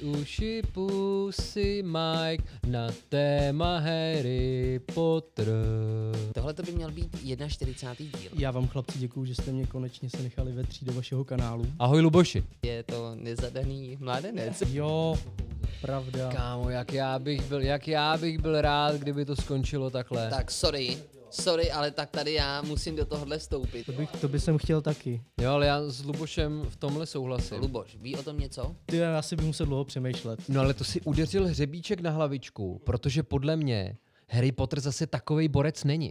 uši 0.00 0.62
pusy 0.72 1.82
Mike 1.82 2.44
na 2.66 2.88
téma 3.08 3.78
Harry 3.78 4.80
Potter. 4.94 5.48
Tohle 6.34 6.54
to 6.54 6.62
by 6.62 6.72
měl 6.72 6.90
být 6.90 7.16
41. 7.48 8.20
díl. 8.20 8.30
Já 8.34 8.50
vám 8.50 8.68
chlapci 8.68 8.98
děkuju, 8.98 9.26
že 9.26 9.34
jste 9.34 9.52
mě 9.52 9.66
konečně 9.66 10.10
se 10.10 10.22
nechali 10.22 10.52
vetřít 10.52 10.88
do 10.88 10.92
vašeho 10.92 11.24
kanálu. 11.24 11.66
Ahoj 11.78 12.00
Luboši. 12.00 12.44
Je 12.62 12.82
to 12.82 13.14
nezadaný 13.14 13.96
mládenec. 14.00 14.62
Jo, 14.66 15.18
pravda. 15.80 16.28
Kámo, 16.32 16.70
jak 16.70 16.92
já 16.92 17.18
bych 17.18 17.42
byl, 17.42 17.60
jak 17.60 17.88
já 17.88 18.16
bych 18.16 18.38
byl 18.38 18.60
rád, 18.60 18.96
kdyby 18.96 19.24
to 19.24 19.36
skončilo 19.36 19.90
takhle. 19.90 20.30
Tak 20.30 20.50
sorry, 20.50 20.98
sorry, 21.34 21.70
ale 21.70 21.90
tak 21.90 22.10
tady 22.10 22.32
já 22.32 22.62
musím 22.62 22.96
do 22.96 23.04
tohohle 23.04 23.38
vstoupit. 23.38 23.86
To 23.86 23.92
bych, 23.92 24.10
to 24.10 24.28
by 24.28 24.40
jsem 24.40 24.58
chtěl 24.58 24.82
taky. 24.82 25.22
Jo, 25.40 25.50
ale 25.50 25.66
já 25.66 25.82
s 25.82 26.04
Lubošem 26.04 26.62
v 26.68 26.76
tomhle 26.76 27.06
souhlasím. 27.06 27.58
Luboš, 27.58 27.96
ví 28.00 28.16
o 28.16 28.22
tom 28.22 28.38
něco? 28.38 28.76
Ty 28.86 28.96
já 28.96 29.18
asi 29.18 29.36
bych 29.36 29.46
musel 29.46 29.66
dlouho 29.66 29.84
přemýšlet. 29.84 30.40
No 30.48 30.60
ale 30.60 30.74
to 30.74 30.84
si 30.84 31.00
udeřil 31.00 31.46
hřebíček 31.46 32.00
na 32.00 32.10
hlavičku, 32.10 32.80
protože 32.84 33.22
podle 33.22 33.56
mě 33.56 33.96
Harry 34.30 34.52
Potter 34.52 34.80
zase 34.80 35.06
takovej 35.06 35.48
borec 35.48 35.84
není. 35.84 36.10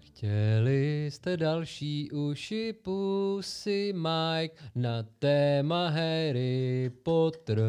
Chtěli 0.00 0.89
jste 1.10 1.36
další 1.36 2.10
uši 2.10 2.72
pusy 2.72 3.92
Mike 3.96 4.56
na 4.74 5.02
téma 5.18 5.88
Harry 5.88 6.90
Potter. 7.02 7.62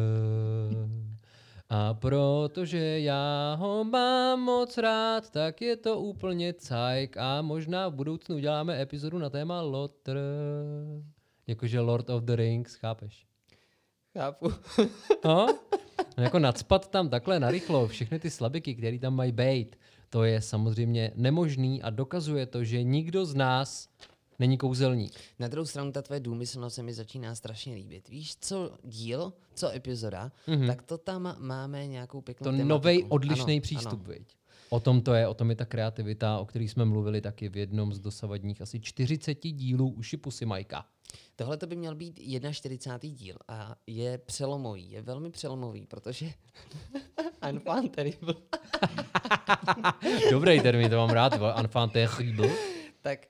A 1.68 1.94
protože 1.94 3.00
já 3.00 3.54
ho 3.54 3.84
mám 3.84 4.40
moc 4.40 4.78
rád, 4.78 5.30
tak 5.30 5.62
je 5.62 5.76
to 5.76 6.00
úplně 6.00 6.52
cajk 6.52 7.16
a 7.16 7.42
možná 7.42 7.88
v 7.88 7.94
budoucnu 7.94 8.36
uděláme 8.36 8.82
epizodu 8.82 9.18
na 9.18 9.30
téma 9.30 9.62
Lotr. 9.62 10.18
Jakože 11.46 11.80
Lord 11.80 12.10
of 12.10 12.22
the 12.22 12.36
Rings, 12.36 12.74
chápeš? 12.74 13.26
Chápu. 14.18 14.52
No? 15.24 15.46
no 16.16 16.22
jako 16.22 16.38
nadspat 16.38 16.90
tam 16.90 17.08
takhle 17.08 17.40
narychlo 17.40 17.88
všechny 17.88 18.18
ty 18.18 18.30
slabiky, 18.30 18.74
které 18.74 18.98
tam 18.98 19.14
mají 19.14 19.32
být, 19.32 19.76
to 20.12 20.24
je 20.24 20.40
samozřejmě 20.40 21.12
nemožný 21.14 21.82
a 21.82 21.90
dokazuje 21.90 22.46
to, 22.46 22.64
že 22.64 22.82
nikdo 22.82 23.24
z 23.24 23.34
nás 23.34 23.88
není 24.38 24.58
kouzelník. 24.58 25.12
Na 25.38 25.48
druhou 25.48 25.66
stranu 25.66 25.92
ta 25.92 26.02
tvoje 26.02 26.20
důmyslnost 26.20 26.76
se 26.76 26.82
mi 26.82 26.92
začíná 26.92 27.34
strašně 27.34 27.74
líbit. 27.74 28.08
Víš, 28.08 28.36
co 28.40 28.70
díl, 28.84 29.32
co 29.54 29.70
epizoda, 29.70 30.32
mm-hmm. 30.48 30.66
tak 30.66 30.82
to 30.82 30.98
tam 30.98 31.36
máme 31.38 31.86
nějakou 31.86 32.20
pěknou 32.20 32.44
To 32.44 32.64
nový 32.64 33.04
odlišný 33.04 33.54
Ano, 33.54 33.60
přístup, 33.60 34.00
ano. 34.04 34.12
viď? 34.12 34.36
O 34.70 34.80
tom 34.80 35.00
to 35.00 35.14
je, 35.14 35.28
o 35.28 35.34
tom 35.34 35.50
je 35.50 35.56
ta 35.56 35.64
kreativita, 35.64 36.38
o 36.38 36.44
který 36.44 36.68
jsme 36.68 36.84
mluvili 36.84 37.20
taky 37.20 37.48
v 37.48 37.56
jednom 37.56 37.92
z 37.92 38.00
dosavadních 38.00 38.62
asi 38.62 38.80
40 38.80 39.34
dílů 39.34 39.88
Uši 39.88 40.16
pusy 40.16 40.44
Majka. 40.46 40.84
Tohle 41.36 41.56
to 41.56 41.66
by 41.66 41.76
měl 41.76 41.94
být 41.94 42.20
41. 42.52 43.16
díl 43.16 43.36
a 43.48 43.76
je 43.86 44.18
přelomový, 44.18 44.90
je 44.90 45.02
velmi 45.02 45.30
přelomový, 45.30 45.86
protože 45.86 46.32
Enfant 47.40 47.96
terrible. 47.96 48.34
Dobrý 50.30 50.60
termín, 50.60 50.90
to 50.90 50.96
mám 50.96 51.10
rád, 51.10 51.32
enfant 51.56 51.92
terrible. 51.92 52.48
tak 53.00 53.26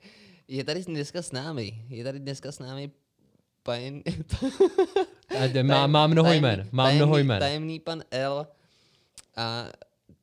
je 0.48 0.64
tady 0.64 0.84
dneska 0.84 1.22
s 1.22 1.33
námi, 1.33 1.84
je 1.89 2.05
tady 2.05 2.19
dneska 2.20 2.53
s 2.53 2.58
námi 2.58 2.91
jde- 5.47 5.62
Má, 5.64 5.86
má 5.86 6.06
mnoho 6.06 6.28
tajemný- 6.28 6.41
jmen, 6.41 6.69
má 6.73 6.84
tajemný, 6.84 6.98
mnoho 6.98 7.19
jmen. 7.19 7.39
Tajemný 7.39 7.80
pan 7.80 8.03
L 8.11 8.47
a 9.36 9.67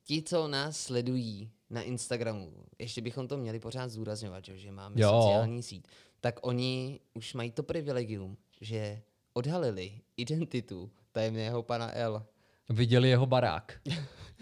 ti, 0.04 0.22
co 0.22 0.48
nás 0.48 0.76
sledují 0.80 1.50
na 1.70 1.82
Instagramu, 1.82 2.52
ještě 2.78 3.00
bychom 3.00 3.28
to 3.28 3.36
měli 3.36 3.60
pořád 3.60 3.88
zdůrazňovat, 3.90 4.44
že, 4.44 4.58
že 4.58 4.72
máme 4.72 5.00
Jo. 5.00 5.08
sociální 5.22 5.62
síť, 5.62 5.84
tak 6.20 6.46
oni 6.46 7.00
už 7.14 7.34
mají 7.34 7.50
to 7.50 7.62
privilegium, 7.62 8.36
že 8.60 9.00
odhalili 9.32 9.92
identitu 10.16 10.90
tajemného 11.12 11.62
pana 11.62 11.90
L. 11.96 12.26
Viděli 12.70 13.08
jeho 13.08 13.26
barák. 13.26 13.80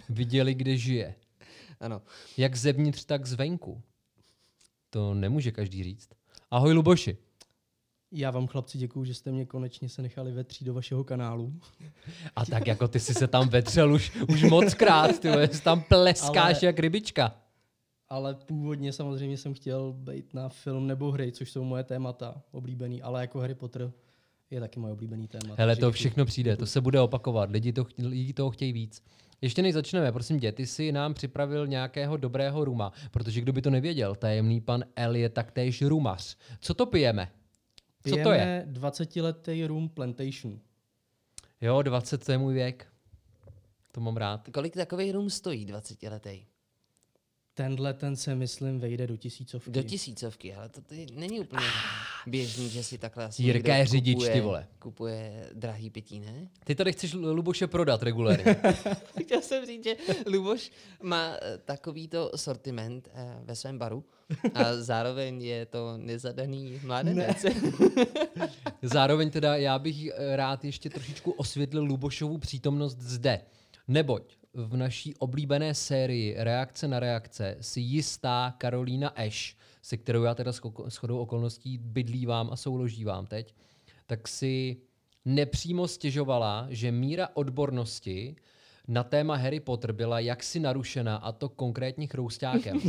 Viděli, 0.09 0.55
kde 0.55 0.77
žije. 0.77 1.15
Ano. 1.81 2.03
Jak 2.37 2.57
zevnitř, 2.57 3.05
tak 3.05 3.27
zvenku. 3.27 3.83
To 4.91 5.15
nemůže 5.15 5.53
každý 5.53 5.85
říct. 5.85 6.09
Ahoj 6.51 6.73
Luboši. 6.73 7.17
Já 8.13 8.31
vám 8.31 8.47
chlapci 8.47 8.79
děkuju, 8.79 9.05
že 9.05 9.15
jste 9.15 9.33
mě 9.33 9.47
konečně 9.47 9.89
se 9.89 10.03
nechali 10.03 10.33
vetřít 10.33 10.67
do 10.67 10.75
vašeho 10.75 11.05
kanálu. 11.05 11.53
A 12.37 12.47
tak 12.47 12.67
jako 12.67 12.89
ty 12.89 13.01
jsi 13.01 13.15
se 13.15 13.27
tam 13.27 13.49
vetřel 13.49 13.93
už, 13.93 14.13
už 14.29 14.43
moc 14.43 14.75
krát, 14.75 15.21
ty 15.21 15.29
jsi 15.29 15.63
tam 15.63 15.83
pleskáš 15.83 16.57
Ale- 16.57 16.67
jak 16.67 16.79
rybička. 16.79 17.37
Ale 18.09 18.35
původně 18.35 18.93
samozřejmě 18.93 19.37
jsem 19.37 19.55
chtěl 19.55 19.93
být 19.93 20.35
na 20.35 20.49
film 20.49 20.87
nebo 20.87 21.11
hry, 21.13 21.33
což 21.33 21.51
jsou 21.51 21.65
moje 21.65 21.85
témata 21.85 22.43
oblíbený, 22.51 23.03
ale 23.03 23.21
jako 23.21 23.39
Harry 23.39 23.55
Potter 23.55 23.93
je 24.51 24.61
taky 24.61 24.81
moje 24.81 24.93
oblíbený 24.93 25.29
téma. 25.29 25.55
Hele, 25.59 25.77
to 25.77 25.93
všechno 25.93 26.25
přijde, 26.25 26.57
to 26.57 26.67
se 26.67 26.81
bude 26.81 27.01
opakovat, 27.01 27.51
lidi, 27.51 27.73
to, 27.73 27.87
lidi 27.99 28.33
toho 28.33 28.51
chtějí 28.51 28.73
víc. 28.73 29.03
Ještě 29.41 29.63
než 29.63 29.75
začneme, 29.75 30.13
prosím 30.13 30.41
tě, 30.41 30.53
ty 30.53 30.67
jsi 30.67 30.93
nám 30.93 31.15
připravil 31.15 31.67
nějakého 31.67 32.17
dobrého 32.17 32.65
ruma, 32.65 32.93
protože 33.11 33.41
kdo 33.41 33.53
by 33.53 33.63
to 33.63 33.71
nevěděl, 33.71 34.15
tajemný 34.15 34.61
pan 34.61 34.85
L 34.97 35.17
je 35.17 35.29
taktéž 35.29 35.83
rumař. 35.83 36.37
Co 36.61 36.75
to 36.75 36.87
pijeme? 36.87 37.33
Co 38.09 38.11
to 38.11 38.19
je? 38.19 38.25
Pijeme 38.25 38.67
20-letý 38.73 39.67
Room 39.67 39.89
Plantation. 39.89 40.61
Jo, 41.61 41.83
20 41.83 42.25
to 42.25 42.33
je 42.33 42.39
můj 42.39 42.55
věk. 42.55 42.87
To 43.93 44.01
mám 44.01 44.17
rád. 44.17 44.49
Kolik 44.55 44.75
takový 44.75 45.13
rum 45.13 45.31
stojí 45.31 45.65
20 45.65 46.03
letý? 46.03 46.47
Tenhle 47.55 47.95
ten 47.95 48.17
se, 48.17 48.35
myslím, 48.35 48.81
vejde 48.81 49.07
do 49.07 49.17
tisícovky. 49.17 49.71
Do 49.71 49.83
tisícovky, 49.83 50.55
ale 50.55 50.69
to 50.69 50.81
ty 50.81 51.07
není 51.15 51.41
úplně 51.41 51.67
běžný, 52.27 52.69
že 52.69 52.85
si 52.85 52.99
takhle 52.99 53.25
asi 53.25 53.43
Jirka 53.43 53.77
je 53.77 53.87
řidič, 53.87 54.15
kupuje, 54.15 54.33
ty 54.33 54.41
vole. 54.41 54.67
kupuje 54.79 55.51
drahý 55.55 55.91
pití, 55.91 56.21
ne? 56.21 56.49
Ty 56.65 56.75
tady 56.75 56.93
chceš 56.93 57.15
Lu- 57.15 57.35
Luboše 57.35 57.67
prodat 57.67 58.03
regulérně. 58.03 58.57
Chtěl 59.23 59.41
jsem 59.43 59.67
říct, 59.67 59.85
že 59.85 59.97
Luboš 60.27 60.71
má 61.03 61.37
eh, 61.43 61.59
takovýto 61.65 62.31
sortiment 62.37 63.09
eh, 63.15 63.39
ve 63.43 63.57
svém 63.57 63.79
baru 63.79 64.05
a 64.55 64.75
zároveň 64.77 65.43
je 65.43 65.67
to 65.67 65.97
nezadaný 65.97 66.81
mládenec. 66.85 67.45
Zároveň 68.83 69.31
teda 69.31 69.57
já 69.57 69.79
bych 69.79 70.07
eh, 70.07 70.37
rád 70.37 70.65
ještě 70.65 70.91
trošičku 70.91 71.31
osvětlil 71.31 71.85
Lubošovu 71.85 72.39
přítomnost 72.39 72.99
zde. 73.01 73.41
Neboť 73.89 74.37
v 74.55 74.77
naší 74.77 75.15
oblíbené 75.17 75.75
sérii 75.75 76.35
Reakce 76.39 76.89
na 76.89 77.01
reakce 77.01 77.57
si 77.61 77.81
jistá 77.81 78.55
Karolína 78.59 79.09
Ash, 79.09 79.55
se 79.89 79.97
kterou 79.97 80.23
já 80.23 80.35
teda 80.35 80.53
s 80.89 80.97
chodou 80.97 81.19
okolností 81.19 81.79
bydlívám 81.79 82.51
a 82.53 82.57
souložívám 82.57 83.27
teď, 83.27 83.55
tak 84.07 84.29
si 84.29 84.77
nepřímo 85.25 85.89
stěžovala, 85.89 86.67
že 86.71 86.93
míra 86.93 87.29
odbornosti 87.35 88.37
na 88.89 89.05
téma 89.05 89.37
Harry 89.37 89.61
Potter 89.61 89.93
byla 89.93 90.21
jaksi 90.21 90.61
narušena 90.61 91.17
a 91.17 91.33
to 91.33 91.49
konkrétně 91.49 92.07
chroustákem. 92.07 92.81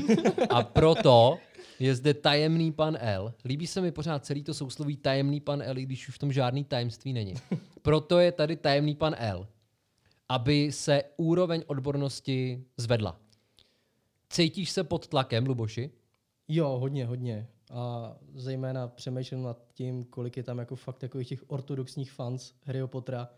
A 0.49 0.63
proto 0.63 1.37
je 1.79 1.95
zde 1.95 2.13
tajemný 2.13 2.71
pan 2.71 2.97
L. 3.01 3.33
Líbí 3.45 3.67
se 3.67 3.81
mi 3.81 3.91
pořád 3.91 4.25
celý 4.25 4.43
to 4.43 4.53
sousloví 4.53 4.97
tajemný 4.97 5.39
pan 5.39 5.61
L, 5.61 5.77
i 5.77 5.83
když 5.85 6.09
už 6.09 6.15
v 6.15 6.19
tom 6.19 6.31
žádný 6.31 6.63
tajemství 6.63 7.13
není. 7.13 7.33
Proto 7.81 8.19
je 8.19 8.31
tady 8.31 8.55
tajemný 8.55 8.95
pan 8.95 9.15
L. 9.17 9.47
Aby 10.29 10.71
se 10.71 11.03
úroveň 11.17 11.63
odbornosti 11.67 12.63
zvedla. 12.77 13.19
Cítíš 14.29 14.69
se 14.69 14.83
pod 14.83 15.07
tlakem, 15.07 15.45
Luboši? 15.45 15.91
Jo, 16.49 16.77
hodně, 16.79 17.05
hodně. 17.05 17.47
A 17.71 18.15
zejména 18.33 18.87
přemýšlím 18.87 19.43
nad 19.43 19.67
tím, 19.73 20.03
kolik 20.03 20.37
je 20.37 20.43
tam 20.43 20.57
jako 20.59 20.75
fakt 20.75 20.97
takových 20.97 21.27
těch 21.27 21.43
ortodoxních 21.47 22.11
fans 22.11 22.53
Harryho 22.63 22.87
Pottera, 22.87 23.29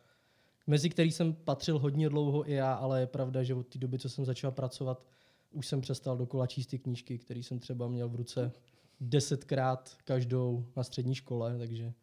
mezi 0.68 0.90
který 0.90 1.12
jsem 1.12 1.34
patřil 1.34 1.80
hodně 1.80 2.10
dlouho 2.10 2.50
i 2.50 2.54
já, 2.54 2.74
ale 2.74 3.00
je 3.00 3.08
pravda, 3.08 3.44
že 3.44 3.54
od 3.56 3.68
té 3.68 3.80
doby, 3.80 4.00
co 4.00 4.10
jsem 4.10 4.26
začal 4.26 4.52
pracovat, 4.52 5.06
už 5.52 5.68
jsem 5.68 5.82
přestal 5.82 6.18
dokola 6.18 6.48
číst 6.48 6.68
ty 6.68 6.80
knížky, 6.80 7.18
které 7.18 7.40
jsem 7.40 7.60
třeba 7.60 7.88
měl 7.88 8.10
v 8.10 8.16
ruce 8.16 8.52
desetkrát 9.00 9.97
každou 10.03 10.66
na 10.76 10.84
střední 10.84 11.16
škole, 11.16 11.58
takže 11.58 11.94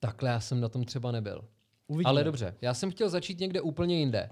Takhle 0.00 0.30
já 0.30 0.40
jsem 0.40 0.60
na 0.60 0.68
tom 0.68 0.84
třeba 0.84 1.12
nebyl. 1.12 1.44
uvidíme. 1.86 2.08
Ale 2.08 2.24
dobře, 2.24 2.54
já 2.60 2.74
jsem 2.74 2.90
chtěl 2.90 3.08
začít 3.08 3.40
někde 3.40 3.60
úplně 3.60 3.98
jinde. 3.98 4.30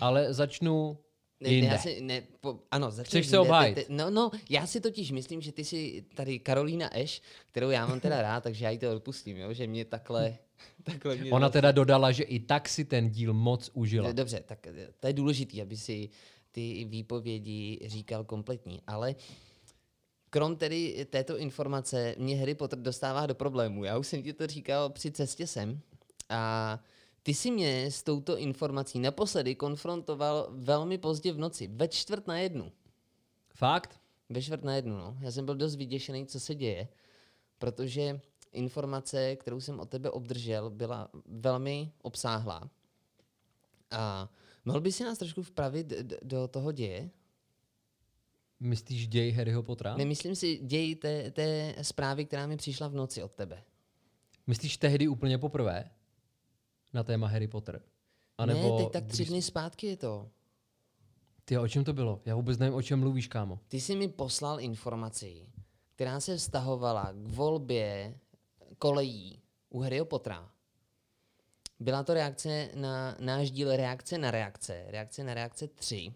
Ale 0.00 0.34
začnu 0.34 0.98
Ne, 1.40 1.48
ne, 1.48 1.54
jinde. 1.54 1.68
já 1.68 1.78
si, 1.78 2.00
ne, 2.00 2.22
po, 2.40 2.60
ano, 2.70 2.90
začni 2.90 3.10
Chceš 3.10 3.26
se 3.26 3.38
obhájit? 3.38 3.78
No, 3.88 4.10
no, 4.10 4.30
já 4.50 4.66
si 4.66 4.80
totiž 4.80 5.10
myslím, 5.10 5.40
že 5.40 5.52
ty 5.52 5.64
jsi 5.64 6.04
tady 6.14 6.38
Karolína 6.38 6.98
Eš, 6.98 7.22
kterou 7.46 7.70
já 7.70 7.86
mám 7.86 8.00
teda 8.00 8.22
rád, 8.22 8.42
takže 8.42 8.64
já 8.64 8.70
jí 8.70 8.78
to 8.78 8.96
odpustím, 8.96 9.36
jo? 9.36 9.52
že 9.52 9.66
mě 9.66 9.84
takhle, 9.84 10.38
takhle 10.82 11.16
mě 11.16 11.30
Ona 11.30 11.48
teda 11.48 11.72
dodala, 11.72 12.12
že 12.12 12.22
i 12.22 12.40
tak 12.40 12.68
si 12.68 12.84
ten 12.84 13.10
díl 13.10 13.34
moc 13.34 13.70
užila. 13.74 14.12
Dobře, 14.12 14.42
tak 14.46 14.66
eh, 14.66 14.88
to 15.00 15.06
je 15.06 15.12
důležité, 15.12 15.62
aby 15.62 15.76
si 15.76 16.08
ty 16.52 16.84
výpovědi 16.84 17.78
říkal 17.86 18.24
kompletní, 18.24 18.82
ale 18.86 19.14
krom 20.30 20.56
tedy 20.56 21.06
této 21.10 21.38
informace 21.38 22.14
mě 22.18 22.36
Harry 22.36 22.54
Potter 22.54 22.78
dostává 22.78 23.26
do 23.26 23.34
problému. 23.34 23.84
Já 23.84 23.98
už 23.98 24.06
jsem 24.06 24.22
ti 24.22 24.32
to 24.32 24.46
říkal 24.46 24.90
při 24.90 25.10
cestě 25.10 25.46
sem 25.46 25.80
a 26.28 26.78
ty 27.22 27.34
si 27.34 27.50
mě 27.50 27.90
s 27.90 28.02
touto 28.02 28.38
informací 28.38 28.98
naposledy 28.98 29.54
konfrontoval 29.54 30.48
velmi 30.50 30.98
pozdě 30.98 31.32
v 31.32 31.38
noci, 31.38 31.66
ve 31.66 31.88
čtvrt 31.88 32.26
na 32.26 32.38
jednu. 32.38 32.72
Fakt? 33.54 34.00
Ve 34.28 34.42
čtvrt 34.42 34.64
na 34.64 34.76
jednu, 34.76 34.96
no. 34.96 35.16
Já 35.20 35.30
jsem 35.30 35.44
byl 35.44 35.54
dost 35.54 35.76
vyděšený, 35.76 36.26
co 36.26 36.40
se 36.40 36.54
děje, 36.54 36.88
protože 37.58 38.20
informace, 38.52 39.36
kterou 39.36 39.60
jsem 39.60 39.80
od 39.80 39.90
tebe 39.90 40.10
obdržel, 40.10 40.70
byla 40.70 41.10
velmi 41.26 41.92
obsáhlá. 42.02 42.70
A 43.90 44.32
mohl 44.64 44.80
by 44.80 44.92
si 44.92 45.04
nás 45.04 45.18
trošku 45.18 45.42
vpravit 45.42 45.86
do 46.22 46.48
toho 46.48 46.72
děje? 46.72 47.10
Myslíš 48.60 49.08
děj 49.08 49.30
Harryho 49.30 49.62
Pottera? 49.62 49.96
Nemyslím 49.96 50.36
si 50.36 50.56
děj 50.56 50.94
té, 50.94 51.30
té 51.30 51.74
zprávy, 51.82 52.24
která 52.24 52.46
mi 52.46 52.56
přišla 52.56 52.88
v 52.88 52.94
noci 52.94 53.22
od 53.22 53.34
tebe. 53.34 53.62
Myslíš 54.46 54.76
tehdy 54.76 55.08
úplně 55.08 55.38
poprvé 55.38 55.90
na 56.92 57.02
téma 57.02 57.26
Harry 57.26 57.48
Potter? 57.48 57.82
A 58.38 58.46
nebo 58.46 58.78
ne, 58.78 58.84
teď 58.84 58.92
tak 58.92 59.06
tři 59.06 59.24
dny 59.24 59.42
zpátky 59.42 59.86
je 59.86 59.96
to. 59.96 60.30
Ty, 61.44 61.58
o 61.58 61.68
čem 61.68 61.84
to 61.84 61.92
bylo? 61.92 62.20
Já 62.24 62.34
vůbec 62.34 62.58
nevím, 62.58 62.74
o 62.74 62.82
čem 62.82 63.00
mluvíš, 63.00 63.26
kámo. 63.26 63.60
Ty 63.68 63.80
jsi 63.80 63.96
mi 63.96 64.08
poslal 64.08 64.60
informaci, 64.60 65.46
která 65.94 66.20
se 66.20 66.36
vztahovala 66.36 67.12
k 67.12 67.26
volbě 67.28 68.18
kolejí 68.78 69.42
u 69.70 69.80
Harryho 69.80 70.04
Pottera. 70.04 70.50
Byla 71.80 72.02
to 72.02 72.14
reakce 72.14 72.70
na 72.74 73.16
náš 73.20 73.50
díl 73.50 73.76
reakce 73.76 74.18
na 74.18 74.30
reakce, 74.30 74.84
reakce 74.88 75.24
na 75.24 75.34
reakce 75.34 75.68
3. 75.68 76.14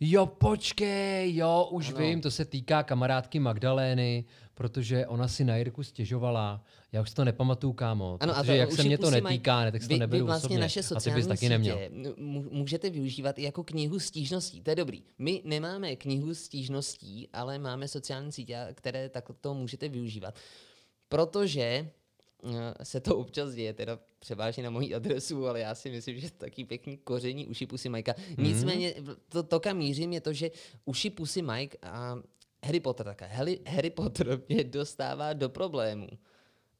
Jo, 0.00 0.26
počkej, 0.26 1.36
jo, 1.36 1.68
už 1.70 1.88
Ano. 1.88 1.98
vím, 1.98 2.20
to 2.20 2.30
se 2.30 2.44
týká 2.44 2.82
kamarádky 2.82 3.40
Magdalény, 3.40 4.24
protože 4.54 5.06
ona 5.06 5.28
si 5.28 5.44
na 5.44 5.56
Jirku 5.56 5.82
stěžovala. 5.82 6.64
Já 6.92 7.02
už 7.02 7.08
si 7.10 7.14
to 7.14 7.24
nepamatuju, 7.24 7.72
kámo. 7.72 8.16
Ano, 8.20 8.32
a 8.36 8.36
protože 8.36 8.52
to 8.52 8.58
jak 8.58 8.72
se 8.72 8.82
mě 8.82 8.98
to 8.98 9.10
netýká, 9.10 9.64
ne, 9.64 9.72
tak 9.72 9.82
si 9.82 9.88
to 9.88 9.96
neberu 9.96 10.26
vlastně 10.26 10.46
osobně. 10.46 10.60
naše 10.60 10.80
a 10.80 10.82
ty 10.82 10.86
sociální 10.88 11.20
bys 11.20 11.26
taky 11.26 11.38
sítě 11.38 11.48
neměl. 11.48 11.78
můžete 12.50 12.90
využívat 12.90 13.38
i 13.38 13.42
jako 13.42 13.64
knihu 13.64 13.98
stížností. 13.98 14.60
To 14.60 14.70
je 14.70 14.76
dobrý. 14.76 15.02
My 15.18 15.42
nemáme 15.44 15.96
knihu 15.96 16.34
stížností, 16.34 17.28
ale 17.32 17.58
máme 17.58 17.88
sociální 17.88 18.32
sítě, 18.32 18.58
které 18.74 19.08
takto 19.08 19.54
můžete 19.54 19.88
využívat. 19.88 20.34
Protože 21.08 21.90
se 22.82 23.00
to 23.00 23.16
občas 23.16 23.54
děje, 23.54 23.72
teda 23.74 23.98
převážně 24.18 24.62
na 24.62 24.70
moji 24.70 24.94
adresu, 24.94 25.46
ale 25.48 25.60
já 25.60 25.74
si 25.74 25.90
myslím, 25.90 26.20
že 26.20 26.30
taky 26.30 26.64
pěkný 26.64 26.96
koření 26.96 27.46
uši 27.46 27.66
pusy 27.66 27.88
Majka. 27.88 28.14
Nicméně 28.38 28.94
v- 29.00 29.16
to, 29.28 29.42
to, 29.42 29.60
kam 29.60 29.76
mířím, 29.76 30.12
je 30.12 30.20
to, 30.20 30.32
že 30.32 30.50
uši 30.84 31.10
pusy 31.10 31.42
Mike 31.42 31.78
a 31.82 32.16
Harry 32.64 32.80
Potter 32.80 33.06
také. 33.06 33.26
Harry, 33.26 33.60
Harry 33.66 33.90
Potter 33.90 34.40
mě 34.48 34.64
dostává 34.64 35.32
do 35.32 35.48
problémů. 35.48 36.08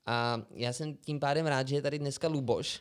A 0.07 0.43
já 0.55 0.73
jsem 0.73 0.97
tím 0.97 1.21
pádem 1.21 1.47
rád, 1.47 1.69
že 1.69 1.75
je 1.77 1.83
tady 1.83 1.99
dneska 1.99 2.29
Luboš, 2.29 2.81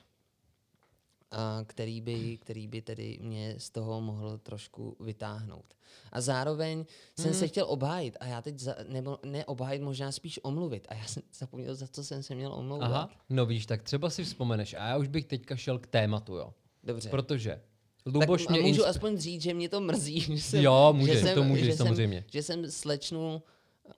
který, 1.66 2.02
by, 2.02 2.38
který 2.38 2.68
by 2.68 2.82
tedy 2.82 3.20
mě 3.22 3.56
z 3.58 3.70
toho 3.70 4.02
mohl 4.02 4.38
trošku 4.38 4.98
vytáhnout. 5.00 5.74
A 6.12 6.22
zároveň 6.22 6.86
jsem 7.20 7.34
se 7.34 7.48
chtěl 7.48 7.66
obhájit 7.70 8.18
a 8.20 8.26
já 8.26 8.42
teď, 8.42 8.60
za, 8.60 8.76
nebo 8.88 9.18
ne 9.26 9.46
obhájit, 9.46 9.82
možná 9.82 10.12
spíš 10.12 10.40
omluvit. 10.44 10.88
A 10.90 10.94
já 10.94 11.06
jsem 11.06 11.24
zapomněl, 11.40 11.76
za 11.76 11.88
co 11.88 12.04
jsem 12.04 12.24
se 12.24 12.36
měl 12.36 12.54
omlouvat. 12.54 12.92
Aha, 12.92 13.10
no 13.30 13.46
víš, 13.46 13.66
tak 13.66 13.84
třeba 13.84 14.10
si 14.10 14.24
vzpomeneš. 14.24 14.74
A 14.74 14.88
já 14.88 14.98
už 14.98 15.08
bych 15.08 15.26
teďka 15.26 15.56
šel 15.56 15.80
k 15.80 15.88
tématu, 15.88 16.36
jo. 16.36 16.54
Dobře. 16.84 17.10
Protože 17.10 17.62
tak 18.04 18.14
Luboš 18.14 18.48
a 18.48 18.52
mě 18.52 18.62
můžu 18.62 18.82
insp- 18.82 18.88
aspoň 18.88 19.18
říct, 19.18 19.42
že 19.42 19.54
mě 19.54 19.70
to 19.70 19.82
mrzí. 19.82 20.20
Že 20.22 20.38
jsem, 20.42 20.64
Jo, 20.64 20.94
můžeš, 20.98 21.16
že 21.20 21.22
jsem, 21.26 21.36
to 21.36 21.44
můžeš, 21.44 21.66
že 21.66 21.72
jsem, 21.74 21.86
samozřejmě. 21.88 22.26
Že 22.32 22.44
jsem 22.44 22.72
slečnu 22.72 23.44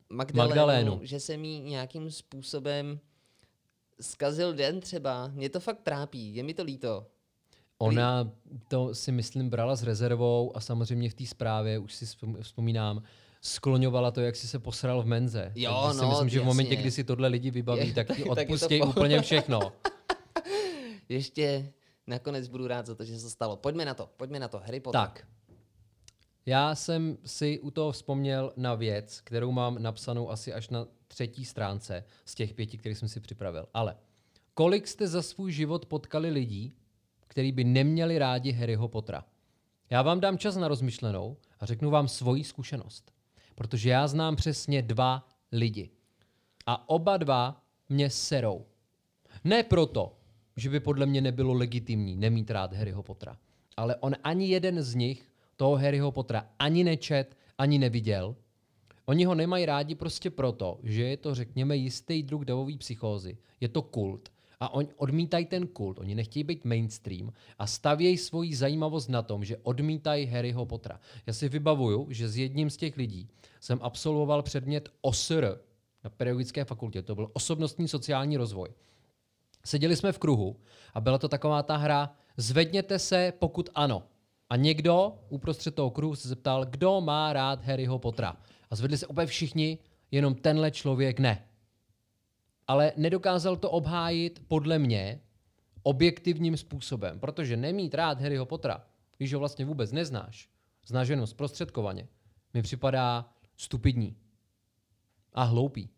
Magdalénu, 0.10 0.50
Magdalénu. 0.50 1.00
že 1.04 1.20
jsem 1.20 1.46
jí 1.46 1.60
nějakým 1.60 2.12
způsobem 2.12 3.00
zkazil 4.02 4.54
den 4.54 4.80
třeba. 4.80 5.28
Mě 5.28 5.50
to 5.50 5.60
fakt 5.60 5.82
trápí, 5.82 6.36
je 6.36 6.44
mi 6.44 6.54
to 6.54 6.64
líto. 6.64 7.08
Ona 7.82 8.32
to 8.68 8.96
si 8.96 9.12
myslím 9.12 9.50
brala 9.50 9.76
s 9.76 9.84
rezervou 9.84 10.58
a 10.58 10.60
samozřejmě 10.60 11.10
v 11.10 11.14
té 11.14 11.26
zprávě, 11.26 11.80
už 11.80 11.94
si 11.94 12.06
vzpom- 12.06 12.38
vzpomínám, 12.42 13.04
skloňovala 13.42 14.12
to, 14.12 14.22
jak 14.22 14.36
si 14.36 14.48
se 14.48 14.60
posral 14.60 15.02
v 15.02 15.06
menze. 15.06 15.52
Jo, 15.56 15.82
Takže 15.86 16.00
si 16.00 16.04
no, 16.06 16.10
myslím, 16.10 16.30
že 16.30 16.40
v 16.40 16.46
momentě, 16.46 16.76
kdy 16.76 16.92
si 16.92 17.04
tohle 17.04 17.28
lidi 17.28 17.52
vybaví, 17.52 17.88
Je- 17.88 17.94
tak 17.94 18.16
ti 18.16 18.24
odpustí 18.24 18.80
v 18.80 18.86
úplně 18.86 19.22
všechno. 19.22 19.60
Ještě 21.10 21.74
nakonec 22.08 22.48
budu 22.48 22.68
rád 22.68 22.86
za 22.86 22.96
to, 22.96 23.04
že 23.06 23.20
se 23.20 23.30
stalo. 23.30 23.56
Pojďme 23.56 23.86
na 23.86 23.94
to, 23.94 24.10
pojďme 24.18 24.40
na 24.40 24.48
to. 24.48 24.60
Harry 24.60 24.80
Potter. 24.80 25.02
Tak. 25.02 25.28
Já 26.46 26.76
jsem 26.76 27.18
si 27.26 27.60
u 27.60 27.72
toho 27.72 27.92
vzpomněl 27.92 28.54
na 28.58 28.76
věc, 28.76 29.22
kterou 29.22 29.52
mám 29.52 29.82
napsanou 29.84 30.30
asi 30.32 30.54
až 30.54 30.70
na 30.70 30.88
třetí 31.08 31.46
stránce 31.46 32.04
z 32.26 32.36
těch 32.36 32.54
pěti, 32.54 32.78
které 32.78 32.96
jsem 32.96 33.08
si 33.10 33.20
připravil. 33.20 33.68
Ale 33.74 33.96
kolik 34.54 34.88
jste 34.88 35.08
za 35.08 35.22
svůj 35.22 35.52
život 35.52 35.86
potkali 35.86 36.30
lidí, 36.30 36.76
kteří 37.32 37.52
by 37.52 37.64
neměli 37.64 38.18
rádi 38.18 38.52
Harryho 38.52 38.88
Pottera? 38.88 39.26
Já 39.90 40.02
vám 40.02 40.20
dám 40.20 40.38
čas 40.38 40.56
na 40.56 40.68
rozmyšlenou 40.68 41.38
a 41.60 41.66
řeknu 41.66 41.90
vám 41.90 42.08
svoji 42.08 42.44
zkušenost. 42.44 43.12
Protože 43.56 43.90
já 43.90 44.08
znám 44.08 44.36
přesně 44.36 44.82
dva 44.82 45.28
lidi. 45.52 45.90
A 46.66 46.90
oba 46.90 47.18
dva 47.18 47.64
mě 47.90 48.10
serou. 48.10 48.66
Ne 49.44 49.64
proto, 49.64 50.18
že 50.56 50.70
by 50.70 50.80
podle 50.80 51.06
mě 51.06 51.22
nebylo 51.22 51.54
legitimní 51.54 52.16
nemít 52.16 52.52
rád 52.52 52.74
Harryho 52.74 53.04
Pottera. 53.04 53.38
Ale 53.78 53.96
on 53.96 54.16
ani 54.24 54.48
jeden 54.48 54.82
z 54.82 54.96
nich 54.96 55.32
toho 55.56 55.76
Harryho 55.76 56.12
Pottera 56.12 56.50
ani 56.60 56.84
nečet, 56.84 57.38
ani 57.58 57.80
neviděl. 57.80 58.36
Oni 59.06 59.26
ho 59.26 59.36
nemají 59.36 59.66
rádi 59.66 59.96
prostě 59.96 60.30
proto, 60.30 60.80
že 60.84 61.04
je 61.04 61.18
to, 61.18 61.36
řekněme, 61.36 61.76
jistý 61.76 62.24
druh 62.24 62.46
davový 62.46 62.78
psychózy. 62.78 63.38
Je 63.60 63.70
to 63.70 63.82
kult. 63.82 64.30
A 64.62 64.74
oni 64.74 64.88
odmítají 64.98 65.46
ten 65.46 65.68
kult, 65.68 66.00
oni 66.00 66.16
nechtějí 66.16 66.44
být 66.44 66.66
mainstream 66.66 67.34
a 67.60 67.68
stavějí 67.68 68.18
svoji 68.18 68.56
zajímavost 68.56 69.08
na 69.08 69.22
tom, 69.22 69.46
že 69.46 69.58
odmítají 69.58 70.26
Harryho 70.26 70.66
Pottera. 70.66 71.00
Já 71.28 71.34
si 71.34 71.50
vybavuju, 71.50 72.08
že 72.10 72.30
s 72.30 72.38
jedním 72.38 72.70
z 72.70 72.78
těch 72.78 72.98
lidí 72.98 73.28
jsem 73.60 73.80
absolvoval 73.82 74.42
předmět 74.42 74.90
OSR 75.02 75.60
na 76.04 76.10
pedagogické 76.10 76.66
fakultě. 76.66 77.02
To 77.02 77.16
byl 77.16 77.32
osobnostní 77.34 77.88
sociální 77.88 78.38
rozvoj. 78.38 78.70
Seděli 79.66 79.96
jsme 79.96 80.12
v 80.12 80.20
kruhu 80.20 80.56
a 80.94 81.02
byla 81.02 81.18
to 81.18 81.30
taková 81.30 81.64
ta 81.64 81.78
hra 81.78 82.16
zvedněte 82.38 83.00
se, 83.00 83.34
pokud 83.40 83.70
ano. 83.76 84.04
A 84.50 84.56
někdo 84.56 85.20
uprostřed 85.30 85.76
toho 85.76 85.90
kruhu 85.90 86.16
se 86.16 86.28
zeptal, 86.28 86.66
kdo 86.66 87.02
má 87.02 87.34
rád 87.34 87.64
Harryho 87.64 88.00
Pottera. 88.00 88.38
A 88.70 88.76
zvedli 88.76 88.98
se 88.98 89.08
úplně 89.08 89.28
všichni, 89.28 89.78
jenom 90.12 90.36
tenhle 90.36 90.72
člověk 90.72 91.20
ne. 91.20 91.46
Ale 92.68 92.94
nedokázal 92.98 93.58
to 93.58 93.72
obhájit 93.72 94.44
podle 94.48 94.80
mě 94.80 95.22
objektivním 95.84 96.58
způsobem, 96.58 97.20
protože 97.20 97.58
nemít 97.58 97.94
rád 97.94 98.22
Harryho 98.22 98.46
Pottera, 98.46 98.86
když 99.18 99.34
ho 99.34 99.40
vlastně 99.40 99.66
vůbec 99.66 99.92
neznáš, 99.92 100.50
znáš 100.88 101.08
jenom 101.08 101.28
zprostředkovaně, 101.28 102.08
mi 102.54 102.62
připadá 102.62 103.34
stupidní 103.58 104.18
a 105.34 105.44
hloupý 105.44 105.90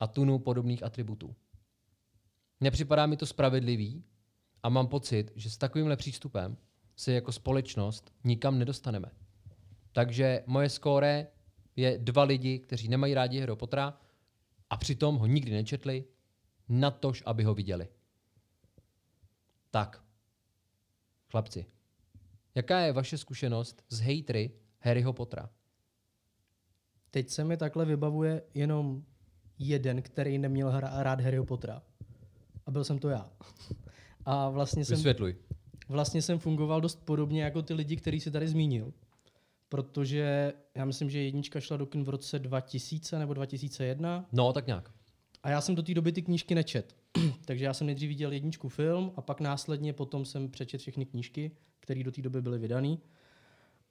a 0.00 0.06
tunu 0.06 0.38
podobných 0.38 0.82
atributů. 0.82 1.34
Nepřipadá 2.60 3.06
mi 3.06 3.16
to 3.16 3.26
spravedlivý 3.26 4.04
a 4.62 4.68
mám 4.68 4.88
pocit, 4.88 5.32
že 5.36 5.50
s 5.50 5.56
takovýmhle 5.56 5.96
přístupem 5.96 6.56
se 6.96 7.12
jako 7.12 7.32
společnost 7.32 8.14
nikam 8.24 8.58
nedostaneme. 8.58 9.10
Takže 9.92 10.44
moje 10.46 10.68
skóre 10.68 11.26
je 11.76 11.98
dva 11.98 12.22
lidi, 12.22 12.58
kteří 12.58 12.88
nemají 12.88 13.14
rádi 13.14 13.40
Harry 13.40 13.56
Pottera 13.56 13.98
a 14.72 14.76
přitom 14.76 15.16
ho 15.16 15.26
nikdy 15.26 15.50
nečetli, 15.50 16.04
natož, 16.68 17.22
aby 17.26 17.44
ho 17.44 17.54
viděli. 17.54 17.88
Tak, 19.70 20.04
chlapci, 21.30 21.66
jaká 22.54 22.80
je 22.80 22.92
vaše 22.92 23.18
zkušenost 23.18 23.84
s 23.88 24.00
hejtry 24.00 24.50
Harryho 24.80 25.12
Pottera? 25.12 25.50
Teď 27.10 27.30
se 27.30 27.44
mi 27.44 27.56
takhle 27.56 27.84
vybavuje 27.84 28.42
jenom 28.54 29.04
jeden, 29.58 30.02
který 30.02 30.38
neměl 30.38 30.70
hra- 30.70 31.02
rád 31.02 31.20
Harryho 31.20 31.44
Pottera. 31.44 31.82
A 32.66 32.70
byl 32.70 32.84
jsem 32.84 32.98
to 32.98 33.08
já. 33.08 33.30
A 34.24 34.48
vlastně 34.50 34.84
jsem, 34.84 34.96
Vysvětluj. 34.96 35.36
vlastně 35.88 36.22
jsem 36.22 36.38
fungoval 36.38 36.80
dost 36.80 37.04
podobně 37.04 37.42
jako 37.42 37.62
ty 37.62 37.74
lidi, 37.74 37.96
který 37.96 38.20
si 38.20 38.30
tady 38.30 38.48
zmínil. 38.48 38.92
Protože 39.72 40.52
já 40.74 40.84
myslím, 40.84 41.10
že 41.10 41.22
jednička 41.22 41.60
šla 41.60 41.76
do 41.76 41.86
kin 41.86 42.04
v 42.04 42.08
roce 42.08 42.38
2000 42.38 43.18
nebo 43.18 43.34
2001 43.34 44.24
No, 44.32 44.52
tak 44.52 44.66
nějak. 44.66 44.90
a 45.42 45.50
já 45.50 45.60
jsem 45.60 45.74
do 45.74 45.82
té 45.82 45.94
doby 45.94 46.12
ty 46.12 46.22
knížky 46.22 46.54
nečet. 46.54 46.96
Takže 47.44 47.64
já 47.64 47.74
jsem 47.74 47.86
nejdřív 47.86 48.08
viděl 48.08 48.32
jedničku 48.32 48.68
film 48.68 49.12
a 49.16 49.22
pak 49.22 49.40
následně 49.40 49.92
potom 49.92 50.24
jsem 50.24 50.48
přečet 50.48 50.78
všechny 50.80 51.06
knížky, 51.06 51.50
které 51.80 52.02
do 52.04 52.12
té 52.12 52.22
doby 52.22 52.42
byly 52.42 52.58
vydané. 52.58 52.96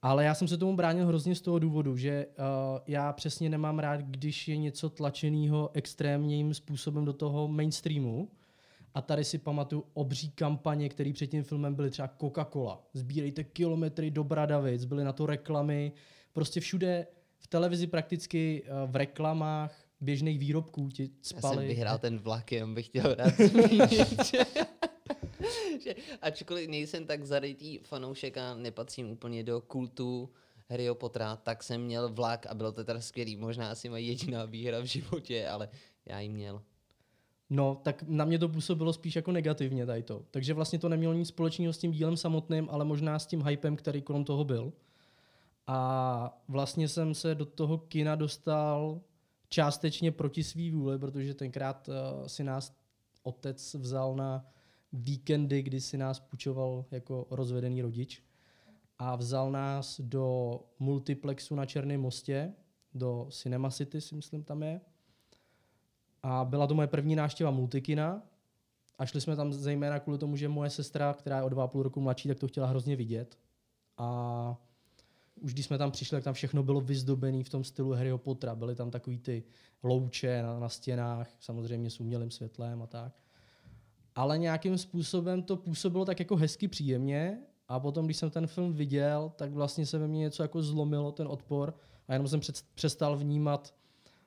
Ale 0.02 0.24
já 0.24 0.34
jsem 0.34 0.48
se 0.48 0.56
tomu 0.58 0.76
bránil 0.76 1.06
hrozně 1.06 1.34
z 1.34 1.40
toho 1.40 1.58
důvodu, 1.58 1.96
že 1.96 2.26
uh, 2.26 2.44
já 2.86 3.12
přesně 3.12 3.50
nemám 3.50 3.78
rád, 3.78 4.00
když 4.00 4.48
je 4.48 4.56
něco 4.56 4.90
tlačeného 4.90 5.70
extrémním 5.72 6.54
způsobem 6.54 7.04
do 7.04 7.12
toho 7.12 7.48
mainstreamu. 7.48 8.28
A 8.94 9.02
tady 9.02 9.24
si 9.24 9.38
pamatuju 9.38 9.84
obří 9.94 10.30
kampaně, 10.30 10.88
které 10.88 11.12
před 11.12 11.26
tím 11.26 11.42
filmem 11.42 11.74
byly 11.74 11.90
třeba 11.90 12.08
Coca-Cola. 12.20 12.78
Sbírejte 12.92 13.44
kilometry 13.44 14.10
do 14.10 14.24
Bradavic, 14.24 14.84
byly 14.84 15.04
na 15.04 15.12
to 15.12 15.26
reklamy. 15.26 15.92
Prostě 16.32 16.60
všude 16.60 17.06
v 17.38 17.46
televizi 17.46 17.86
prakticky 17.86 18.62
uh, 18.62 18.90
v 18.90 18.96
reklamách 18.96 19.84
běžných 20.00 20.38
výrobků 20.38 20.88
ti 20.88 21.02
Já 21.02 21.08
spali. 21.22 21.56
jsem 21.56 21.66
vyhrál 21.66 21.98
ten 21.98 22.18
vlak, 22.18 22.52
jenom 22.52 22.74
bych 22.74 22.86
chtěl 22.86 23.14
rád 23.18 23.34
že 25.84 25.94
ačkoliv 26.22 26.68
nejsem 26.68 27.06
tak 27.06 27.24
zarytý 27.24 27.78
fanoušek 27.78 28.36
a 28.38 28.54
nepatřím 28.54 29.10
úplně 29.10 29.44
do 29.44 29.60
kultu 29.60 30.30
Harryho 30.68 30.94
Pottera, 30.94 31.36
tak 31.36 31.62
jsem 31.62 31.80
měl 31.82 32.08
vlak 32.08 32.46
a 32.46 32.54
bylo 32.54 32.72
to 32.72 32.84
teda 32.84 33.00
skvělý. 33.00 33.36
Možná 33.36 33.70
asi 33.70 33.88
moje 33.88 34.02
jediná 34.02 34.44
výhra 34.44 34.80
v 34.80 34.84
životě, 34.84 35.48
ale 35.48 35.68
já 36.06 36.20
ji 36.20 36.28
měl. 36.28 36.62
No, 37.54 37.80
tak 37.82 38.04
na 38.08 38.24
mě 38.24 38.38
to 38.38 38.48
působilo 38.48 38.92
spíš 38.92 39.16
jako 39.16 39.32
negativně 39.32 39.86
tady 39.86 40.02
to. 40.02 40.22
Takže 40.30 40.54
vlastně 40.54 40.78
to 40.78 40.88
nemělo 40.88 41.14
nic 41.14 41.28
společného 41.28 41.72
s 41.72 41.78
tím 41.78 41.92
dílem 41.92 42.16
samotným, 42.16 42.68
ale 42.70 42.84
možná 42.84 43.18
s 43.18 43.26
tím 43.26 43.46
hypem, 43.46 43.76
který 43.76 44.02
kolem 44.02 44.24
toho 44.24 44.44
byl. 44.44 44.72
A 45.66 46.42
vlastně 46.48 46.88
jsem 46.88 47.14
se 47.14 47.34
do 47.34 47.46
toho 47.46 47.78
kina 47.78 48.14
dostal 48.14 49.00
částečně 49.48 50.12
proti 50.12 50.44
svý 50.44 50.70
vůli, 50.70 50.98
protože 50.98 51.34
tenkrát 51.34 51.88
uh, 51.88 52.26
si 52.26 52.44
nás 52.44 52.76
otec 53.22 53.74
vzal 53.74 54.16
na 54.16 54.46
víkendy, 54.92 55.62
kdy 55.62 55.80
si 55.80 55.98
nás 55.98 56.20
půjčoval 56.20 56.84
jako 56.90 57.26
rozvedený 57.30 57.82
rodič 57.82 58.22
a 58.98 59.16
vzal 59.16 59.50
nás 59.50 60.00
do 60.00 60.58
multiplexu 60.78 61.54
na 61.54 61.66
Černém 61.66 62.00
mostě, 62.00 62.52
do 62.94 63.26
Cinema 63.30 63.70
City, 63.70 64.00
si 64.00 64.14
myslím 64.14 64.44
tam 64.44 64.62
je. 64.62 64.80
A 66.22 66.44
byla 66.44 66.66
to 66.66 66.74
moje 66.74 66.88
první 66.88 67.16
návštěva 67.16 67.50
multikina 67.50 68.22
a 68.98 69.06
šli 69.06 69.20
jsme 69.20 69.36
tam 69.36 69.52
zejména 69.52 70.00
kvůli 70.00 70.18
tomu, 70.18 70.36
že 70.36 70.48
moje 70.48 70.70
sestra, 70.70 71.14
která 71.14 71.36
je 71.36 71.42
o 71.42 71.48
dva 71.48 71.68
půl 71.68 71.82
roku 71.82 72.00
mladší, 72.00 72.28
tak 72.28 72.38
to 72.38 72.48
chtěla 72.48 72.66
hrozně 72.66 72.96
vidět. 72.96 73.38
A 73.96 74.56
už 75.40 75.52
když 75.52 75.66
jsme 75.66 75.78
tam 75.78 75.90
přišli, 75.90 76.16
tak 76.16 76.24
tam 76.24 76.34
všechno 76.34 76.62
bylo 76.62 76.80
vyzdobené 76.80 77.44
v 77.44 77.48
tom 77.48 77.64
stylu 77.64 77.92
Harryho 77.92 78.18
Pottera. 78.18 78.54
Byly 78.54 78.74
tam 78.74 78.90
takový 78.90 79.18
ty 79.18 79.44
louče 79.82 80.42
na, 80.42 80.58
na 80.58 80.68
stěnách, 80.68 81.30
samozřejmě 81.40 81.90
s 81.90 82.00
umělým 82.00 82.30
světlem 82.30 82.82
a 82.82 82.86
tak. 82.86 83.12
Ale 84.14 84.38
nějakým 84.38 84.78
způsobem 84.78 85.42
to 85.42 85.56
působilo 85.56 86.04
tak 86.04 86.18
jako 86.18 86.36
hezky 86.36 86.68
příjemně 86.68 87.38
a 87.68 87.80
potom, 87.80 88.04
když 88.04 88.16
jsem 88.16 88.30
ten 88.30 88.46
film 88.46 88.72
viděl, 88.72 89.32
tak 89.36 89.52
vlastně 89.52 89.86
se 89.86 89.98
ve 89.98 90.08
mně 90.08 90.20
něco 90.20 90.42
jako 90.42 90.62
zlomilo, 90.62 91.12
ten 91.12 91.26
odpor 91.26 91.74
a 92.08 92.12
jenom 92.12 92.28
jsem 92.28 92.40
přestal 92.74 93.16
vnímat 93.16 93.74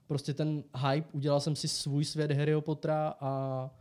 prostě 0.07 0.33
ten 0.33 0.63
hype, 0.89 1.09
udělal 1.11 1.39
jsem 1.39 1.55
si 1.55 1.67
svůj 1.67 2.05
svět 2.05 2.31
Harryho 2.31 2.61
Pottera 2.61 3.15
a 3.19 3.71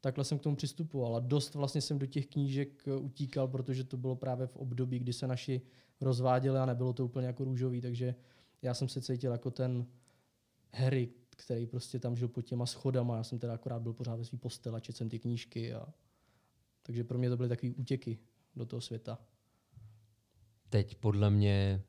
takhle 0.00 0.24
jsem 0.24 0.38
k 0.38 0.42
tomu 0.42 0.56
přistupoval. 0.56 1.16
A 1.16 1.20
dost 1.20 1.54
vlastně 1.54 1.80
jsem 1.80 1.98
do 1.98 2.06
těch 2.06 2.26
knížek 2.26 2.84
utíkal, 3.00 3.48
protože 3.48 3.84
to 3.84 3.96
bylo 3.96 4.16
právě 4.16 4.46
v 4.46 4.56
období, 4.56 4.98
kdy 4.98 5.12
se 5.12 5.26
naši 5.26 5.60
rozváděli 6.00 6.58
a 6.58 6.66
nebylo 6.66 6.92
to 6.92 7.04
úplně 7.04 7.26
jako 7.26 7.44
růžový, 7.44 7.80
takže 7.80 8.14
já 8.62 8.74
jsem 8.74 8.88
se 8.88 9.00
cítil 9.00 9.32
jako 9.32 9.50
ten 9.50 9.86
Harry, 10.74 11.08
který 11.30 11.66
prostě 11.66 11.98
tam 11.98 12.16
žil 12.16 12.28
pod 12.28 12.42
těma 12.42 12.66
schodama, 12.66 13.16
já 13.16 13.24
jsem 13.24 13.38
teda 13.38 13.54
akorát 13.54 13.82
byl 13.82 13.92
pořád 13.92 14.16
ve 14.16 14.24
svý 14.24 14.38
postel 14.38 14.76
a 14.76 14.80
četl 14.80 14.98
jsem 14.98 15.08
ty 15.08 15.18
knížky 15.18 15.74
a 15.74 15.86
takže 16.82 17.04
pro 17.04 17.18
mě 17.18 17.30
to 17.30 17.36
byly 17.36 17.48
takové 17.48 17.72
útěky 17.72 18.18
do 18.56 18.66
toho 18.66 18.80
světa. 18.80 19.18
Teď 20.68 20.94
podle 20.94 21.30
mě 21.30 21.82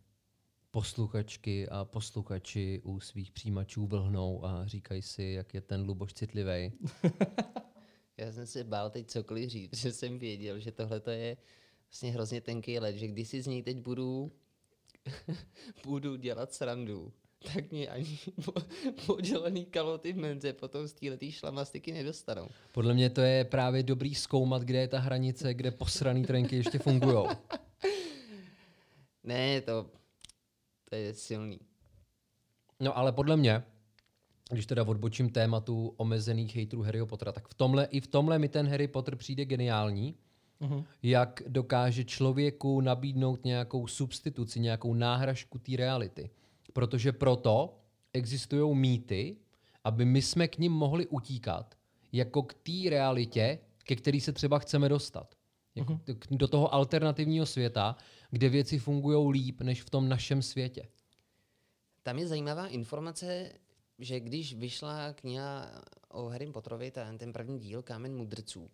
posluchačky 0.79 1.69
a 1.69 1.85
posluchači 1.85 2.81
u 2.83 2.99
svých 2.99 3.31
přijímačů 3.31 3.87
vlhnou 3.87 4.45
a 4.45 4.67
říkají 4.67 5.01
si, 5.01 5.23
jak 5.23 5.53
je 5.53 5.61
ten 5.61 5.81
Luboš 5.81 6.13
citlivý. 6.13 6.71
Já 8.17 8.31
jsem 8.31 8.47
se 8.47 8.63
bál 8.63 8.89
teď 8.89 9.07
cokoliv 9.07 9.49
říct, 9.49 9.69
protože 9.69 9.91
jsem 9.91 10.19
věděl, 10.19 10.59
že 10.59 10.71
tohle 10.71 11.01
je 11.07 11.37
vlastně 11.89 12.11
hrozně 12.11 12.41
tenký 12.41 12.79
let, 12.79 12.95
že 12.95 13.07
když 13.07 13.27
si 13.27 13.41
z 13.41 13.47
něj 13.47 13.63
teď 13.63 13.77
budu, 13.77 14.31
budu 15.85 16.15
dělat 16.15 16.53
srandu, 16.53 17.13
tak 17.53 17.71
mě 17.71 17.87
ani 17.87 18.19
podělený 19.05 19.65
kaloty 19.65 20.13
v 20.13 20.17
menze 20.17 20.53
potom 20.53 20.87
z 20.87 20.93
této 20.93 21.31
šlamastiky 21.31 21.91
nedostanou. 21.91 22.47
Podle 22.71 22.93
mě 22.93 23.09
to 23.09 23.21
je 23.21 23.43
právě 23.45 23.83
dobrý 23.83 24.15
zkoumat, 24.15 24.61
kde 24.61 24.79
je 24.79 24.87
ta 24.87 24.99
hranice, 24.99 25.53
kde 25.53 25.71
posraný 25.71 26.25
trenky 26.25 26.55
ještě 26.55 26.79
fungují. 26.79 27.27
ne, 29.23 29.61
to, 29.61 29.98
to 30.89 30.95
je 30.95 31.13
silný. 31.13 31.59
No 32.79 32.97
ale 32.97 33.11
podle 33.11 33.37
mě, 33.37 33.63
když 34.51 34.65
teda 34.65 34.83
odbočím 34.83 35.29
tématu 35.29 35.93
omezených 35.97 36.55
hejtrů 36.55 36.81
Harryho 36.81 37.07
Pottera, 37.07 37.31
tak 37.31 37.47
v 37.47 37.53
tomhle, 37.53 37.85
i 37.85 38.01
v 38.01 38.07
tomhle 38.07 38.39
mi 38.39 38.49
ten 38.49 38.67
Harry 38.69 38.87
Potter 38.87 39.15
přijde 39.15 39.45
geniální, 39.45 40.15
uh-huh. 40.61 40.85
jak 41.03 41.43
dokáže 41.47 42.03
člověku 42.03 42.81
nabídnout 42.81 43.45
nějakou 43.45 43.87
substituci, 43.87 44.59
nějakou 44.59 44.93
náhražku 44.93 45.59
té 45.59 45.77
reality. 45.77 46.29
Protože 46.73 47.11
proto 47.11 47.79
existují 48.13 48.75
mýty, 48.75 49.37
aby 49.83 50.05
my 50.05 50.21
jsme 50.21 50.47
k 50.47 50.57
ním 50.57 50.71
mohli 50.71 51.07
utíkat, 51.07 51.75
jako 52.11 52.43
k 52.43 52.53
té 52.53 52.89
realitě, 52.89 53.59
ke 53.83 53.95
který 53.95 54.21
se 54.21 54.33
třeba 54.33 54.59
chceme 54.59 54.89
dostat. 54.89 55.35
Jako 55.79 55.93
uh-huh. 55.93 56.37
Do 56.37 56.47
toho 56.47 56.73
alternativního 56.73 57.45
světa, 57.45 57.95
kde 58.31 58.49
věci 58.49 58.79
fungují 58.79 59.31
líp 59.31 59.61
než 59.61 59.81
v 59.81 59.89
tom 59.89 60.09
našem 60.09 60.41
světě. 60.41 60.87
Tam 62.03 62.19
je 62.19 62.27
zajímavá 62.27 62.67
informace, 62.67 63.51
že 63.99 64.19
když 64.19 64.53
vyšla 64.53 65.13
kniha 65.13 65.81
o 66.09 66.25
Harry 66.25 66.51
Potterovi, 66.51 66.91
ten, 66.91 67.17
ten 67.17 67.33
první 67.33 67.59
díl, 67.59 67.81
Kámen 67.81 68.15
mudrců, 68.15 68.71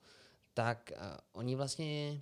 tak 0.53 0.91
uh, 0.95 1.01
oni 1.33 1.55
vlastně, 1.55 2.21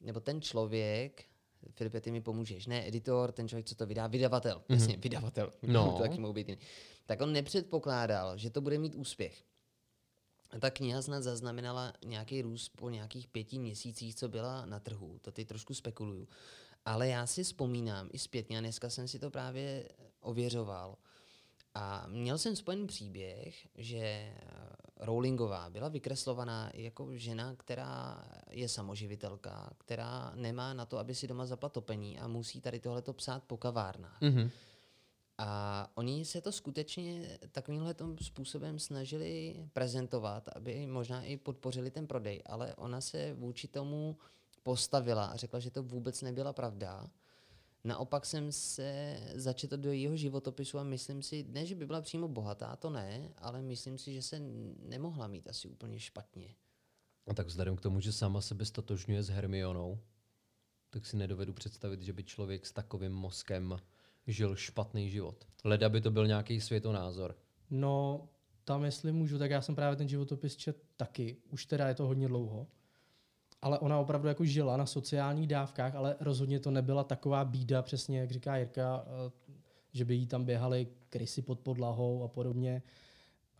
nebo 0.00 0.20
ten 0.20 0.40
člověk, 0.40 1.24
Filipe, 1.70 2.00
ty 2.00 2.10
mi 2.10 2.20
pomůžeš, 2.20 2.66
ne 2.66 2.88
editor, 2.88 3.32
ten 3.32 3.48
člověk, 3.48 3.66
co 3.66 3.74
to 3.74 3.86
vydá, 3.86 4.06
vydavatel, 4.06 4.58
mm-hmm. 4.58 4.74
jasně, 4.74 4.96
vydavatel, 4.96 5.52
no. 5.62 5.92
to 5.92 5.98
taky 6.02 6.20
mohou 6.20 6.32
být 6.32 6.48
jiný. 6.48 6.60
Tak 7.06 7.20
on 7.20 7.32
nepředpokládal, 7.32 8.38
že 8.38 8.50
to 8.50 8.60
bude 8.60 8.78
mít 8.78 8.94
úspěch. 8.94 9.44
Ta 10.60 10.70
kniha 10.70 11.02
snad 11.02 11.22
zaznamenala 11.22 11.92
nějaký 12.04 12.42
růst 12.42 12.68
po 12.68 12.90
nějakých 12.90 13.26
pěti 13.26 13.58
měsících, 13.58 14.14
co 14.14 14.28
byla 14.28 14.66
na 14.66 14.80
trhu, 14.80 15.18
to 15.22 15.32
teď 15.32 15.48
trošku 15.48 15.74
spekuluju. 15.74 16.28
Ale 16.84 17.08
já 17.08 17.26
si 17.26 17.44
vzpomínám 17.44 18.08
i 18.12 18.18
zpětně, 18.18 18.58
a 18.58 18.60
dneska 18.60 18.90
jsem 18.90 19.08
si 19.08 19.18
to 19.18 19.30
právě 19.30 19.88
ověřoval, 20.20 20.96
a 21.74 22.06
měl 22.06 22.38
jsem 22.38 22.56
spojen 22.56 22.86
příběh, 22.86 23.68
že 23.74 24.34
Rowlingová 24.96 25.70
byla 25.70 25.88
vykreslovaná 25.88 26.70
jako 26.74 27.16
žena, 27.16 27.54
která 27.54 28.24
je 28.50 28.68
samoživitelka, 28.68 29.70
která 29.78 30.32
nemá 30.34 30.74
na 30.74 30.86
to, 30.86 30.98
aby 30.98 31.14
si 31.14 31.26
doma 31.26 31.46
zaplat 31.46 31.72
topení 31.72 32.18
a 32.18 32.28
musí 32.28 32.60
tady 32.60 32.80
tohleto 32.80 33.12
psát 33.12 33.44
po 33.44 33.56
kavárnách. 33.56 34.20
Mm-hmm. 34.20 34.50
A 35.38 35.90
oni 35.94 36.24
se 36.24 36.40
to 36.40 36.52
skutečně 36.52 37.38
takovýmhle 37.52 37.94
způsobem 38.22 38.78
snažili 38.78 39.56
prezentovat, 39.72 40.48
aby 40.48 40.86
možná 40.86 41.22
i 41.22 41.36
podpořili 41.36 41.90
ten 41.90 42.06
prodej, 42.06 42.42
ale 42.46 42.74
ona 42.74 43.00
se 43.00 43.34
vůči 43.34 43.68
tomu 43.68 44.16
postavila 44.62 45.26
a 45.26 45.36
řekla, 45.36 45.60
že 45.60 45.70
to 45.70 45.82
vůbec 45.82 46.22
nebyla 46.22 46.52
pravda 46.52 47.10
Naopak 47.84 48.26
jsem 48.26 48.52
se 48.52 49.20
začetl 49.34 49.76
do 49.76 49.92
jejího 49.92 50.16
životopisu 50.16 50.78
a 50.78 50.84
myslím 50.84 51.22
si, 51.22 51.46
ne, 51.48 51.66
že 51.66 51.74
by 51.74 51.86
byla 51.86 52.00
přímo 52.00 52.28
bohatá, 52.28 52.76
to 52.76 52.90
ne, 52.90 53.32
ale 53.38 53.62
myslím 53.62 53.98
si, 53.98 54.14
že 54.14 54.22
se 54.22 54.40
nemohla 54.82 55.26
mít 55.26 55.48
asi 55.48 55.68
úplně 55.68 56.00
špatně. 56.00 56.54
A 57.26 57.34
tak 57.34 57.46
vzhledem 57.46 57.76
k 57.76 57.80
tomu, 57.80 58.00
že 58.00 58.12
sama 58.12 58.40
sebe 58.40 58.64
statožňuje 58.64 59.22
s 59.22 59.28
Hermionou, 59.28 59.98
tak 60.90 61.06
si 61.06 61.16
nedovedu 61.16 61.52
představit, 61.52 62.02
že 62.02 62.12
by 62.12 62.24
člověk 62.24 62.66
s 62.66 62.72
takovým 62.72 63.12
mozkem 63.12 63.78
žil 64.28 64.56
špatný 64.56 65.10
život. 65.10 65.44
Leda 65.64 65.88
by 65.88 66.00
to 66.00 66.10
byl 66.10 66.26
nějaký 66.26 66.60
světonázor. 66.60 67.36
No, 67.70 68.28
tam 68.64 68.84
jestli 68.84 69.12
můžu, 69.12 69.38
tak 69.38 69.50
já 69.50 69.62
jsem 69.62 69.74
právě 69.74 69.96
ten 69.96 70.08
životopis 70.08 70.56
čet 70.56 70.82
taky. 70.96 71.36
Už 71.50 71.66
teda 71.66 71.88
je 71.88 71.94
to 71.94 72.06
hodně 72.06 72.28
dlouho 72.28 72.66
ale 73.62 73.78
ona 73.78 73.98
opravdu 73.98 74.28
jako 74.28 74.44
žila 74.44 74.76
na 74.76 74.86
sociálních 74.86 75.46
dávkách, 75.46 75.94
ale 75.94 76.16
rozhodně 76.20 76.60
to 76.60 76.70
nebyla 76.70 77.04
taková 77.04 77.44
bída, 77.44 77.82
přesně 77.82 78.20
jak 78.20 78.30
říká 78.30 78.56
Jirka, 78.56 79.04
eh, 79.06 79.32
že 79.92 80.04
by 80.04 80.14
jí 80.14 80.26
tam 80.26 80.44
běhaly 80.44 80.86
krysy 81.10 81.42
pod 81.42 81.60
podlahou 81.60 82.22
a 82.22 82.28
podobně. 82.28 82.82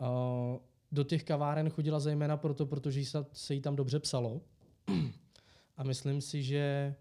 Eh, 0.01 0.59
do 0.93 1.05
těch 1.05 1.25
kaváren 1.25 1.71
chodila 1.71 2.01
zejména 2.01 2.37
proto, 2.37 2.67
protože 2.67 3.03
se 3.33 3.55
jí 3.55 3.61
tam 3.61 3.77
dobře 3.77 4.01
psalo. 4.01 4.41
A 5.77 5.85
myslím 5.85 6.21
si, 6.21 6.43
že 6.43 6.95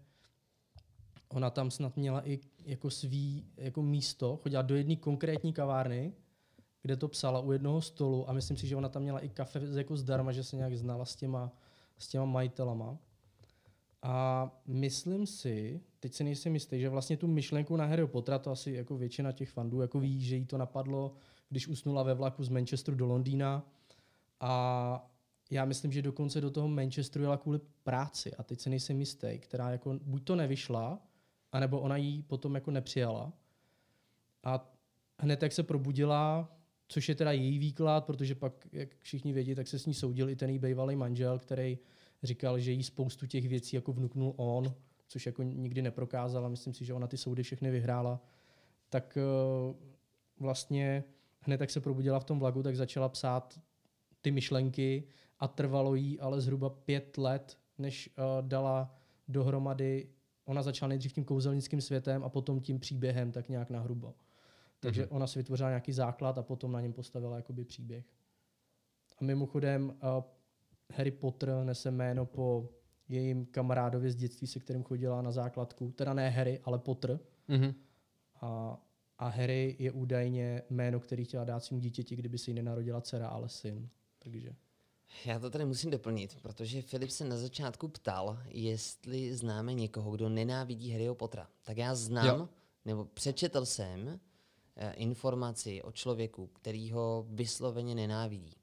ona 1.28 1.50
tam 1.50 1.70
snad 1.70 1.96
měla 1.96 2.28
i 2.28 2.40
jako 2.64 2.90
svý 2.90 3.44
jako 3.56 3.82
místo, 3.82 4.36
chodila 4.36 4.62
do 4.62 4.76
jedné 4.76 4.96
konkrétní 4.96 5.52
kavárny, 5.52 6.12
kde 6.82 6.96
to 6.96 7.08
psala 7.08 7.40
u 7.40 7.52
jednoho 7.52 7.80
stolu 7.80 8.30
a 8.30 8.32
myslím 8.32 8.56
si, 8.56 8.66
že 8.66 8.76
ona 8.76 8.88
tam 8.88 9.02
měla 9.02 9.20
i 9.20 9.28
kafe 9.28 9.60
jako 9.74 9.96
zdarma, 9.96 10.32
že 10.32 10.44
se 10.44 10.56
nějak 10.56 10.76
znala 10.76 11.04
s 11.04 11.16
těma 11.16 11.52
s 11.98 12.08
těma 12.08 12.24
majitelama. 12.24 12.98
A 14.02 14.50
myslím 14.66 15.26
si, 15.26 15.80
teď 16.00 16.14
se 16.14 16.24
nejsem 16.24 16.54
jistý, 16.54 16.80
že 16.80 16.88
vlastně 16.88 17.16
tu 17.16 17.26
myšlenku 17.26 17.76
na 17.76 17.84
Harry 17.84 18.06
Pottera, 18.06 18.38
to 18.38 18.50
asi 18.50 18.72
jako 18.72 18.96
většina 18.96 19.32
těch 19.32 19.50
fandů 19.50 19.80
jako 19.80 20.00
ví, 20.00 20.20
že 20.20 20.36
jí 20.36 20.44
to 20.44 20.58
napadlo, 20.58 21.14
když 21.48 21.68
usnula 21.68 22.02
ve 22.02 22.14
vlaku 22.14 22.44
z 22.44 22.48
Manchesteru 22.48 22.96
do 22.96 23.06
Londýna. 23.06 23.66
A 24.40 25.10
já 25.50 25.64
myslím, 25.64 25.92
že 25.92 26.02
dokonce 26.02 26.40
do 26.40 26.50
toho 26.50 26.68
Manchesteru 26.68 27.22
jela 27.22 27.36
kvůli 27.36 27.60
práci. 27.82 28.34
A 28.34 28.42
teď 28.42 28.60
se 28.60 28.70
nejsem 28.70 29.00
jistý, 29.00 29.38
která 29.38 29.70
jako 29.70 29.98
buď 30.02 30.24
to 30.24 30.36
nevyšla, 30.36 31.07
anebo 31.52 31.80
ona 31.80 31.96
jí 31.96 32.22
potom 32.22 32.54
jako 32.54 32.70
nepřijala. 32.70 33.32
A 34.44 34.72
hned 35.18 35.42
jak 35.42 35.52
se 35.52 35.62
probudila, 35.62 36.54
což 36.88 37.08
je 37.08 37.14
teda 37.14 37.32
její 37.32 37.58
výklad, 37.58 38.04
protože 38.04 38.34
pak, 38.34 38.68
jak 38.72 38.96
všichni 38.98 39.32
vědí, 39.32 39.54
tak 39.54 39.68
se 39.68 39.78
s 39.78 39.86
ní 39.86 39.94
soudil 39.94 40.30
i 40.30 40.36
ten 40.36 40.50
její 40.50 40.58
bývalý 40.58 40.96
manžel, 40.96 41.38
který 41.38 41.78
říkal, 42.22 42.58
že 42.58 42.72
jí 42.72 42.82
spoustu 42.82 43.26
těch 43.26 43.48
věcí 43.48 43.76
jako 43.76 43.92
vnuknul 43.92 44.34
on, 44.36 44.74
což 45.08 45.26
jako 45.26 45.42
nikdy 45.42 45.82
neprokázala, 45.82 46.48
myslím 46.48 46.74
si, 46.74 46.84
že 46.84 46.94
ona 46.94 47.06
ty 47.06 47.16
soudy 47.16 47.42
všechny 47.42 47.70
vyhrála, 47.70 48.20
tak 48.88 49.18
uh, 49.70 49.76
vlastně 50.40 51.04
hned 51.40 51.60
jak 51.60 51.70
se 51.70 51.80
probudila 51.80 52.20
v 52.20 52.24
tom 52.24 52.38
vlagu, 52.38 52.62
tak 52.62 52.76
začala 52.76 53.08
psát 53.08 53.60
ty 54.20 54.30
myšlenky 54.30 55.04
a 55.38 55.48
trvalo 55.48 55.94
jí 55.94 56.20
ale 56.20 56.40
zhruba 56.40 56.70
pět 56.70 57.18
let, 57.18 57.58
než 57.78 58.08
uh, 58.08 58.48
dala 58.48 58.94
dohromady, 59.28 60.08
ona 60.48 60.62
začala 60.62 60.88
nejdřív 60.88 61.12
tím 61.12 61.24
kouzelnickým 61.24 61.80
světem 61.80 62.24
a 62.24 62.28
potom 62.28 62.60
tím 62.60 62.80
příběhem 62.80 63.32
tak 63.32 63.48
nějak 63.48 63.70
nahrubo. 63.70 64.14
Takže 64.80 65.04
mm-hmm. 65.04 65.16
ona 65.16 65.26
si 65.26 65.38
vytvořila 65.38 65.68
nějaký 65.68 65.92
základ 65.92 66.38
a 66.38 66.42
potom 66.42 66.72
na 66.72 66.80
něm 66.80 66.92
postavila 66.92 67.36
jakoby 67.36 67.64
příběh. 67.64 68.04
A 69.18 69.24
mimochodem 69.24 69.88
uh, 69.88 70.24
Harry 70.94 71.10
Potter 71.10 71.48
nese 71.64 71.90
jméno 71.90 72.26
po 72.26 72.68
jejím 73.08 73.46
kamarádovi 73.46 74.10
z 74.10 74.16
dětství, 74.16 74.46
se 74.46 74.60
kterým 74.60 74.82
chodila 74.82 75.22
na 75.22 75.30
základku. 75.30 75.92
Teda 75.92 76.14
ne 76.14 76.28
Harry, 76.28 76.60
ale 76.64 76.78
Potter. 76.78 77.20
Mm-hmm. 77.48 77.74
A, 78.40 78.78
a 79.18 79.28
Harry 79.28 79.76
je 79.78 79.92
údajně 79.92 80.62
jméno, 80.70 81.00
který 81.00 81.24
chtěla 81.24 81.44
dát 81.44 81.60
svým 81.60 81.80
dítěti, 81.80 82.16
kdyby 82.16 82.38
se 82.38 82.50
jí 82.50 82.54
nenarodila 82.54 83.00
dcera, 83.00 83.28
ale 83.28 83.48
syn. 83.48 83.88
Takže. 84.18 84.54
Já 85.24 85.38
to 85.38 85.50
tady 85.50 85.64
musím 85.64 85.90
doplnit, 85.90 86.36
protože 86.42 86.82
Filip 86.82 87.10
se 87.10 87.24
na 87.24 87.36
začátku 87.36 87.88
ptal, 87.88 88.38
jestli 88.48 89.34
známe 89.36 89.74
někoho, 89.74 90.10
kdo 90.10 90.28
nenávidí 90.28 90.90
Harryho 90.90 91.14
Pottera. 91.14 91.48
Tak 91.64 91.76
já 91.76 91.94
znám, 91.94 92.26
jo. 92.26 92.48
nebo 92.84 93.04
přečetl 93.04 93.64
jsem 93.64 94.20
eh, 94.76 94.92
informaci 94.92 95.82
o 95.82 95.92
člověku, 95.92 96.46
který 96.46 96.92
ho 96.92 97.26
vysloveně 97.28 97.94
nenávidí. 97.94 98.54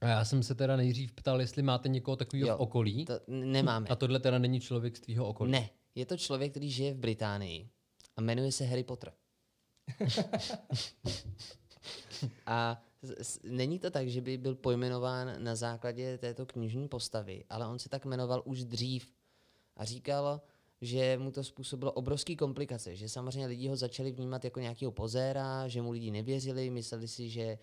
A 0.00 0.06
já 0.06 0.24
jsem 0.24 0.42
se 0.42 0.54
teda 0.54 0.76
nejdřív 0.76 1.12
ptal, 1.12 1.40
jestli 1.40 1.62
máte 1.62 1.88
někoho 1.88 2.16
takového 2.16 2.56
v 2.56 2.60
okolí. 2.60 3.04
To 3.04 3.20
nemáme. 3.28 3.86
A 3.88 3.96
tohle 3.96 4.20
teda 4.20 4.38
není 4.38 4.60
člověk 4.60 4.96
z 4.96 5.00
tvého 5.00 5.26
okolí. 5.26 5.52
Ne, 5.52 5.70
je 5.94 6.06
to 6.06 6.16
člověk, 6.16 6.50
který 6.50 6.70
žije 6.70 6.94
v 6.94 6.98
Británii 6.98 7.68
a 8.16 8.20
jmenuje 8.20 8.52
se 8.52 8.64
Harry 8.64 8.84
Potter. 8.84 9.12
a 12.46 12.82
není 13.44 13.78
to 13.78 13.90
tak, 13.90 14.08
že 14.08 14.20
by 14.20 14.38
byl 14.38 14.54
pojmenován 14.54 15.44
na 15.44 15.54
základě 15.54 16.18
této 16.18 16.46
knižní 16.46 16.88
postavy, 16.88 17.44
ale 17.50 17.66
on 17.66 17.78
se 17.78 17.88
tak 17.88 18.04
jmenoval 18.04 18.42
už 18.44 18.64
dřív 18.64 19.12
a 19.76 19.84
říkal, 19.84 20.40
že 20.80 21.18
mu 21.18 21.30
to 21.30 21.44
způsobilo 21.44 21.92
obrovské 21.92 22.36
komplikace, 22.36 22.96
že 22.96 23.08
samozřejmě 23.08 23.46
lidi 23.46 23.68
ho 23.68 23.76
začali 23.76 24.12
vnímat 24.12 24.44
jako 24.44 24.60
nějakého 24.60 24.92
pozéra, 24.92 25.68
že 25.68 25.82
mu 25.82 25.90
lidi 25.90 26.10
nevěřili, 26.10 26.70
mysleli 26.70 27.08
si, 27.08 27.28
že 27.28 27.58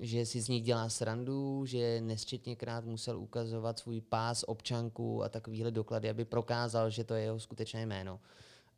že 0.00 0.26
si 0.26 0.40
z 0.40 0.48
nich 0.48 0.62
dělá 0.62 0.88
srandu, 0.88 1.66
že 1.66 2.00
nesčetněkrát 2.00 2.84
musel 2.84 3.18
ukazovat 3.18 3.78
svůj 3.78 4.00
pás, 4.00 4.44
občanku 4.46 5.22
a 5.22 5.28
takovýhle 5.28 5.70
doklady, 5.70 6.10
aby 6.10 6.24
prokázal, 6.24 6.90
že 6.90 7.04
to 7.04 7.14
je 7.14 7.22
jeho 7.22 7.40
skutečné 7.40 7.86
jméno. 7.86 8.20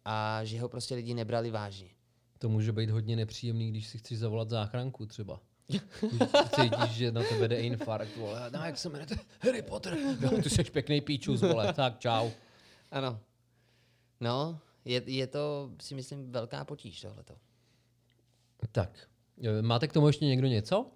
A 0.04 0.44
že 0.44 0.60
ho 0.60 0.68
prostě 0.68 0.94
lidi 0.94 1.14
nebrali 1.14 1.50
vážně. 1.50 1.88
To 2.38 2.48
může 2.48 2.72
být 2.72 2.90
hodně 2.90 3.16
nepříjemný, 3.16 3.70
když 3.70 3.88
si 3.88 3.98
chceš 3.98 4.18
zavolat 4.18 4.50
záchranku 4.50 5.06
třeba. 5.06 5.40
Cítíš, 6.54 6.90
že 6.90 7.12
na 7.12 7.22
tebe 7.22 7.48
jde 7.48 7.60
infarkt, 7.60 8.16
vole. 8.16 8.50
No, 8.50 8.64
jak 8.64 8.78
se 8.78 8.88
jmenuje? 8.88 9.06
Harry 9.40 9.62
Potter. 9.62 9.98
No, 10.20 10.42
ty 10.42 10.50
jsi 10.50 10.64
pěkný 10.64 11.00
píčus, 11.00 11.40
vole. 11.40 11.72
Tak, 11.72 11.98
čau. 11.98 12.30
Ano. 12.90 13.20
No, 14.20 14.60
je, 14.84 15.02
je 15.06 15.26
to, 15.26 15.70
si 15.82 15.94
myslím, 15.94 16.32
velká 16.32 16.64
potíž 16.64 17.00
tohleto. 17.00 17.34
Tak. 18.72 19.08
Máte 19.60 19.88
k 19.88 19.92
tomu 19.92 20.06
ještě 20.06 20.24
někdo 20.24 20.46
něco? 20.46 20.90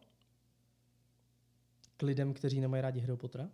K 1.96 2.02
lidem, 2.02 2.34
kteří 2.34 2.60
nemají 2.60 2.80
rádi 2.80 3.00
Harry 3.00 3.16
Pottera? 3.16 3.48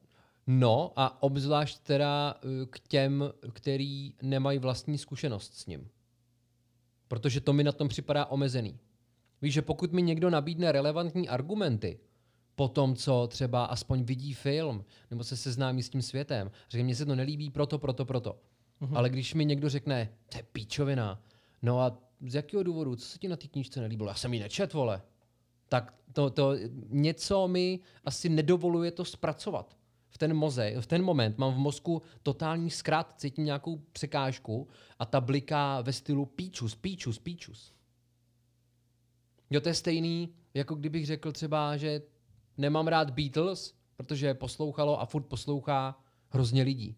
No 0.47 0.93
a 0.97 1.23
obzvlášť 1.23 1.79
teda 1.79 2.35
eh, 2.35 2.67
k 2.67 2.81
těm, 2.81 3.33
který 3.53 4.15
nemají 4.23 4.59
vlastní 4.59 4.99
zkušenost 4.99 5.55
s 5.55 5.67
ním. 5.67 5.91
Protože 7.09 7.41
to 7.41 7.53
mi 7.53 7.65
na 7.65 7.73
tom 7.73 7.89
připadá 7.89 8.25
omezený. 8.25 8.79
Víš, 9.43 9.55
že 9.55 9.63
pokud 9.63 9.93
mi 9.93 10.03
někdo 10.03 10.31
nabídne 10.31 10.73
relevantní 10.73 11.29
argumenty 11.29 11.99
po 12.55 12.69
tom, 12.69 12.97
co 12.97 13.27
třeba 13.27 13.65
aspoň 13.65 14.03
vidí 14.03 14.35
film, 14.35 14.85
nebo 15.11 15.25
se 15.25 15.37
seznámí 15.37 15.83
s 15.83 15.91
tím 15.91 16.03
světem, 16.03 16.51
že 16.69 16.83
mně 16.83 16.95
se 16.95 17.07
to 17.07 17.15
nelíbí 17.15 17.51
proto, 17.51 17.79
proto, 17.79 18.05
proto. 18.05 18.39
Uh-huh. 18.81 18.97
Ale 18.97 19.11
když 19.11 19.35
mi 19.35 19.45
někdo 19.45 19.69
řekne, 19.69 20.09
to 20.29 20.39
je 20.39 20.43
píčovina, 20.43 21.23
no 21.63 21.81
a 21.81 21.99
z 22.27 22.35
jakého 22.35 22.63
důvodu, 22.63 22.97
co 22.97 23.07
se 23.07 23.19
ti 23.19 23.29
na 23.29 23.37
té 23.37 23.49
knížce 23.49 23.81
nelíbilo? 23.81 24.09
Já 24.09 24.15
jsem 24.15 24.35
ji 24.35 24.41
nečet, 24.41 24.73
vole 24.73 25.03
tak 25.71 25.95
to, 26.13 26.31
to 26.31 26.55
něco 26.89 27.49
mi 27.49 27.81
asi 28.05 28.29
nedovoluje 28.29 28.91
to 28.91 29.05
zpracovat. 29.05 29.77
V 30.09 30.19
ten, 30.19 30.35
moze, 30.35 30.81
v 30.81 30.87
ten 30.87 31.03
moment 31.03 31.39
mám 31.39 31.55
v 31.55 31.59
mozku 31.59 32.03
totální 32.23 32.71
zkrát, 32.71 33.15
cítím 33.17 33.45
nějakou 33.45 33.77
překážku 33.77 34.69
a 34.99 35.07
ta 35.07 35.21
bliká 35.21 35.81
ve 35.81 35.93
stylu 35.93 36.27
píčus, 36.27 36.75
píčus, 36.75 37.19
píčus. 37.19 37.73
Jo, 39.51 39.61
to 39.61 39.69
je 39.69 39.75
stejný, 39.75 40.35
jako 40.55 40.75
kdybych 40.75 41.07
řekl 41.07 41.33
třeba, 41.33 41.77
že 41.77 42.03
nemám 42.59 42.87
rád 42.87 43.11
Beatles, 43.11 43.75
protože 43.97 44.35
poslouchalo 44.35 45.01
a 45.01 45.07
furt 45.07 45.23
poslouchá 45.23 46.01
hrozně 46.29 46.63
lidí. 46.63 46.97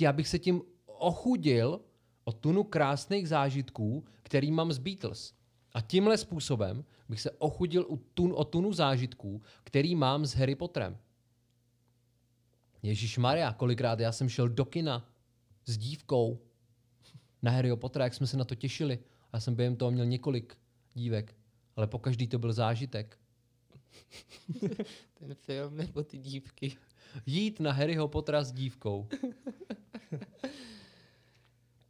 Já 0.00 0.12
bych 0.12 0.28
se 0.28 0.38
tím 0.38 0.62
ochudil 0.86 1.80
o 2.24 2.32
tunu 2.32 2.64
krásných 2.64 3.28
zážitků, 3.28 4.04
který 4.22 4.50
mám 4.50 4.72
z 4.72 4.78
Beatles. 4.78 5.34
A 5.72 5.80
tímhle 5.80 6.18
způsobem 6.18 6.84
bych 7.08 7.20
se 7.20 7.30
ochudil 7.30 7.86
u 7.88 7.96
tun, 7.96 8.32
o 8.36 8.44
tunu 8.44 8.72
zážitků, 8.72 9.42
který 9.64 9.94
mám 9.94 10.26
s 10.26 10.34
Harry 10.34 10.54
Potterem. 10.54 10.98
Ježíš 12.82 13.18
Maria, 13.18 13.52
kolikrát 13.52 14.00
já 14.00 14.12
jsem 14.12 14.28
šel 14.28 14.48
do 14.48 14.64
kina 14.64 15.10
s 15.64 15.78
dívkou 15.78 16.40
na 17.42 17.50
Harry 17.50 17.76
Pottera, 17.76 18.04
jak 18.04 18.14
jsme 18.14 18.26
se 18.26 18.36
na 18.36 18.44
to 18.44 18.54
těšili. 18.54 18.98
Já 19.32 19.40
jsem 19.40 19.54
během 19.54 19.76
toho 19.76 19.90
měl 19.90 20.06
několik 20.06 20.56
dívek, 20.96 21.34
ale 21.76 21.86
po 21.86 21.98
každý 21.98 22.28
to 22.28 22.38
byl 22.38 22.52
zážitek. 22.52 23.18
Ten 25.14 25.34
film 25.34 25.76
nebo 25.76 26.02
ty 26.02 26.18
dívky? 26.18 26.76
Jít 27.26 27.60
na 27.60 27.72
Harryho 27.72 28.08
Pottera 28.08 28.44
s 28.44 28.52
dívkou. 28.52 29.08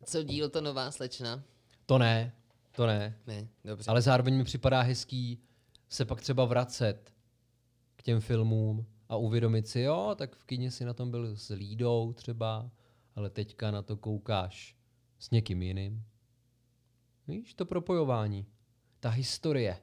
Co 0.05 0.23
díl 0.23 0.49
to 0.49 0.61
nová 0.61 0.91
slečna? 0.91 1.43
To 1.87 1.99
ne. 1.99 2.33
To 2.73 2.87
ne. 2.87 3.19
Ne, 3.27 3.49
dobře. 3.65 3.91
Ale 3.91 4.03
zároveň 4.03 4.37
mi 4.37 4.45
připadá 4.45 4.83
hezký 4.83 5.39
se 5.89 6.05
pak 6.05 6.21
třeba 6.21 6.45
vracet 6.45 7.15
k 7.97 8.03
těm 8.03 8.21
filmům 8.21 8.87
a 9.09 9.17
uvědomit 9.17 9.69
si, 9.69 9.81
jo, 9.81 10.15
tak 10.19 10.37
v 10.37 10.45
kině 10.45 10.71
si 10.71 10.85
na 10.85 10.95
tom 10.95 11.11
byl 11.11 11.37
s 11.37 11.55
Lídou 11.55 12.13
třeba, 12.13 12.71
ale 13.15 13.31
teďka 13.31 13.71
na 13.71 13.83
to 13.83 13.97
koukáš 13.97 14.77
s 15.19 15.31
někým 15.31 15.63
jiným. 15.63 16.05
Víš, 17.29 17.55
to 17.55 17.67
propojování, 17.67 18.47
ta 19.07 19.11
historie. 19.11 19.79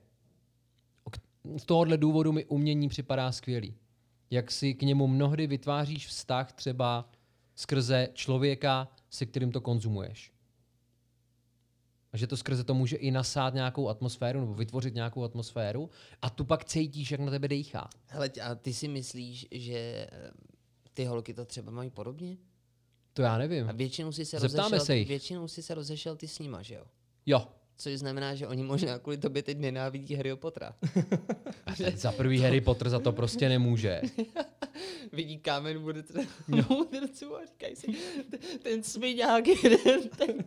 Z 1.58 1.66
tohohle 1.66 1.98
důvodu 1.98 2.32
mi 2.32 2.46
umění 2.46 2.90
připadá 2.90 3.32
skvělý. 3.32 3.76
Jak 4.32 4.52
si 4.52 4.74
k 4.74 4.82
němu 4.82 5.08
mnohdy 5.08 5.48
vytváříš 5.48 6.08
vztah 6.08 6.54
třeba 6.54 7.10
skrze 7.56 8.10
člověka, 8.14 8.88
se 9.10 9.26
kterým 9.26 9.52
to 9.52 9.62
konzumuješ. 9.62 10.32
A 12.12 12.18
že 12.18 12.28
to 12.28 12.38
skrze 12.38 12.64
to 12.64 12.74
může 12.74 12.96
i 12.96 13.12
nasát 13.12 13.54
nějakou 13.54 13.90
atmosféru 13.90 14.40
nebo 14.40 14.54
vytvořit 14.54 14.94
nějakou 14.94 15.24
atmosféru 15.24 15.90
a 16.22 16.30
tu 16.30 16.46
pak 16.46 16.66
cítíš, 16.66 17.12
jak 17.12 17.22
na 17.22 17.32
tebe 17.32 17.48
dejchá. 17.48 17.90
Hele, 18.08 18.30
a 18.30 18.56
ty 18.56 18.74
si 18.74 18.88
myslíš, 18.88 19.48
že 19.52 20.08
eh, 20.12 20.32
ty 20.94 21.06
holky 21.06 21.34
to 21.34 21.46
třeba 21.46 21.72
mají 21.72 21.90
podobně? 21.90 22.38
To 23.14 23.22
já 23.22 23.38
nevím. 23.38 23.70
A 23.70 23.72
většinou 23.72 24.12
si 24.12 24.26
se 24.26 24.40
Zeptáme 24.40 24.64
rozešel, 24.64 24.86
se 24.86 24.96
jich. 24.96 25.08
většinou 25.08 25.48
si 25.48 25.64
se 25.64 25.76
rozešel 25.76 26.16
ty 26.16 26.28
s 26.28 26.40
nima, 26.40 26.62
že 26.62 26.76
jo? 26.76 26.86
Jo. 27.26 27.48
Což 27.78 27.94
znamená, 27.94 28.36
že 28.36 28.48
oni 28.48 28.64
možná 28.64 29.00
kvůli 29.00 29.18
tobě 29.18 29.44
teď 29.44 29.58
nenávidí 29.58 30.16
Harry 30.16 30.36
Pottera. 30.36 30.76
A 31.66 31.76
teď 31.76 31.98
za 31.98 32.12
prvý 32.12 32.40
Harry 32.40 32.62
Potter 32.62 32.90
za 32.90 33.00
to 33.00 33.12
prostě 33.12 33.50
nemůže. 33.50 34.02
Vidí 35.12 35.38
kámen 35.38 35.82
bude 35.82 36.04
no. 36.48 36.66
a 37.42 37.46
říkají 37.46 37.76
si, 37.76 37.88
ten 38.62 38.84
sviňák 38.84 39.48
jeden, 39.48 40.10
ten 40.18 40.44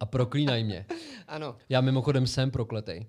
a 0.00 0.06
proklínaj 0.06 0.64
mě. 0.64 0.86
Ano. 1.28 1.56
Já 1.68 1.80
mimochodem 1.80 2.26
jsem 2.26 2.50
prokletej. 2.50 3.06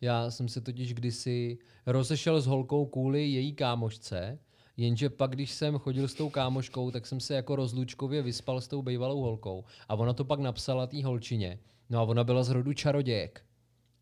Já 0.00 0.30
jsem 0.30 0.48
se 0.48 0.60
totiž 0.60 0.94
kdysi 0.94 1.58
rozešel 1.86 2.40
s 2.40 2.46
holkou 2.46 2.86
kvůli 2.86 3.26
její 3.26 3.52
kámošce, 3.52 4.38
jenže 4.76 5.10
pak, 5.10 5.30
když 5.30 5.50
jsem 5.50 5.78
chodil 5.78 6.08
s 6.08 6.14
tou 6.14 6.30
kámoškou, 6.30 6.90
tak 6.90 7.06
jsem 7.06 7.20
se 7.20 7.34
jako 7.34 7.56
rozlučkově 7.56 8.22
vyspal 8.22 8.60
s 8.60 8.68
tou 8.68 8.82
bývalou 8.82 9.20
holkou. 9.20 9.64
A 9.88 9.94
ona 9.94 10.12
to 10.12 10.24
pak 10.24 10.40
napsala 10.40 10.86
té 10.86 11.04
holčině. 11.04 11.58
No 11.90 11.98
a 11.98 12.02
ona 12.02 12.24
byla 12.24 12.42
z 12.42 12.50
rodu 12.50 12.72
čarodějek. 12.72 13.42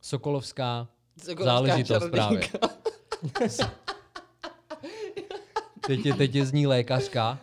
Sokolovská, 0.00 0.88
Sokolovská 1.18 1.44
záležitost 1.44 2.10
právě. 2.10 2.40
teď, 5.86 6.06
je, 6.06 6.14
teď 6.14 6.34
je 6.34 6.46
z 6.46 6.52
ní 6.52 6.66
lékařka. 6.66 7.38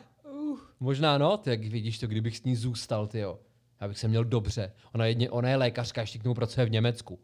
Možná 0.80 1.17
no, 1.17 1.38
tak 1.38 1.60
vidíš 1.65 1.99
to, 1.99 2.08
kdybych 2.08 2.38
s 2.38 2.43
ní 2.43 2.56
zůstal, 2.56 3.08
ty 3.08 3.19
jo. 3.19 3.39
Já 3.82 3.88
bych 3.88 3.99
se 3.99 4.08
měl 4.08 4.23
dobře. 4.23 4.71
Ona, 4.95 5.06
jedně, 5.06 5.30
ona 5.30 5.49
je 5.49 5.56
lékařka, 5.56 6.02
ještě 6.02 6.19
k 6.19 6.23
tomu 6.23 6.36
pracuje 6.36 6.65
v 6.65 6.71
Německu. 6.71 7.19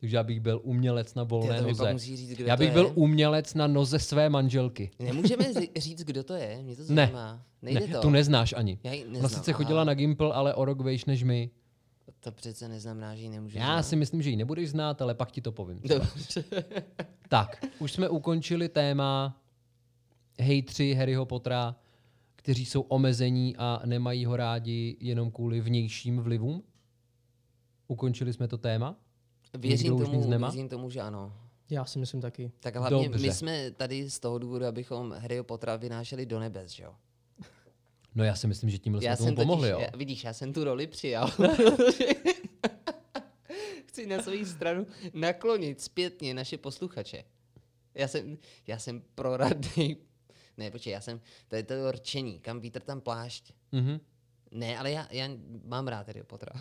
Takže 0.00 0.16
já 0.16 0.22
bych 0.22 0.40
byl 0.40 0.60
umělec 0.64 1.14
na 1.14 1.22
volné 1.22 1.58
pak 1.58 1.66
noze. 1.68 1.98
říct, 1.98 2.30
kdo 2.30 2.44
Já 2.44 2.56
to 2.56 2.60
bych 2.60 2.68
je. 2.68 2.72
byl 2.74 2.92
umělec 2.94 3.54
na 3.54 3.66
noze 3.66 3.98
své 3.98 4.28
manželky. 4.28 4.90
Nemůžeme 4.98 5.44
říct, 5.76 6.04
kdo 6.04 6.22
to 6.24 6.34
je? 6.34 6.62
Mě 6.62 6.76
to 6.76 6.82
Ne. 6.88 7.06
zajímá. 7.06 7.42
Nejde 7.62 7.80
Ne, 7.80 7.86
to? 7.94 8.00
tu 8.00 8.10
neznáš 8.10 8.54
ani. 8.56 8.78
Já 8.84 8.92
ji 8.92 9.04
Ona 9.04 9.12
neznám, 9.12 9.30
sice 9.30 9.50
aha. 9.50 9.56
chodila 9.58 9.84
na 9.84 9.94
Gimple, 9.94 10.32
ale 10.32 10.54
o 10.54 10.64
rok 10.64 10.80
vejš 10.80 11.04
než 11.04 11.22
my. 11.22 11.50
To 12.24 12.32
přece 12.32 12.68
neznamená, 12.68 13.14
že 13.16 13.22
ji 13.22 13.28
nemůžu 13.28 13.58
Já 13.58 13.64
znát. 13.64 13.82
si 13.82 13.96
myslím, 13.96 14.22
že 14.22 14.30
ji 14.30 14.36
nebudeš 14.36 14.70
znát, 14.70 15.02
ale 15.02 15.14
pak 15.14 15.30
ti 15.32 15.40
to 15.40 15.52
povím. 15.52 15.80
Dobře. 15.80 16.44
Tak, 17.28 17.64
už 17.78 17.92
jsme 17.92 18.08
ukončili 18.08 18.68
téma 18.68 19.40
hejtři 20.40 20.94
Harryho 20.94 21.26
Pottera, 21.26 21.76
kteří 22.36 22.66
jsou 22.66 22.80
omezení 22.80 23.56
a 23.56 23.82
nemají 23.84 24.24
ho 24.24 24.36
rádi 24.36 24.96
jenom 25.00 25.30
kvůli 25.30 25.60
vnějším 25.60 26.20
vlivům. 26.20 26.62
Ukončili 27.88 28.32
jsme 28.32 28.48
to 28.48 28.58
téma. 28.58 28.96
Věřím 29.58 29.92
Nikdo 29.92 30.06
tomu, 30.06 30.26
nemá? 30.30 30.50
věřím 30.50 30.68
tomu, 30.68 30.90
že 30.90 31.00
ano. 31.00 31.32
Já 31.70 31.84
si 31.84 31.98
myslím 31.98 32.20
taky. 32.20 32.52
Tak 32.60 32.76
hlavně 32.76 33.08
Dobře. 33.08 33.26
my 33.26 33.32
jsme 33.34 33.70
tady 33.70 34.10
z 34.10 34.18
toho 34.20 34.38
důvodu, 34.38 34.66
abychom 34.66 35.12
Harryho 35.12 35.44
Pottera 35.44 35.76
vynášeli 35.76 36.26
do 36.26 36.40
nebes, 36.40 36.70
že 36.70 36.82
jo? 36.82 36.94
No 38.14 38.24
já 38.24 38.34
si 38.34 38.46
myslím, 38.46 38.70
že 38.70 38.78
tímhle 38.78 39.04
Já 39.04 39.16
jsme 39.16 39.26
tomu 39.26 39.36
pomohli, 39.36 39.70
totiž, 39.70 39.80
jo. 39.82 39.88
já, 39.92 39.98
vidíš, 39.98 40.24
já 40.24 40.32
jsem 40.32 40.52
tu 40.52 40.64
roli 40.64 40.86
přijal. 40.86 41.30
Chci 43.86 44.06
na 44.06 44.22
svou 44.22 44.44
stranu 44.44 44.86
naklonit 45.14 45.80
zpětně 45.80 46.34
naše 46.34 46.58
posluchače. 46.58 47.24
Já 47.94 48.08
jsem, 48.08 48.38
já 48.66 48.78
jsem 48.78 49.02
proradný. 49.14 49.96
Ne, 50.56 50.70
počkej, 50.70 50.92
já 50.92 51.00
jsem, 51.00 51.20
to 51.48 51.56
je 51.56 51.62
to 51.62 51.92
rčení, 51.92 52.40
kam 52.40 52.60
vítr 52.60 52.80
tam 52.80 53.00
plášť. 53.00 53.52
Mhm. 53.72 54.00
Ne, 54.54 54.78
ale 54.78 54.90
já, 54.90 55.08
já 55.10 55.28
mám 55.64 55.88
rád 55.88 56.06
Harryho 56.06 56.26
Pottera. 56.26 56.52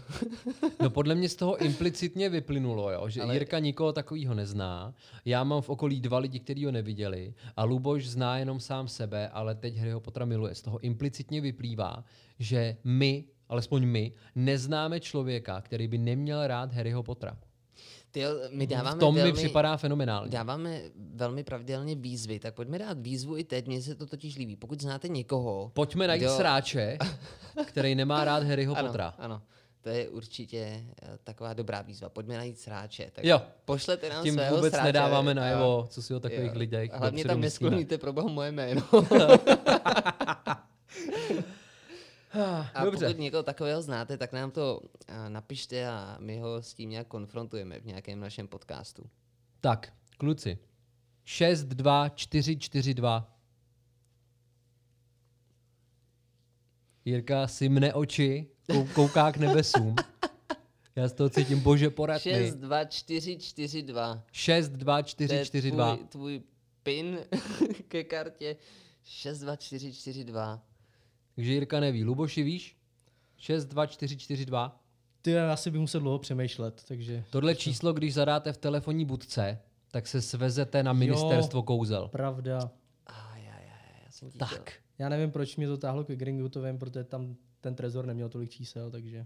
No 0.81 0.89
podle 0.99 1.15
mě 1.15 1.29
z 1.29 1.35
toho 1.35 1.57
implicitně 1.57 2.29
vyplynulo, 2.29 2.91
jo, 2.91 3.09
že 3.09 3.21
Ale- 3.21 3.27
Ale... 3.27 3.35
Jirka 3.35 3.59
nikoho 3.59 3.93
takového 3.93 4.33
nezná. 4.33 4.93
Já 5.25 5.43
mám 5.43 5.61
v 5.61 5.69
okolí 5.69 6.01
dva 6.01 6.17
lidi, 6.19 6.39
kteří 6.39 6.65
ho 6.65 6.71
neviděli 6.71 7.33
a 7.57 7.63
Luboš 7.63 8.07
zná 8.07 8.37
jenom 8.37 8.59
sám 8.59 8.87
sebe, 8.87 9.29
ale 9.29 9.55
teď 9.55 9.77
Harryho 9.77 9.99
Pottera 9.99 10.25
miluje. 10.25 10.55
Z 10.55 10.61
toho 10.61 10.79
implicitně 10.79 11.41
vyplývá, 11.41 12.03
že 12.39 12.77
my, 12.83 13.25
alespoň 13.49 13.85
my, 13.85 14.11
neznáme 14.35 14.99
člověka, 14.99 15.61
který 15.61 15.87
by 15.87 15.97
neměl 15.97 16.47
rád 16.47 16.73
Harryho 16.73 17.03
Pottera. 17.03 17.37
Ty, 18.11 18.23
my 18.49 18.67
dáváme 18.67 18.95
V 18.95 18.99
tom 18.99 19.15
velmi, 19.15 19.31
mi 19.31 19.37
připadá 19.37 19.77
fenomenální. 19.77 20.29
Dáváme 20.31 20.81
velmi 21.15 21.43
pravidelně 21.43 21.95
výzvy, 21.95 22.39
tak 22.39 22.53
pojďme 22.53 22.79
dát 22.79 22.97
výzvu 22.99 23.37
i 23.37 23.43
teď, 23.43 23.67
mně 23.67 23.81
se 23.81 23.95
to 23.95 24.05
totiž 24.05 24.37
líbí. 24.37 24.55
Pokud 24.55 24.81
znáte 24.81 25.07
někoho... 25.07 25.71
Pojďme 25.73 26.07
najít 26.07 26.23
kdo- 26.23 26.35
sráče, 26.37 26.97
který 27.65 27.95
nemá 27.95 28.23
rád 28.23 28.43
Harryho 28.43 28.75
ano, 28.77 28.87
Pottera. 28.87 29.13
ano, 29.17 29.41
to 29.81 29.89
je 29.89 30.09
určitě 30.09 30.83
eh, 31.03 31.17
taková 31.23 31.53
dobrá 31.53 31.81
výzva. 31.81 32.09
Pojďme 32.09 32.37
najít 32.37 32.59
sráče. 32.59 33.09
Tak 33.13 33.25
Jo. 33.25 33.41
Pošlete 33.65 34.09
nám 34.09 34.23
Tím 34.23 34.33
svého 34.33 34.55
vůbec 34.55 34.73
sráče. 34.73 34.85
nedáváme 34.87 35.33
najevo, 35.33 35.87
co 35.89 36.01
si 36.01 36.13
o 36.15 36.19
takových 36.19 36.51
Jo. 36.53 36.59
lidech 36.59 36.91
Hlavně 36.93 37.25
tam 37.25 37.41
neskloníte 37.41 37.97
pro 37.97 38.13
boha 38.13 38.27
moje 38.27 38.51
jméno. 38.51 38.81
A 42.73 42.83
Dobře. 42.85 43.05
pokud 43.05 43.19
někoho 43.19 43.43
takového 43.43 43.81
znáte, 43.81 44.17
tak 44.17 44.31
nám 44.33 44.51
to 44.51 44.81
napište 45.27 45.87
a 45.87 46.17
my 46.19 46.39
ho 46.39 46.61
s 46.61 46.73
tím 46.73 46.89
nějak 46.89 47.07
konfrontujeme 47.07 47.79
v 47.79 47.85
nějakém 47.85 48.19
našem 48.19 48.47
podcastu. 48.47 49.03
Tak, 49.61 49.93
kluci. 50.17 50.57
6, 51.23 51.63
2, 51.63 52.09
4, 52.09 52.57
4, 52.57 52.93
2. 52.93 53.37
Jirka 57.05 57.47
si 57.47 57.69
mne 57.69 57.93
oči, 57.93 58.47
kou- 58.69 58.87
kouká 58.93 59.31
k 59.31 59.37
nebesům. 59.37 59.95
Já 60.95 61.07
z 61.07 61.13
toho 61.13 61.29
cítím, 61.29 61.59
bože, 61.59 61.89
porad 61.89 62.21
6, 62.21 62.55
mi. 62.55 62.61
2, 62.61 62.85
4, 62.85 63.37
4, 63.37 63.81
2. 63.81 64.23
6, 64.31 64.69
2, 64.69 65.01
To 65.01 65.07
4, 65.09 65.35
je 65.35 65.45
4, 65.45 65.71
2. 65.71 65.95
Tvůj, 65.95 66.07
tvůj 66.07 66.41
pin 66.83 67.19
ke 67.87 68.03
kartě 68.03 68.55
6, 69.03 69.39
2, 69.39 69.55
4, 69.55 69.93
4, 69.93 70.23
2. 70.23 70.61
Takže 71.41 71.53
Jirka 71.53 71.79
neví. 71.79 72.03
Luboši, 72.03 72.43
víš? 72.43 72.77
6, 73.37 73.65
2, 73.65 73.85
4, 73.85 74.17
4, 74.17 74.45
2. 74.45 74.81
Ty 75.21 75.31
já 75.31 75.53
asi 75.53 75.71
bych 75.71 75.81
musel 75.81 76.01
dlouho 76.01 76.19
přemýšlet, 76.19 76.83
takže 76.87 77.23
Tohle 77.29 77.55
číslo, 77.55 77.93
když 77.93 78.13
zadáte 78.13 78.53
v 78.53 78.57
telefonní 78.57 79.05
budce, 79.05 79.59
tak 79.91 80.07
se 80.07 80.21
svezete 80.21 80.83
na 80.83 80.93
ministerstvo 80.93 81.63
kouzel. 81.63 82.07
pravda. 82.07 82.71
Aj, 83.05 83.41
aj, 83.41 83.63
aj, 83.63 84.03
já 84.05 84.11
jsem 84.11 84.31
Tak. 84.31 84.73
Já 84.99 85.09
nevím, 85.09 85.31
proč 85.31 85.55
mě 85.55 85.67
to 85.67 85.77
táhlo 85.77 86.03
ke 86.03 86.15
Gringottovém, 86.15 86.77
protože 86.77 87.03
tam 87.03 87.35
ten 87.61 87.75
trezor 87.75 88.05
neměl 88.05 88.29
tolik 88.29 88.49
čísel, 88.49 88.91
takže... 88.91 89.25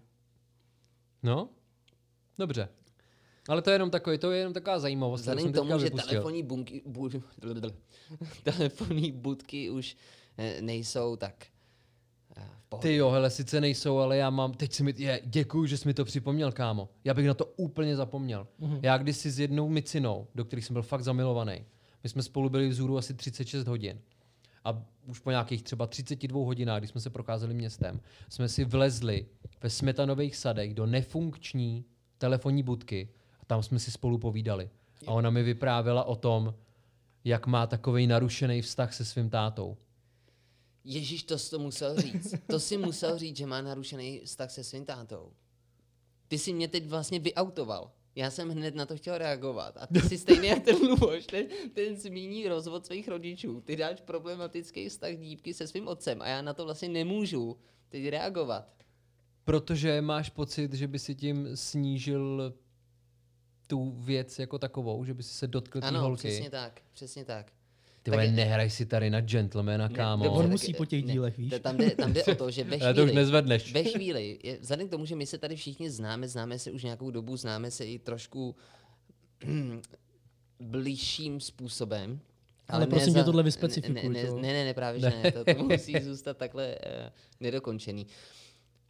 No, 1.24 1.50
dobře. 2.40 2.70
Ale 3.50 3.62
to 3.62 3.70
je 3.70 3.76
jenom 3.76 3.90
takový, 3.90 4.18
to 4.18 4.32
je 4.32 4.38
jenom 4.38 4.54
taková 4.54 4.80
zajímavost. 4.80 5.22
Vzhledem 5.22 5.54
tomu, 5.54 5.80
že 5.80 5.86
vypustil. 5.86 6.10
telefonní, 6.10 6.44
bunky, 6.44 6.82
bu, 6.86 7.10
telefonní 8.44 9.12
budky 9.12 9.70
už 9.70 9.98
eh, 10.38 10.62
nejsou, 10.62 11.16
tak. 11.16 11.55
Ty 12.80 12.96
jo, 12.96 13.10
hele, 13.10 13.30
sice 13.30 13.62
nejsou, 13.62 13.98
ale 13.98 14.18
já 14.18 14.30
mám, 14.30 14.54
teď 14.54 14.74
si 14.74 14.84
mi, 14.84 14.94
je, 14.98 15.22
děkuju, 15.26 15.66
že 15.66 15.78
jsi 15.78 15.88
mi 15.88 15.94
to 15.94 16.06
připomněl, 16.06 16.52
kámo. 16.52 16.90
Já 17.04 17.14
bych 17.14 17.28
na 17.28 17.34
to 17.34 17.46
úplně 17.46 17.96
zapomněl. 17.96 18.48
Mm-hmm. 18.62 18.80
Já 18.82 18.98
kdysi 18.98 19.32
s 19.32 19.40
jednou 19.40 19.70
micinou, 19.70 20.28
do 20.36 20.46
kterých 20.46 20.66
jsem 20.66 20.74
byl 20.74 20.84
fakt 20.84 21.04
zamilovaný, 21.04 21.66
my 22.04 22.10
jsme 22.10 22.24
spolu 22.24 22.50
byli 22.50 22.70
vzhůru 22.70 22.98
asi 22.98 23.14
36 23.14 23.68
hodin. 23.68 24.00
A 24.64 24.84
už 25.08 25.20
po 25.20 25.32
nějakých 25.32 25.64
třeba 25.64 25.88
32 25.88 26.46
hodinách, 26.46 26.80
když 26.80 26.90
jsme 26.90 27.02
se 27.02 27.10
procházeli 27.10 27.54
městem, 27.54 28.02
jsme 28.30 28.50
si 28.50 28.66
vlezli 28.66 29.26
ve 29.64 29.70
smetanových 29.70 30.36
sadech 30.36 30.74
do 30.74 30.86
nefunkční 30.86 31.86
telefonní 32.18 32.64
budky 32.64 33.10
a 33.40 33.46
tam 33.46 33.64
jsme 33.64 33.80
si 33.80 33.92
spolu 33.92 34.18
povídali. 34.18 34.70
A 35.08 35.12
ona 35.12 35.30
mi 35.30 35.44
vyprávěla 35.44 36.04
o 36.04 36.16
tom, 36.16 36.54
jak 37.24 37.48
má 37.48 37.68
takový 37.68 38.08
narušený 38.08 38.62
vztah 38.62 38.94
se 38.94 39.06
svým 39.06 39.30
tátou. 39.30 39.78
Ježíš, 40.88 41.24
to 41.24 41.38
jsi 41.38 41.50
to 41.50 41.60
musel 41.60 42.02
říct. 42.02 42.34
To 42.48 42.60
si 42.60 42.78
musel 42.78 43.18
říct, 43.18 43.38
že 43.38 43.46
má 43.46 43.62
narušený 43.62 44.22
vztah 44.26 44.52
se 44.52 44.64
svým 44.64 44.86
tátou. 44.86 45.32
Ty 46.28 46.38
jsi 46.40 46.54
mě 46.54 46.68
teď 46.68 46.86
vlastně 46.88 47.20
vyautoval. 47.20 47.92
Já 48.16 48.32
jsem 48.32 48.50
hned 48.50 48.76
na 48.76 48.86
to 48.86 48.98
chtěl 48.98 49.18
reagovat. 49.18 49.78
A 49.78 49.88
ty 49.88 50.02
jsi 50.02 50.18
stejný 50.18 50.48
jak 50.48 50.64
ten 50.64 50.76
Luboš, 50.76 51.26
ten, 51.26 51.46
ten 51.74 51.98
zmíní 51.98 52.48
rozvod 52.48 52.86
svých 52.86 53.08
rodičů. 53.08 53.62
Ty 53.62 53.76
dáš 53.76 54.02
problematický 54.02 54.90
vztah 54.90 55.12
dívky 55.16 55.54
se 55.54 55.68
svým 55.68 55.88
otcem 55.88 56.22
a 56.22 56.28
já 56.28 56.42
na 56.42 56.54
to 56.54 56.66
vlastně 56.66 56.90
nemůžu 56.90 57.58
teď 57.90 58.08
reagovat. 58.08 58.84
Protože 59.44 60.02
máš 60.02 60.30
pocit, 60.30 60.74
že 60.74 60.88
by 60.88 61.00
si 61.00 61.16
tím 61.16 61.58
snížil 61.58 62.54
tu 63.68 63.92
věc 63.92 64.40
jako 64.40 64.60
takovou, 64.60 65.06
že 65.06 65.14
by 65.14 65.24
si 65.24 65.34
se 65.34 65.48
dotkl 65.48 65.82
té 65.82 65.88
Ano, 65.88 66.02
holky. 66.02 66.28
přesně 66.28 66.50
tak, 66.50 66.82
přesně 66.94 67.26
tak. 67.26 67.52
Ty 68.06 68.12
Tak 68.12 68.20
je- 68.24 68.32
nehraj 68.32 68.70
si 68.70 68.86
tady 68.86 69.10
na 69.10 69.22
gentlemana, 69.22 69.90
kámo. 69.90 70.24
dobře, 70.24 70.40
On 70.40 70.50
musí 70.50 70.74
po 70.74 70.86
těch 70.86 71.06
ne, 71.06 71.14
dílech, 71.14 71.38
víš? 71.38 71.50
to 71.50 71.60
Tam 71.60 71.78
jde, 71.78 71.90
tam 71.96 72.14
jde 72.14 72.24
o 72.24 72.36
to, 72.36 72.52
že 72.52 72.64
ve 72.64 72.78
Ale 72.82 72.94
to 72.94 73.02
už 73.04 73.10
chvíli, 73.10 73.16
nezvedneš. 73.16 73.74
ve 73.74 73.84
chvíli, 73.84 74.40
je, 74.44 74.58
vzhledem 74.62 74.88
k 74.88 74.92
tomu, 74.92 75.06
že 75.06 75.16
my 75.16 75.26
se 75.26 75.38
tady 75.38 75.56
všichni 75.56 75.90
známe, 75.92 76.28
známe 76.28 76.60
se 76.60 76.72
už 76.72 76.84
nějakou 76.84 77.12
dobu, 77.12 77.38
známe 77.38 77.72
se 77.72 77.86
i 77.86 78.00
trošku 78.00 78.56
blížším 80.60 81.40
způsobem. 81.40 82.20
Ale 82.68 82.88
prosím 82.88 83.14
tě, 83.14 83.24
tohle 83.24 83.44
vyspecifikuj, 83.44 84.10
Ne, 84.10 84.24
ne, 84.24 84.32
ne, 84.32 84.42
ne, 84.42 84.66
ne, 84.66 84.74
právě 84.74 85.02
že 85.02 85.10
ne, 85.10 85.32
to, 85.32 85.46
to 85.56 85.64
musí 85.64 86.00
zůstat 86.02 86.38
takhle 86.38 86.76
uh, 86.76 86.92
nedokončený. 87.40 88.08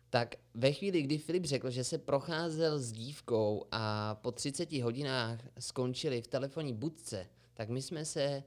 Tak 0.10 0.36
ve 0.54 0.72
chvíli, 0.72 1.02
kdy 1.02 1.18
Filip 1.18 1.46
řekl, 1.46 1.70
že 1.70 1.84
se 1.84 1.98
procházel 1.98 2.80
s 2.80 2.92
dívkou 2.92 3.66
a 3.72 4.16
po 4.16 4.32
30 4.32 4.72
hodinách 4.74 5.40
skončili 5.60 6.22
v 6.22 6.28
telefonní 6.28 6.74
budce, 6.74 7.26
tak 7.54 7.70
my 7.70 7.82
jsme 7.82 8.06
se 8.06 8.44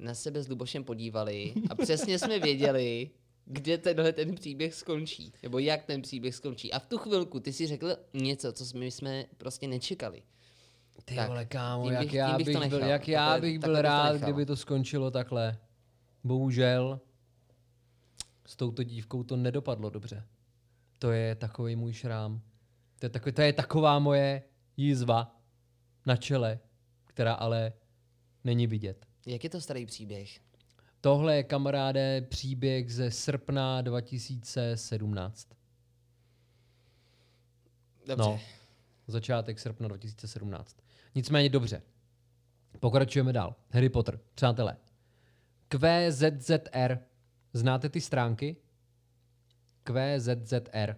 na 0.00 0.14
sebe 0.14 0.42
s 0.42 0.48
Lubošem 0.48 0.84
podívali 0.84 1.54
a 1.70 1.74
přesně 1.74 2.18
jsme 2.18 2.38
věděli, 2.38 3.10
kde 3.44 3.78
tenhle 3.78 4.12
ten 4.12 4.34
příběh 4.34 4.74
skončí, 4.74 5.32
nebo 5.42 5.58
jak 5.58 5.84
ten 5.84 6.02
příběh 6.02 6.34
skončí. 6.34 6.72
A 6.72 6.78
v 6.78 6.86
tu 6.86 6.98
chvilku 6.98 7.40
ty 7.40 7.52
si 7.52 7.66
řekl 7.66 7.96
něco, 8.14 8.52
co 8.52 8.78
my 8.78 8.90
jsme 8.90 9.24
prostě 9.36 9.68
nečekali. 9.68 10.22
Ty 11.04 11.14
Tak, 11.14 11.28
vole, 11.28 11.44
kámo, 11.44 11.84
tím 11.84 11.92
jak 11.92 12.02
bych- 12.02 12.12
já 12.14 12.36
bych 12.36 12.46
bych, 12.46 12.54
to 12.56 12.60
byl, 12.60 12.70
nechal. 12.70 12.88
jak 12.90 13.08
já 13.08 13.28
Takhle- 13.28 13.40
bych 13.50 13.58
byl 13.58 13.60
takhle 13.60 13.78
bych 13.82 13.88
to 13.88 13.92
rád, 13.92 14.12
nechal. 14.12 14.28
kdyby 14.28 14.46
to 14.46 14.56
skončilo 14.56 15.10
takhle. 15.10 15.58
Bohužel 16.24 17.00
s 18.46 18.56
touto 18.56 18.82
dívkou 18.82 19.22
to 19.22 19.36
nedopadlo 19.36 19.90
dobře. 19.90 20.24
To 20.98 21.10
je 21.12 21.34
takový 21.34 21.76
můj 21.76 21.92
šrám. 21.92 22.40
To 22.98 23.06
je, 23.06 23.10
takový, 23.10 23.32
to 23.32 23.42
je 23.42 23.52
taková 23.52 23.98
moje 23.98 24.42
jízva 24.76 25.40
na 26.06 26.16
čele, 26.16 26.58
která 27.06 27.34
ale 27.34 27.72
není 28.44 28.66
vidět. 28.66 29.06
Jak 29.26 29.44
je 29.44 29.50
to 29.50 29.60
starý 29.60 29.86
příběh? 29.86 30.40
Tohle 31.00 31.36
je, 31.36 31.42
kamaráde, 31.42 32.20
příběh 32.20 32.92
ze 32.92 33.10
srpna 33.10 33.82
2017. 33.82 35.48
Dobře. 38.06 38.16
No, 38.18 38.40
začátek 39.06 39.58
srpna 39.58 39.88
2017. 39.88 40.76
Nicméně 41.14 41.48
dobře. 41.48 41.82
Pokračujeme 42.80 43.32
dál. 43.32 43.54
Harry 43.70 43.88
Potter, 43.88 44.20
přátelé. 44.34 44.76
QZZR. 45.68 46.98
Znáte 47.52 47.88
ty 47.88 48.00
stránky? 48.00 48.56
QZZR. 49.84 50.96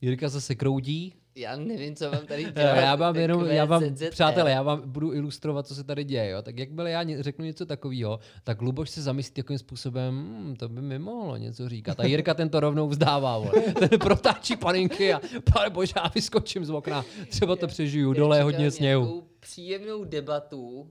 Jirka 0.00 0.28
zase 0.28 0.54
kroudí. 0.54 1.14
Já 1.36 1.56
nevím, 1.56 1.96
co 1.96 2.10
vám 2.10 2.26
tady. 2.26 2.46
Eh, 2.54 2.80
Já 2.82 2.96
vám 2.96 3.16
jenom, 3.16 3.46
já 3.46 3.64
vám, 3.64 3.82
QZZR. 3.82 4.10
přátelé, 4.10 4.50
já 4.50 4.62
vám 4.62 4.82
budu 4.90 5.12
ilustrovat, 5.14 5.66
co 5.66 5.74
se 5.74 5.84
tady 5.84 6.04
děje. 6.04 6.30
Jo? 6.30 6.42
Tak 6.42 6.58
jakmile 6.58 6.90
já 6.90 7.04
řeknu 7.22 7.44
něco 7.44 7.66
takového, 7.66 8.18
tak 8.44 8.62
Luboš 8.62 8.90
se 8.90 9.02
zamyslí 9.02 9.34
takovým 9.34 9.58
způsobem, 9.58 10.14
hm, 10.14 10.56
to 10.56 10.68
by 10.68 10.82
mi 10.82 10.98
mohlo 10.98 11.36
něco 11.36 11.68
říkat. 11.68 12.00
A 12.00 12.04
Jirka 12.04 12.34
ten 12.34 12.48
to 12.48 12.60
rovnou 12.60 12.88
vzdává, 12.88 13.38
vole. 13.38 13.52
ten 13.88 13.98
protáčí 13.98 14.56
paninky 14.56 15.12
a 15.14 15.20
pane 15.54 15.70
bože, 15.70 15.92
já 15.96 16.08
vyskočím 16.14 16.64
z 16.64 16.70
okna, 16.70 17.04
třeba 17.28 17.56
to 17.56 17.66
přežiju, 17.66 18.12
dole 18.12 18.38
je 18.38 18.42
hodně 18.42 18.70
sněhu. 18.70 19.28
příjemnou 19.40 20.04
debatu. 20.04 20.90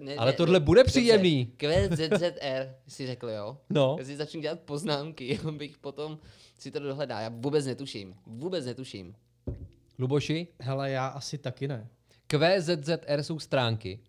Ne, 0.00 0.14
Ale 0.14 0.30
ne, 0.30 0.36
tohle 0.36 0.52
ne, 0.60 0.64
bude 0.64 0.84
příjemný. 0.84 1.52
QZZR 1.56 2.74
si 2.88 3.06
řekl, 3.06 3.28
jo? 3.28 3.56
No. 3.70 3.96
Já 3.98 4.04
si 4.04 4.16
začnu 4.16 4.40
dělat 4.40 4.60
poznámky, 4.60 5.38
abych 5.48 5.78
potom 5.78 6.18
si 6.58 6.70
to 6.70 6.78
dohledal. 6.80 7.22
Já 7.22 7.28
vůbec 7.34 7.66
netuším. 7.66 8.14
Vůbec 8.26 8.66
netuším. 8.66 9.14
Luboši, 10.00 10.46
Hele, 10.60 10.90
já 10.90 11.06
asi 11.06 11.38
taky 11.38 11.68
ne. 11.68 11.88
QZZR 12.26 13.22
jsou 13.22 13.38
stránky, 13.38 14.00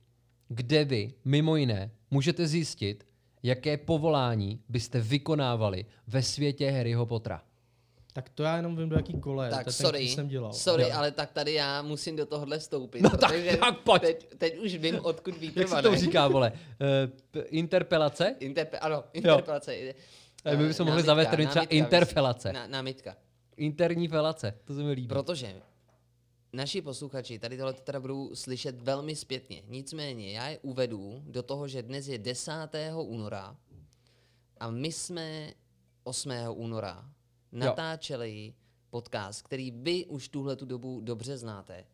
kde 0.47 0.85
vy, 0.85 1.13
mimo 1.25 1.55
jiné, 1.55 1.91
můžete 2.11 2.47
zjistit, 2.47 3.07
jaké 3.43 3.77
povolání 3.77 4.59
byste 4.69 4.99
vykonávali 5.01 5.85
ve 6.07 6.23
světě 6.23 6.71
Harryho 6.71 7.05
Pottera. 7.05 7.43
Tak 8.13 8.29
to 8.29 8.43
já 8.43 8.55
jenom 8.57 8.75
vím, 8.77 8.89
do 8.89 8.95
jaký 8.95 9.19
kole. 9.19 9.49
Tak 9.49 9.63
to 9.63 9.69
je 9.69 9.73
ten, 9.75 9.85
sorry, 9.85 9.97
který 9.99 10.09
jsem 10.09 10.27
dělal. 10.27 10.53
sorry, 10.53 10.83
Jo. 10.83 10.89
ale 10.93 11.11
tak 11.11 11.31
tady 11.31 11.53
já 11.53 11.81
musím 11.81 12.15
do 12.15 12.25
tohohle 12.25 12.59
vstoupit. 12.59 13.01
No 13.01 13.09
tak- 13.09 13.31
tak 13.59 13.79
pojď. 13.79 14.01
Teď, 14.01 14.35
teď 14.37 14.57
už 14.57 14.75
vím, 14.75 14.99
odkud 15.05 15.37
víte, 15.37 15.59
Jak 15.59 15.69
se 15.69 15.81
to 15.81 15.95
říká, 15.95 16.27
vole? 16.27 16.51
Uh, 17.35 17.41
interpelace? 17.49 18.35
Interpe- 18.39 18.77
ano, 18.81 19.03
interpelace. 19.13 19.75
Eh, 20.45 20.57
my 20.57 20.67
bychom 20.67 20.87
mohli 20.87 21.03
zavést 21.03 21.27
třeba 21.27 21.43
námitka, 21.43 21.61
interpelace. 21.75 22.53
námitka. 22.67 23.15
Interní 23.57 24.07
felace, 24.07 24.53
to 24.63 24.73
se 24.73 24.83
mi 24.83 24.91
líbí. 24.91 25.07
Protože 25.07 25.53
naši 26.53 26.81
posluchači 26.81 27.39
tady 27.39 27.57
tohle 27.57 27.73
teda 27.73 27.99
budou 27.99 28.35
slyšet 28.35 28.81
velmi 28.81 29.15
zpětně. 29.15 29.63
Nicméně 29.67 30.31
já 30.31 30.47
je 30.47 30.59
uvedu 30.59 31.23
do 31.25 31.43
toho, 31.43 31.67
že 31.67 31.83
dnes 31.83 32.07
je 32.07 32.17
10. 32.17 32.51
února 33.01 33.57
a 34.59 34.71
my 34.71 34.91
jsme 34.91 35.53
8. 36.03 36.29
února 36.49 37.09
natáčeli 37.51 38.53
podcast, 38.89 39.41
který 39.41 39.71
vy 39.71 40.05
už 40.05 40.29
tuhle 40.29 40.55
tu 40.55 40.65
dobu 40.65 41.01
dobře 41.01 41.37
znáte, 41.37 41.85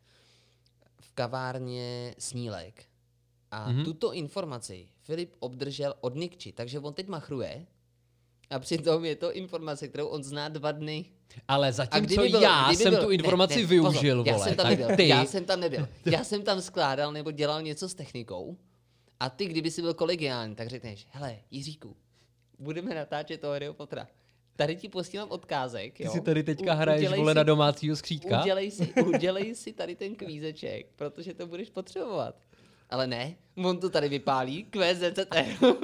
v 1.01 1.11
kavárně 1.13 2.15
Snílek. 2.17 2.85
A 3.51 3.69
Mhm. 3.69 3.79
mm-hmm. 3.79 3.85
tuto 3.85 4.13
informaci 4.13 4.87
Filip 5.01 5.35
obdržel 5.39 5.93
od 6.01 6.15
Nikči, 6.15 6.51
takže 6.51 6.79
on 6.79 6.93
teď 6.93 7.07
machruje 7.07 7.65
a 8.49 8.59
přitom 8.59 9.05
je 9.05 9.15
to 9.15 9.33
informace, 9.33 9.87
kterou 9.87 10.07
on 10.07 10.23
zná 10.23 10.49
dva 10.49 10.71
dny. 10.71 11.05
Ale 11.47 11.73
zatímco 11.73 12.15
byl- 12.15 12.41
já 12.41 12.69
jsem 12.73 12.93
byl- 12.93 13.01
tu 13.03 13.09
ne, 13.09 13.15
informaci 13.15 13.61
ne, 13.61 13.65
využil, 13.67 14.15
pozor, 14.17 14.27
já 14.27 14.33
vole, 14.33 14.45
jsem 14.47 14.55
tam 14.57 14.69
nebyl, 14.69 14.95
ty... 14.95 15.07
Já 15.07 15.25
jsem 15.25 15.45
tam 15.45 15.59
nebyl. 15.59 15.87
Já 16.05 16.23
jsem 16.23 16.41
tam 16.43 16.61
skládal 16.61 17.11
nebo 17.11 17.31
dělal 17.31 17.61
něco 17.61 17.89
s 17.89 17.93
technikou 17.93 18.57
a 19.19 19.29
ty, 19.29 19.45
kdyby 19.45 19.71
si 19.71 19.81
byl 19.81 19.93
kolegiální, 19.93 20.55
tak 20.55 20.67
řekneš, 20.67 21.07
hele, 21.11 21.37
Jiříku, 21.51 21.95
budeme 22.59 22.95
natáčet 22.95 23.41
toho 23.41 23.53
Harryho 23.53 23.73
Pottera. 23.73 24.07
Tady 24.55 24.75
ti 24.75 24.89
posílám 24.89 25.27
odkázek, 25.31 25.97
Ty 25.97 26.03
jo. 26.03 26.11
si 26.11 26.21
tady 26.21 26.43
teďka 26.43 26.73
U- 26.73 26.77
hraješ, 26.77 27.09
vole, 27.09 27.31
si- 27.31 27.35
na 27.35 27.43
domácího 27.43 27.95
skřítka? 27.95 28.41
Udělej 28.41 28.71
si, 28.71 28.93
udělej 29.15 29.55
si 29.55 29.73
tady 29.73 29.95
ten 29.95 30.15
kvízeček, 30.15 30.87
protože 30.95 31.33
to 31.33 31.47
budeš 31.47 31.69
potřebovat. 31.69 32.35
Ale 32.89 33.07
ne, 33.07 33.35
on 33.65 33.79
to 33.79 33.89
tady 33.89 34.09
vypálí, 34.09 34.63
QZZR. 34.69 35.65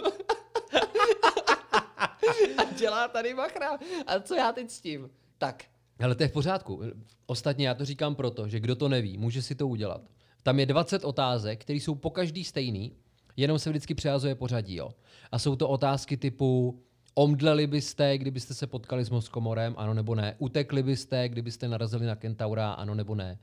a 2.57 2.63
dělá 2.77 3.07
tady 3.07 3.33
machra. 3.33 3.79
A 4.07 4.19
co 4.19 4.35
já 4.35 4.51
teď 4.51 4.69
s 4.71 4.81
tím? 4.81 5.09
Tak, 5.37 5.63
Ale 5.99 6.15
to 6.15 6.23
je 6.23 6.29
v 6.29 6.31
pořádku. 6.31 6.81
Ostatně 7.25 7.67
já 7.67 7.73
to 7.73 7.85
říkám 7.85 8.15
proto, 8.15 8.47
že 8.47 8.59
kdo 8.59 8.75
to 8.75 8.89
neví, 8.89 9.17
může 9.17 9.41
si 9.41 9.55
to 9.55 9.67
udělat. 9.67 10.01
Tam 10.43 10.59
je 10.59 10.65
20 10.65 11.05
otázek, 11.05 11.61
které 11.61 11.77
jsou 11.77 11.95
po 11.95 12.09
každý 12.09 12.43
stejný, 12.43 12.91
jenom 13.37 13.59
se 13.59 13.69
vždycky 13.69 13.93
přehazuje 13.93 14.35
pořadí. 14.35 14.75
Jo. 14.75 14.93
A 15.31 15.39
jsou 15.39 15.55
to 15.55 15.69
otázky 15.69 16.17
typu 16.17 16.79
omdleli 17.15 17.67
byste, 17.67 18.17
kdybyste 18.17 18.53
se 18.53 18.67
potkali 18.67 19.05
s 19.05 19.09
Moskomorem, 19.09 19.73
ano 19.77 19.93
nebo 19.93 20.15
ne. 20.15 20.35
Utekli 20.37 20.83
byste, 20.83 21.29
kdybyste 21.29 21.67
narazili 21.67 22.05
na 22.05 22.15
Kentaura, 22.15 22.71
ano 22.71 22.95
nebo 22.95 23.15
ne. 23.15 23.39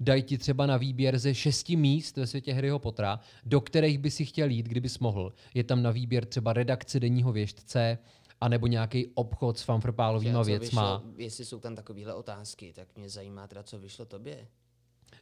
Dají 0.00 0.22
ti 0.22 0.38
třeba 0.38 0.66
na 0.66 0.76
výběr 0.76 1.18
ze 1.18 1.34
šesti 1.34 1.76
míst 1.76 2.16
ve 2.16 2.26
světě 2.26 2.52
Harryho 2.52 2.78
Pottera, 2.78 3.20
do 3.46 3.60
kterých 3.60 3.98
by 3.98 4.10
si 4.10 4.24
chtěl 4.24 4.50
jít, 4.50 4.66
kdybys 4.66 4.98
mohl. 4.98 5.32
Je 5.54 5.64
tam 5.64 5.82
na 5.82 5.90
výběr 5.90 6.24
třeba 6.24 6.52
redakce 6.52 7.00
denního 7.00 7.32
věštce, 7.32 7.98
anebo 8.44 8.66
nějaký 8.66 9.06
obchod 9.14 9.58
s 9.58 9.62
fanfrpálovými 9.62 10.44
věcma. 10.44 10.96
Vyšlo, 10.96 11.12
jestli 11.16 11.44
jsou 11.44 11.60
tam 11.60 11.76
takovéhle 11.76 12.14
otázky, 12.14 12.72
tak 12.76 12.88
mě 12.96 13.08
zajímá 13.08 13.46
teda, 13.46 13.62
co 13.62 13.78
vyšlo 13.78 14.04
tobě. 14.04 14.48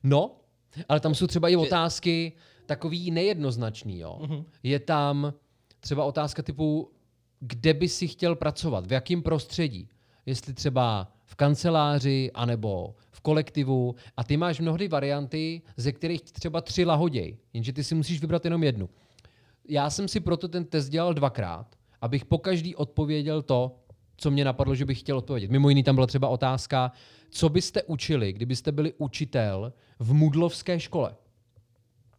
No, 0.02 0.36
ale 0.88 1.00
tam 1.00 1.14
jsou 1.14 1.26
třeba 1.26 1.48
i 1.48 1.56
otázky 1.56 2.32
takový 2.66 3.10
nejednoznačný, 3.10 3.98
jo. 3.98 4.18
Mhm. 4.22 4.44
Je 4.62 4.80
tam 4.80 5.34
třeba 5.80 6.04
otázka 6.04 6.42
typu, 6.42 6.90
kde 7.40 7.74
by 7.74 7.88
si 7.88 8.08
chtěl 8.08 8.36
pracovat, 8.36 8.86
v 8.86 8.92
jakém 8.92 9.22
prostředí. 9.22 9.88
Jestli 10.26 10.54
třeba 10.54 11.12
v 11.24 11.34
kanceláři, 11.34 12.30
anebo 12.34 12.94
v 13.10 13.20
kolektivu. 13.20 13.94
A 14.16 14.24
ty 14.24 14.36
máš 14.36 14.60
mnohdy 14.60 14.88
varianty, 14.88 15.62
ze 15.76 15.92
kterých 15.92 16.22
třeba 16.22 16.60
tři 16.60 16.84
lahoděj. 16.84 17.38
Jenže 17.52 17.72
ty 17.72 17.84
si 17.84 17.94
musíš 17.94 18.20
vybrat 18.20 18.44
jenom 18.44 18.62
jednu. 18.62 18.88
Já 19.68 19.90
jsem 19.90 20.08
si 20.08 20.20
proto 20.20 20.48
ten 20.48 20.64
test 20.64 20.88
dělal 20.88 21.14
dvakrát, 21.14 21.76
abych 22.02 22.24
po 22.24 22.38
každý 22.38 22.76
odpověděl 22.76 23.42
to, 23.42 23.76
co 24.16 24.30
mě 24.30 24.44
napadlo, 24.44 24.74
že 24.74 24.84
bych 24.84 25.00
chtěl 25.00 25.18
odpovědět. 25.18 25.50
Mimo 25.50 25.68
jiný 25.68 25.82
tam 25.82 25.94
byla 25.94 26.06
třeba 26.06 26.28
otázka, 26.28 26.92
co 27.30 27.48
byste 27.48 27.82
učili, 27.82 28.32
kdybyste 28.32 28.72
byli 28.72 28.92
učitel 28.98 29.72
v 29.98 30.12
Mudlovské 30.12 30.80
škole. 30.80 31.16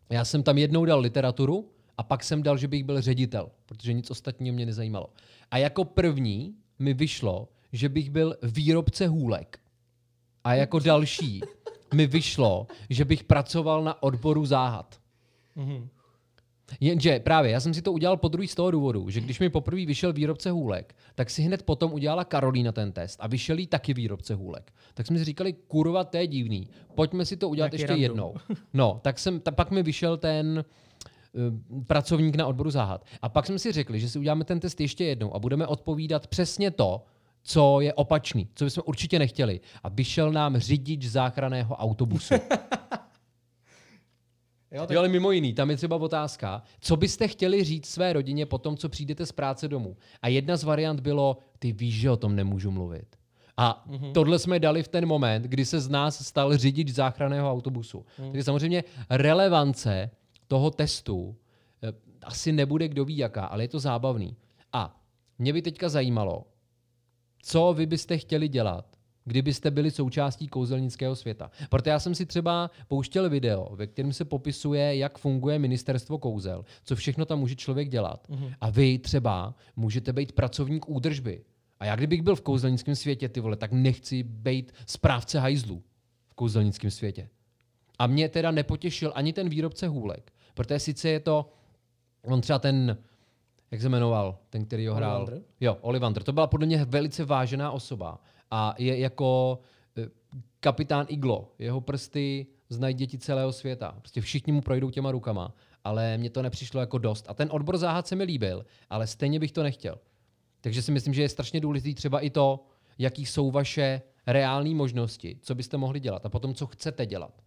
Já 0.09 0.25
jsem 0.25 0.43
tam 0.43 0.57
jednou 0.57 0.85
dal 0.85 0.99
literaturu 0.99 1.69
a 1.97 2.03
pak 2.03 2.23
jsem 2.23 2.43
dal, 2.43 2.57
že 2.57 2.67
bych 2.67 2.83
byl 2.83 3.01
ředitel, 3.01 3.51
protože 3.65 3.93
nic 3.93 4.11
ostatního 4.11 4.55
mě 4.55 4.65
nezajímalo. 4.65 5.09
A 5.51 5.57
jako 5.57 5.85
první 5.85 6.55
mi 6.79 6.93
vyšlo, 6.93 7.49
že 7.71 7.89
bych 7.89 8.09
byl 8.09 8.35
výrobce 8.43 9.07
hůlek. 9.07 9.59
A 10.43 10.53
jako 10.53 10.79
další 10.79 11.41
mi 11.93 12.07
vyšlo, 12.07 12.67
že 12.89 13.05
bych 13.05 13.23
pracoval 13.23 13.83
na 13.83 14.03
odboru 14.03 14.45
záhad. 14.45 14.99
Mhm. 15.55 15.89
Jenže 16.79 17.19
právě, 17.19 17.51
já 17.51 17.59
jsem 17.59 17.73
si 17.73 17.81
to 17.81 17.91
udělal 17.91 18.17
po 18.17 18.27
druhý 18.27 18.47
z 18.47 18.55
toho 18.55 18.71
důvodu, 18.71 19.09
že 19.09 19.21
když 19.21 19.39
mi 19.39 19.49
poprvé 19.49 19.85
vyšel 19.85 20.13
výrobce 20.13 20.51
hůlek, 20.51 20.95
tak 21.15 21.29
si 21.29 21.41
hned 21.41 21.63
potom 21.63 21.93
udělala 21.93 22.23
Karolína 22.23 22.71
ten 22.71 22.91
test 22.91 23.19
a 23.21 23.27
vyšel 23.27 23.59
jí 23.59 23.67
taky 23.67 23.93
výrobce 23.93 24.35
hůlek. 24.35 24.73
Tak 24.93 25.07
jsme 25.07 25.19
si 25.19 25.25
říkali, 25.25 25.53
kurva, 25.53 26.03
to 26.03 26.17
je 26.17 26.27
divný, 26.27 26.67
pojďme 26.95 27.25
si 27.25 27.37
to 27.37 27.49
udělat 27.49 27.67
Taky 27.67 27.75
ještě 27.75 27.87
random. 27.87 28.03
jednou. 28.03 28.33
No, 28.73 28.99
tak 29.03 29.19
jsem, 29.19 29.39
ta, 29.39 29.51
pak 29.51 29.71
mi 29.71 29.83
vyšel 29.83 30.17
ten 30.17 30.65
uh, 31.69 31.83
pracovník 31.83 32.35
na 32.35 32.47
odboru 32.47 32.71
záhad. 32.71 33.05
A 33.21 33.29
pak 33.29 33.45
jsme 33.45 33.59
si 33.59 33.71
řekli, 33.71 33.99
že 33.99 34.09
si 34.09 34.19
uděláme 34.19 34.43
ten 34.43 34.59
test 34.59 34.81
ještě 34.81 35.05
jednou 35.05 35.35
a 35.35 35.39
budeme 35.39 35.67
odpovídat 35.67 36.27
přesně 36.27 36.71
to, 36.71 37.05
co 37.43 37.81
je 37.81 37.93
opačný, 37.93 38.47
co 38.55 38.65
bychom 38.65 38.83
určitě 38.85 39.19
nechtěli. 39.19 39.59
A 39.83 39.89
vyšel 39.89 40.31
nám 40.31 40.57
řidič 40.57 41.05
záchraného 41.05 41.75
autobusu. 41.75 42.33
Jo, 44.73 44.81
tak 44.81 44.91
Jo, 44.91 44.99
ale 44.99 45.09
mimo 45.09 45.31
jiný, 45.31 45.53
tam 45.53 45.69
je 45.69 45.77
třeba 45.77 45.95
otázka, 45.95 46.63
co 46.79 46.97
byste 46.97 47.27
chtěli 47.27 47.63
říct 47.63 47.85
své 47.85 48.13
rodině 48.13 48.45
po 48.45 48.57
tom, 48.57 48.77
co 48.77 48.89
přijdete 48.89 49.25
z 49.25 49.31
práce 49.31 49.67
domů. 49.67 49.97
A 50.21 50.27
jedna 50.27 50.57
z 50.57 50.63
variant 50.63 50.99
bylo, 50.99 51.37
ty 51.59 51.71
víš, 51.71 51.99
že 51.99 52.11
o 52.11 52.17
tom 52.17 52.35
nemůžu 52.35 52.71
mluvit. 52.71 53.15
A 53.57 53.85
mm-hmm. 53.89 54.11
tohle 54.11 54.39
jsme 54.39 54.59
dali 54.59 54.83
v 54.83 54.87
ten 54.87 55.05
moment, 55.05 55.43
kdy 55.43 55.65
se 55.65 55.79
z 55.79 55.89
nás 55.89 56.27
stal 56.27 56.57
řidič 56.57 56.89
záchranného 56.89 57.51
autobusu. 57.51 58.05
Mm. 58.19 58.31
Takže 58.31 58.43
samozřejmě 58.43 58.83
relevance 59.09 60.09
toho 60.47 60.71
testu 60.71 61.35
eh, 61.83 61.93
asi 62.23 62.51
nebude 62.51 62.87
kdo 62.87 63.05
ví 63.05 63.17
jaká, 63.17 63.45
ale 63.45 63.63
je 63.63 63.67
to 63.67 63.79
zábavný. 63.79 64.37
A 64.73 65.01
mě 65.39 65.53
by 65.53 65.61
teďka 65.61 65.89
zajímalo, 65.89 66.45
co 67.43 67.73
vy 67.73 67.85
byste 67.85 68.17
chtěli 68.17 68.47
dělat, 68.47 68.92
kdybyste 69.25 69.71
byli 69.71 69.91
součástí 69.91 70.47
kouzelnického 70.47 71.15
světa. 71.15 71.51
Proto 71.69 71.89
já 71.89 71.99
jsem 71.99 72.15
si 72.15 72.25
třeba 72.25 72.71
pouštěl 72.87 73.29
video, 73.29 73.75
ve 73.75 73.87
kterém 73.87 74.13
se 74.13 74.25
popisuje, 74.25 74.97
jak 74.97 75.17
funguje 75.17 75.59
ministerstvo 75.59 76.17
kouzel, 76.17 76.65
co 76.83 76.95
všechno 76.95 77.25
tam 77.25 77.39
může 77.39 77.55
člověk 77.55 77.89
dělat. 77.89 78.27
Mm-hmm. 78.29 78.53
A 78.61 78.69
vy 78.69 78.99
třeba 78.99 79.55
můžete 79.75 80.13
být 80.13 80.31
pracovník 80.31 80.89
údržby. 80.89 81.43
A 81.79 81.85
já 81.85 81.95
kdybych 81.95 82.21
byl 82.21 82.35
v 82.35 82.41
kouzelnickém 82.41 82.95
světě, 82.95 83.29
ty 83.29 83.39
vole, 83.39 83.55
tak 83.55 83.71
nechci 83.71 84.23
být 84.23 84.73
správce 84.85 85.39
hajzlů 85.39 85.83
v 86.27 86.33
kouzelnickém 86.33 86.91
světě. 86.91 87.29
A 87.99 88.07
mě 88.07 88.29
teda 88.29 88.51
nepotěšil 88.51 89.11
ani 89.15 89.33
ten 89.33 89.49
výrobce 89.49 89.87
hůlek, 89.87 90.33
protože 90.53 90.79
sice 90.79 91.09
je 91.09 91.19
to, 91.19 91.53
on 92.25 92.41
třeba 92.41 92.59
ten, 92.59 92.97
jak 93.71 93.81
se 93.81 93.89
jmenoval, 93.89 94.37
ten, 94.49 94.65
který 94.65 94.87
ho 94.87 94.95
hrál. 94.95 95.21
Ollivander? 95.21 95.43
Jo, 95.59 95.77
Olivander. 95.81 96.23
To 96.23 96.31
byla 96.31 96.47
podle 96.47 96.65
mě 96.67 96.85
velice 96.85 97.25
vážená 97.25 97.71
osoba. 97.71 98.19
A 98.55 98.75
je 98.77 98.99
jako 98.99 99.59
eh, 99.97 100.07
kapitán 100.59 101.05
Iglo. 101.09 101.51
Jeho 101.59 101.81
prsty 101.81 102.47
znají 102.69 102.93
děti 102.93 103.17
celého 103.17 103.53
světa. 103.53 103.95
Prostě 103.99 104.21
všichni 104.21 104.53
mu 104.53 104.61
projdou 104.61 104.89
těma 104.89 105.11
rukama. 105.11 105.53
Ale 105.83 106.17
mně 106.17 106.29
to 106.29 106.41
nepřišlo 106.41 106.79
jako 106.79 106.97
dost. 106.97 107.25
A 107.29 107.33
ten 107.33 107.49
odbor 107.51 107.77
záhad 107.77 108.07
se 108.07 108.15
mi 108.15 108.23
líbil, 108.23 108.65
ale 108.89 109.07
stejně 109.07 109.39
bych 109.39 109.51
to 109.51 109.63
nechtěl. 109.63 109.99
Takže 110.61 110.81
si 110.81 110.91
myslím, 110.91 111.13
že 111.13 111.21
je 111.21 111.29
strašně 111.29 111.59
důležitý 111.59 111.95
třeba 111.95 112.19
i 112.19 112.29
to, 112.29 112.65
jaký 112.97 113.25
jsou 113.25 113.51
vaše 113.51 114.01
reální 114.27 114.75
možnosti, 114.75 115.37
co 115.41 115.55
byste 115.55 115.77
mohli 115.77 115.99
dělat 115.99 116.25
a 116.25 116.29
potom, 116.29 116.53
co 116.53 116.67
chcete 116.67 117.05
dělat. 117.05 117.41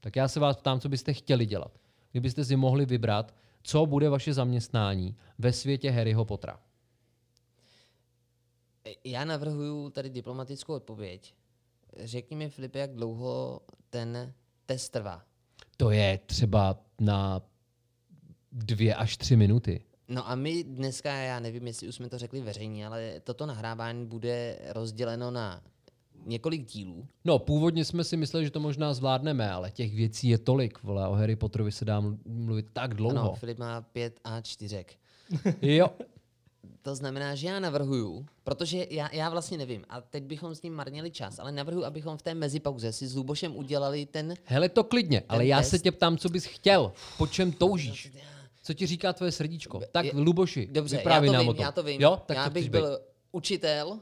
Tak 0.00 0.16
já 0.16 0.28
se 0.28 0.40
vás 0.40 0.56
ptám, 0.56 0.80
co 0.80 0.88
byste 0.88 1.12
chtěli 1.12 1.46
dělat. 1.46 1.78
Kdybyste 2.10 2.44
si 2.44 2.56
mohli 2.56 2.86
vybrat, 2.86 3.34
co 3.62 3.86
bude 3.86 4.08
vaše 4.08 4.34
zaměstnání 4.34 5.16
ve 5.38 5.52
světě 5.52 5.90
Harryho 5.90 6.24
Pottera. 6.24 6.58
Já 9.04 9.24
navrhuju 9.24 9.90
tady 9.90 10.10
diplomatickou 10.10 10.74
odpověď. 10.74 11.34
Řekni 12.04 12.36
mi, 12.36 12.50
Filipe, 12.50 12.78
jak 12.78 12.94
dlouho 12.94 13.60
ten 13.90 14.32
test 14.66 14.88
trvá. 14.88 15.22
To 15.76 15.90
je 15.90 16.18
třeba 16.26 16.78
na 17.00 17.42
dvě 18.52 18.94
až 18.94 19.16
tři 19.16 19.36
minuty. 19.36 19.80
No 20.08 20.28
a 20.30 20.34
my 20.34 20.64
dneska, 20.64 21.12
já 21.14 21.40
nevím, 21.40 21.66
jestli 21.66 21.88
už 21.88 21.94
jsme 21.94 22.08
to 22.08 22.18
řekli 22.18 22.40
veřejně, 22.40 22.86
ale 22.86 23.20
toto 23.24 23.46
nahrávání 23.46 24.06
bude 24.06 24.58
rozděleno 24.68 25.30
na 25.30 25.62
několik 26.26 26.64
dílů. 26.64 27.06
No, 27.24 27.38
původně 27.38 27.84
jsme 27.84 28.04
si 28.04 28.16
mysleli, 28.16 28.44
že 28.44 28.50
to 28.50 28.60
možná 28.60 28.94
zvládneme, 28.94 29.50
ale 29.50 29.70
těch 29.70 29.94
věcí 29.94 30.28
je 30.28 30.38
tolik, 30.38 30.82
vole, 30.82 31.08
o 31.08 31.12
Harry 31.12 31.36
Potterovi 31.36 31.72
se 31.72 31.84
dá 31.84 32.00
mlu- 32.00 32.18
mluvit 32.26 32.66
tak 32.72 32.94
dlouho. 32.94 33.18
Ano, 33.20 33.34
Filip 33.34 33.58
má 33.58 33.80
pět 33.80 34.20
a 34.24 34.40
čtyřek. 34.40 34.94
Jo, 35.62 35.90
To 36.82 36.94
znamená, 36.94 37.34
že 37.34 37.46
já 37.46 37.60
navrhuju, 37.60 38.26
protože 38.44 38.86
já, 38.90 39.08
já 39.14 39.28
vlastně 39.30 39.58
nevím, 39.58 39.84
a 39.88 40.00
teď 40.00 40.22
bychom 40.24 40.54
s 40.54 40.62
ním 40.62 40.74
marnili 40.74 41.10
čas, 41.10 41.38
ale 41.38 41.52
navrhuju, 41.52 41.84
abychom 41.84 42.16
v 42.16 42.22
té 42.22 42.34
mezipauze 42.34 42.92
si 42.92 43.06
s 43.06 43.14
Lubošem 43.16 43.56
udělali 43.56 44.06
ten... 44.06 44.34
hele 44.44 44.68
to 44.68 44.84
klidně, 44.84 45.22
ale 45.28 45.46
já 45.46 45.62
se 45.62 45.70
test- 45.76 45.82
tě 45.82 45.92
ptám, 45.92 46.18
co 46.18 46.28
bys 46.28 46.44
chtěl, 46.44 46.92
po 47.18 47.26
čem 47.26 47.52
toužíš. 47.52 48.12
Co 48.64 48.74
ti 48.74 48.86
říká 48.86 49.12
tvoje 49.12 49.32
srdíčko? 49.32 49.80
Tak, 49.92 50.04
Je- 50.04 50.12
Luboši, 50.14 50.66
Dobře, 50.70 50.96
já 50.96 51.00
vyprávěj 51.00 51.28
to 51.28 51.32
nám 51.32 51.40
vím, 51.42 51.48
o 51.50 51.54
tom. 51.54 51.62
já 51.62 51.72
to 51.72 51.82
vím. 51.82 52.00
Jo? 52.00 52.22
Tak 52.26 52.36
já 52.36 52.50
bych 52.50 52.70
byl 52.70 53.00
učitel 53.32 53.98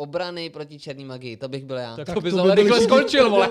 obrany 0.00 0.50
proti 0.50 0.78
černý 0.78 1.04
magii, 1.04 1.36
to 1.36 1.48
bych 1.48 1.64
byl 1.64 1.76
já. 1.76 1.96
být? 1.96 2.04
Tak 2.04 2.14
to 2.14 2.20
bys 2.20 2.34
ale 2.34 2.42
by 2.56 2.62
byli 2.62 2.78
rychle 2.78 2.80
skončil, 2.80 3.30
vole. 3.30 3.48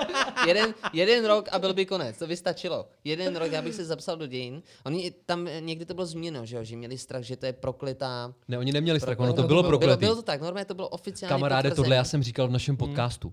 jeden, 0.46 0.74
jeden 0.92 1.24
rok 1.26 1.48
a 1.52 1.58
byl 1.58 1.74
by 1.74 1.86
konec, 1.86 2.18
to 2.18 2.26
by 2.26 2.36
stačilo. 2.36 2.88
Jeden 3.04 3.36
rok, 3.36 3.52
já 3.52 3.62
bych 3.62 3.74
se 3.74 3.84
zapsal 3.84 4.16
do 4.16 4.26
dějin. 4.26 4.62
Oni 4.84 5.10
tam 5.26 5.48
někdy 5.60 5.84
to 5.86 5.94
bylo 5.94 6.06
změněno, 6.06 6.46
že, 6.46 6.56
jo, 6.56 6.64
že 6.64 6.76
měli 6.76 6.98
strach, 6.98 7.22
že 7.22 7.36
to 7.36 7.46
je 7.46 7.52
prokletá. 7.52 8.34
Ne, 8.48 8.58
oni 8.58 8.72
neměli 8.72 9.00
strach, 9.00 9.20
ono 9.20 9.32
to 9.32 9.42
bylo 9.42 9.62
Bylo, 9.62 9.70
prokletý. 9.78 10.00
bylo 10.00 10.16
to 10.16 10.22
tak, 10.22 10.40
normálně 10.40 10.64
to 10.64 10.74
bylo 10.74 10.88
oficiálně 10.88 11.30
Kamaráde, 11.30 11.68
potvrzené. 11.70 11.84
tohle 11.84 11.96
já 11.96 12.04
jsem 12.04 12.22
říkal 12.22 12.48
v 12.48 12.50
našem 12.50 12.76
podcastu. 12.76 13.32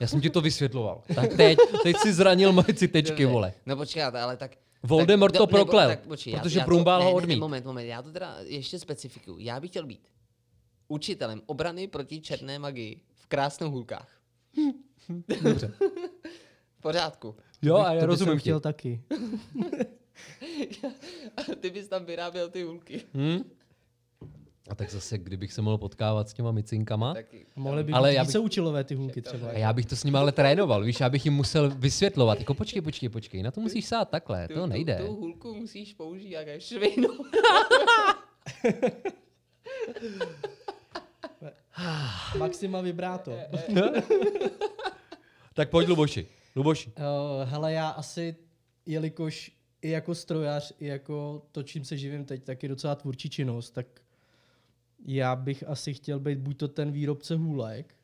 Já 0.00 0.06
jsem 0.06 0.20
ti 0.20 0.30
to 0.30 0.40
vysvětloval. 0.40 1.02
Tak 1.14 1.34
teď, 1.36 1.58
teď 1.82 1.96
si 1.96 2.12
zranil 2.12 2.52
moje 2.52 2.74
citečky, 2.74 3.24
vole. 3.26 3.52
No 3.66 3.76
počkáte, 3.76 4.20
ale 4.20 4.36
tak... 4.36 4.50
Voldemort 4.82 5.32
tak, 5.34 5.38
to 5.38 5.46
nebo- 5.46 5.56
proklel, 5.56 5.88
tak 5.88 6.00
počkej, 6.00 6.32
já- 6.32 6.38
protože 6.40 6.58
já 6.58 6.64
to- 6.64 6.68
Brumbál 6.68 7.02
ho 7.02 7.12
odmít. 7.12 7.34
Ne, 7.36 7.40
moment, 7.40 7.64
moment, 7.66 7.86
já 7.86 8.02
to 8.02 8.10
teda 8.12 8.36
ještě 8.44 8.78
specifikuju. 8.78 9.36
Já 9.40 9.60
bych 9.60 9.70
chtěl 9.70 9.86
být 9.86 10.00
učitelem 10.88 11.42
obrany 11.46 11.88
proti 11.88 12.20
černé 12.20 12.58
magii 12.58 13.00
v 13.14 13.26
krásných 13.26 13.70
hůlkách. 13.72 14.20
Dobře. 15.42 15.72
V 16.78 16.82
pořádku. 16.82 17.34
Jo, 17.62 17.76
a 17.76 17.82
To 17.84 17.88
já 17.88 17.94
bych 18.00 18.04
rozumím 18.04 18.38
chtěl 18.38 18.60
taky. 18.60 19.02
A 21.36 21.42
ty 21.60 21.70
bys 21.70 21.88
tam 21.88 22.04
vyráběl 22.04 22.48
ty 22.48 22.62
hůlky. 22.62 23.02
Hm? 23.14 23.38
A 24.68 24.74
tak 24.74 24.90
zase, 24.90 25.18
kdybych 25.18 25.52
se 25.52 25.62
mohl 25.62 25.78
potkávat 25.78 26.28
s 26.28 26.34
těma 26.34 26.52
micinkama, 26.52 27.14
Taky. 27.14 27.46
A 27.56 27.60
mohly 27.60 27.84
by 27.84 27.92
Ale 27.92 28.10
být 28.10 28.14
já 28.16 28.24
bych- 28.24 28.40
učilové 28.40 28.84
ty 28.84 28.94
hůlky 28.94 29.22
třeba. 29.22 29.48
a 29.48 29.52
já 29.52 29.72
bych 29.72 29.86
to 29.86 29.96
s 29.96 30.04
nimi 30.04 30.18
ale 30.18 30.32
trénoval, 30.32 30.84
víš, 30.84 31.00
já 31.00 31.08
bych 31.10 31.24
jim 31.24 31.34
musel 31.34 31.70
vysvětlovat. 31.70 32.38
Jako 32.38 32.54
počkej, 32.54 32.82
počkej, 32.82 33.08
počkej, 33.08 33.42
na 33.42 33.50
to 33.50 33.60
musíš 33.60 33.86
sát 33.86 34.10
takhle, 34.10 34.48
to 34.48 34.66
nejde. 34.66 34.96
Tu, 34.96 35.06
tu 35.06 35.14
hůlku 35.14 35.54
musíš 35.54 35.94
použít 35.94 36.30
jak 36.30 36.60
švejnu. 36.60 37.08
Maxima 42.38 42.80
vibrato. 42.80 43.38
Tak 45.56 45.70
pojď, 45.70 45.88
Luboši. 45.88 46.26
Luboši. 46.56 46.92
Uh, 46.98 47.48
hele, 47.48 47.72
já 47.72 47.88
asi, 47.88 48.36
jelikož 48.86 49.52
i 49.82 49.90
jako 49.90 50.14
strojař, 50.14 50.72
i 50.78 50.86
jako 50.86 51.42
to, 51.52 51.62
čím 51.62 51.84
se 51.84 51.96
živím 51.96 52.24
teď, 52.24 52.44
tak 52.44 52.62
je 52.62 52.68
docela 52.68 52.94
tvůrčí 52.94 53.30
činnost, 53.30 53.70
tak 53.70 53.86
já 55.06 55.36
bych 55.36 55.68
asi 55.68 55.94
chtěl 55.94 56.20
být 56.20 56.38
buď 56.38 56.56
to 56.56 56.68
ten 56.68 56.92
výrobce 56.92 57.36
hůlek, 57.36 57.94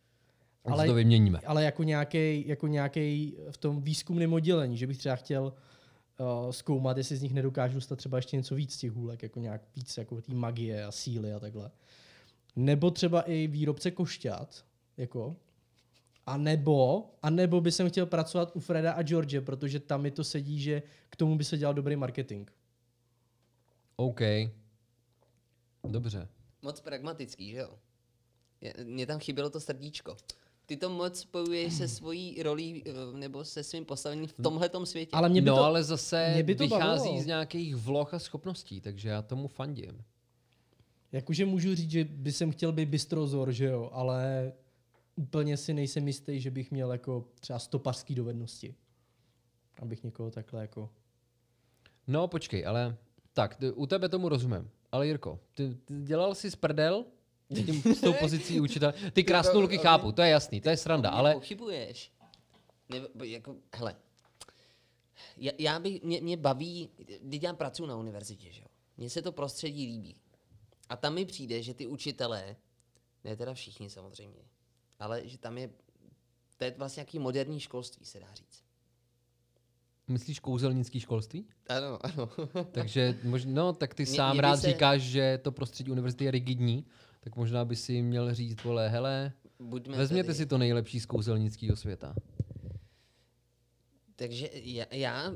Ale... 0.65 0.75
ale, 0.75 0.87
to 0.87 0.95
vyměníme. 0.95 1.39
ale 1.47 1.65
jako 1.65 1.83
nějaký 1.83 2.49
jako 2.49 2.67
nějaký 2.67 3.37
v 3.51 3.57
tom 3.57 3.83
výzkumném 3.83 4.33
oddělení, 4.33 4.77
že 4.77 4.87
bych 4.87 4.99
třeba 4.99 5.17
chtěl 5.17 5.45
uh, 5.45 6.51
zkoumat, 6.51 6.97
jestli 6.97 7.17
z 7.17 7.23
nich 7.23 7.35
nedokážu 7.35 7.75
dostat 7.75 7.97
třeba 7.97 8.19
ještě 8.19 8.37
něco 8.37 8.55
víc 8.55 8.75
z 8.75 8.79
těch 8.79 8.93
hůlek, 8.93 9.23
jako 9.23 9.41
nějak 9.41 9.63
víc 9.77 9.97
jako 9.99 10.21
té 10.21 10.35
magie 10.35 10.85
a 10.85 10.93
síly 10.93 11.33
a 11.33 11.41
takhle. 11.41 11.71
Nebo 12.57 12.91
třeba 12.91 13.23
i 13.23 13.47
výrobce 13.47 13.91
košťat, 13.91 14.65
jako, 14.97 15.37
a 16.27 16.37
nebo, 16.37 17.11
a 17.23 17.31
nebo 17.31 17.61
by 17.61 17.73
jsem 17.73 17.89
chtěl 17.91 18.07
pracovat 18.07 18.51
u 18.57 18.61
Freda 18.61 18.93
a 18.93 19.03
George, 19.03 19.41
protože 19.41 19.81
tam 19.81 20.03
mi 20.03 20.11
to 20.11 20.25
sedí, 20.25 20.61
že 20.61 20.83
k 21.11 21.17
tomu 21.17 21.37
by 21.37 21.45
se 21.45 21.59
dělal 21.59 21.75
dobrý 21.75 21.97
marketing. 21.97 22.51
OK. 23.97 24.21
Dobře. 25.85 26.29
Moc 26.63 26.81
pragmatický, 26.81 27.51
že 27.51 27.59
jo? 27.59 27.79
Je- 28.61 28.75
Mně 28.85 29.07
tam 29.07 29.21
chybělo 29.21 29.51
to 29.51 29.61
srdíčko. 29.61 30.17
Ty 30.67 30.77
to 30.77 30.91
moc 30.91 31.21
spojuješ 31.21 31.75
se 31.75 31.89
svojí 31.89 32.43
rolí 32.43 32.83
eh, 32.87 32.93
nebo 33.19 33.45
se 33.45 33.63
svým 33.65 33.85
postavením 33.85 34.27
v 34.27 34.33
tomhletom 34.43 34.87
světě. 34.87 35.11
Ale 35.17 35.29
mě 35.29 35.43
by 35.43 35.51
no, 35.51 35.57
to, 35.57 35.63
ale 35.63 35.85
zase 35.85 36.31
mě 36.35 36.43
by 36.43 36.55
to 36.55 36.65
vychází 36.65 37.05
bavilo. 37.05 37.23
z 37.23 37.27
nějakých 37.27 37.77
vloh 37.77 38.15
a 38.15 38.19
schopností, 38.19 38.81
takže 38.81 39.09
já 39.09 39.23
tomu 39.23 39.49
fandím. 39.49 40.05
Jakože 41.13 41.47
můžu 41.47 41.75
říct, 41.75 41.91
že 41.91 42.05
by 42.05 42.33
jsem 42.33 42.51
chtěl 42.51 42.73
být 42.73 42.89
bystrozor, 42.89 43.53
že 43.53 43.65
jo, 43.65 43.91
ale 43.93 44.53
úplně 45.17 45.57
si 45.57 45.75
nejsem 45.75 46.07
jistý, 46.07 46.41
že 46.41 46.51
bych 46.51 46.71
měl 46.71 46.93
jako 46.93 47.29
třeba 47.41 47.59
stopařský 47.59 48.15
dovednosti. 48.15 48.75
Abych 49.83 50.05
někoho 50.05 50.31
takhle 50.31 50.61
jako... 50.61 50.91
No, 52.07 52.29
počkej, 52.29 52.67
ale 52.67 52.97
tak, 53.33 53.57
ty, 53.57 53.71
u 53.71 53.87
tebe 53.87 54.09
tomu 54.09 54.29
rozumím. 54.29 54.71
Ale 54.93 55.07
Jirko, 55.07 55.41
ty, 55.55 55.77
ty 55.85 56.01
dělal 56.03 56.35
jsi 56.35 56.51
z 56.51 56.57
prdel 56.57 57.05
s, 57.51 57.67
tím, 57.67 57.95
s 57.95 58.01
tou 58.01 58.13
pozicí 58.13 58.61
učitele. 58.61 58.95
Ty 59.13 59.25
krásnolky 59.25 59.79
chápu, 59.79 60.13
to 60.13 60.23
je 60.23 60.31
jasný, 60.31 60.61
to 60.61 60.71
je 60.71 60.77
sranda, 60.77 61.11
ale 61.11 61.35
Pochybuješ. 61.35 62.13
Nebo, 62.89 63.25
jako, 63.25 63.57
hele, 63.75 63.97
já, 65.37 65.53
já 65.59 65.79
bych, 65.79 66.03
mě, 66.03 66.21
mě 66.21 66.37
baví, 66.37 66.89
když 67.21 67.43
já 67.43 67.55
pracuji 67.55 67.87
na 67.87 67.97
univerzitě, 67.97 68.53
že 68.53 68.63
jo. 68.63 68.69
Mně 68.97 69.11
se 69.11 69.23
to 69.23 69.33
prostředí 69.33 69.87
líbí. 69.87 70.17
A 70.93 70.97
tam 70.97 71.15
mi 71.15 71.25
přijde, 71.25 71.63
že 71.63 71.75
ty 71.75 71.87
učitelé, 71.87 72.57
ne 73.25 73.37
teda 73.37 73.55
všichni 73.55 73.91
samozřejmě, 73.91 74.43
ale 74.99 75.29
že 75.29 75.39
tam 75.39 75.59
je, 75.59 75.71
to 76.57 76.65
je 76.65 76.75
vlastně 76.79 77.01
nějaký 77.01 77.19
moderní 77.19 77.61
školství, 77.61 78.07
se 78.07 78.21
dá 78.21 78.35
říct. 78.35 78.65
myslíš 80.09 80.41
kouzelnický 80.41 81.01
školství? 81.01 81.47
Ano, 81.69 81.99
ano. 82.07 82.29
Takže 82.73 83.19
možná, 83.23 83.53
no, 83.53 83.73
tak 83.73 83.95
ty 83.95 84.03
Mě- 84.03 84.15
sám 84.17 84.33
mě 84.37 84.41
rád 84.43 84.57
se- 84.57 84.69
říkáš, 84.69 85.03
že 85.03 85.39
to 85.43 85.53
prostředí 85.53 85.91
univerzity 85.91 86.25
je 86.25 86.31
rigidní, 86.31 86.87
tak 87.21 87.37
možná 87.37 87.65
by 87.65 87.77
si 87.77 88.03
měl 88.03 88.35
říct, 88.35 88.65
vole, 88.65 88.89
hele, 88.89 89.33
Buďme 89.59 89.97
vezměte 89.97 90.27
tedy- 90.27 90.37
si 90.37 90.47
to 90.47 90.59
nejlepší 90.59 91.01
z 91.01 91.07
kouzelnického 91.07 91.77
světa. 91.77 92.15
Takže 94.17 94.51
já, 94.53 94.87
já 94.91 95.33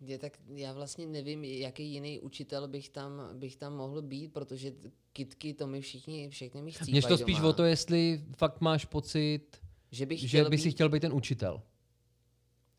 je, 0.00 0.18
tak 0.18 0.38
já 0.54 0.72
vlastně 0.72 1.06
nevím, 1.06 1.44
jaký 1.44 1.92
jiný 1.92 2.20
učitel 2.20 2.68
bych 2.68 2.88
tam, 2.88 3.20
bych 3.38 3.56
tam 3.56 3.76
mohl 3.76 4.02
být, 4.02 4.32
protože 4.32 4.72
kitky 5.12 5.54
to 5.54 5.66
mi 5.66 5.80
všichni, 5.80 6.30
všechny 6.30 6.62
mi 6.62 6.70
chcípají 6.72 6.92
Mně 6.92 7.02
to 7.02 7.18
spíš 7.18 7.36
doma. 7.36 7.48
o 7.48 7.52
to, 7.52 7.64
jestli 7.64 8.24
fakt 8.36 8.60
máš 8.60 8.84
pocit, 8.84 9.40
že 9.90 10.06
bych 10.06 10.20
že 10.20 10.28
chtěl 10.28 10.44
by 10.44 10.56
být, 10.56 10.62
si 10.62 10.70
chtěl 10.70 10.88
být 10.88 11.00
ten 11.00 11.12
učitel 11.12 11.62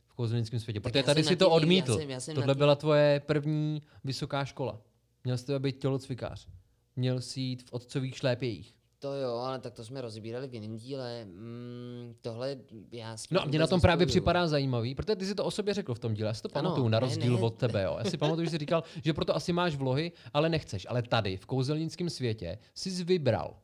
v 0.07 0.13
kouzelnickém 0.13 0.60
světě. 0.60 0.79
Tak 0.79 0.93
Protože 0.93 1.03
tady 1.03 1.23
si 1.23 1.36
to 1.36 1.45
tím- 1.45 1.51
já 1.51 1.55
odmítl. 1.55 1.97
jsem- 1.97 2.10
já 2.10 2.19
jsem 2.19 2.36
Tohle 2.36 2.55
byla 2.55 2.75
tvoje 2.75 3.19
první 3.25 3.81
vysoká 4.03 4.45
škola. 4.45 4.81
Měl 5.23 5.38
jsi 5.38 5.45
to 5.45 5.60
být 5.60 5.77
tělocvikář. 5.79 6.47
Měl 6.95 7.21
jsi 7.21 7.41
jít 7.41 7.63
v 7.63 7.73
otcových 7.73 8.15
šlépějích. 8.17 8.75
To 9.02 9.14
jo, 9.14 9.34
ale 9.36 9.60
tak 9.60 9.74
to 9.74 9.86
jsme 9.86 10.02
rozbírali 10.02 10.48
v 10.48 10.54
jiném 10.54 10.78
díle. 10.78 11.26
Mm, 11.26 12.16
tohle 12.22 12.58
já 12.92 13.18
s 13.18 13.28
tím 13.28 13.36
No 13.36 13.42
a 13.42 13.46
mě 13.46 13.60
na 13.60 13.68
tom 13.68 13.82
právě 13.82 14.06
připadá 14.08 14.48
zajímavý, 14.48 14.96
protože 14.96 15.16
ty 15.16 15.26
si 15.26 15.36
to 15.36 15.46
o 15.46 15.52
sobě 15.52 15.74
řekl 15.74 15.94
v 15.94 16.00
tom 16.00 16.14
díle. 16.14 16.28
Já 16.28 16.34
si 16.34 16.42
to 16.42 16.50
Ano, 16.54 16.64
pamatuju, 16.64 16.88
na 16.88 17.00
ne, 17.00 17.06
rozdíl 17.06 17.36
ne. 17.36 17.42
od 17.42 17.58
tebe. 17.58 17.84
Jo. 17.84 17.96
Já 18.04 18.10
si 18.12 18.18
pamatuju, 18.18 18.46
že 18.46 18.52
jsi 18.52 18.58
říkal, 18.58 18.84
že 19.04 19.14
proto 19.14 19.36
asi 19.36 19.54
máš 19.54 19.76
vlohy, 19.76 20.12
ale 20.34 20.50
nechceš. 20.50 20.88
Ale 20.89 21.02
tady, 21.02 21.38
v 21.38 21.45
kouzelnickém 21.45 22.10
světě, 22.10 22.58
jsi 22.74 23.04
vybral 23.04 23.58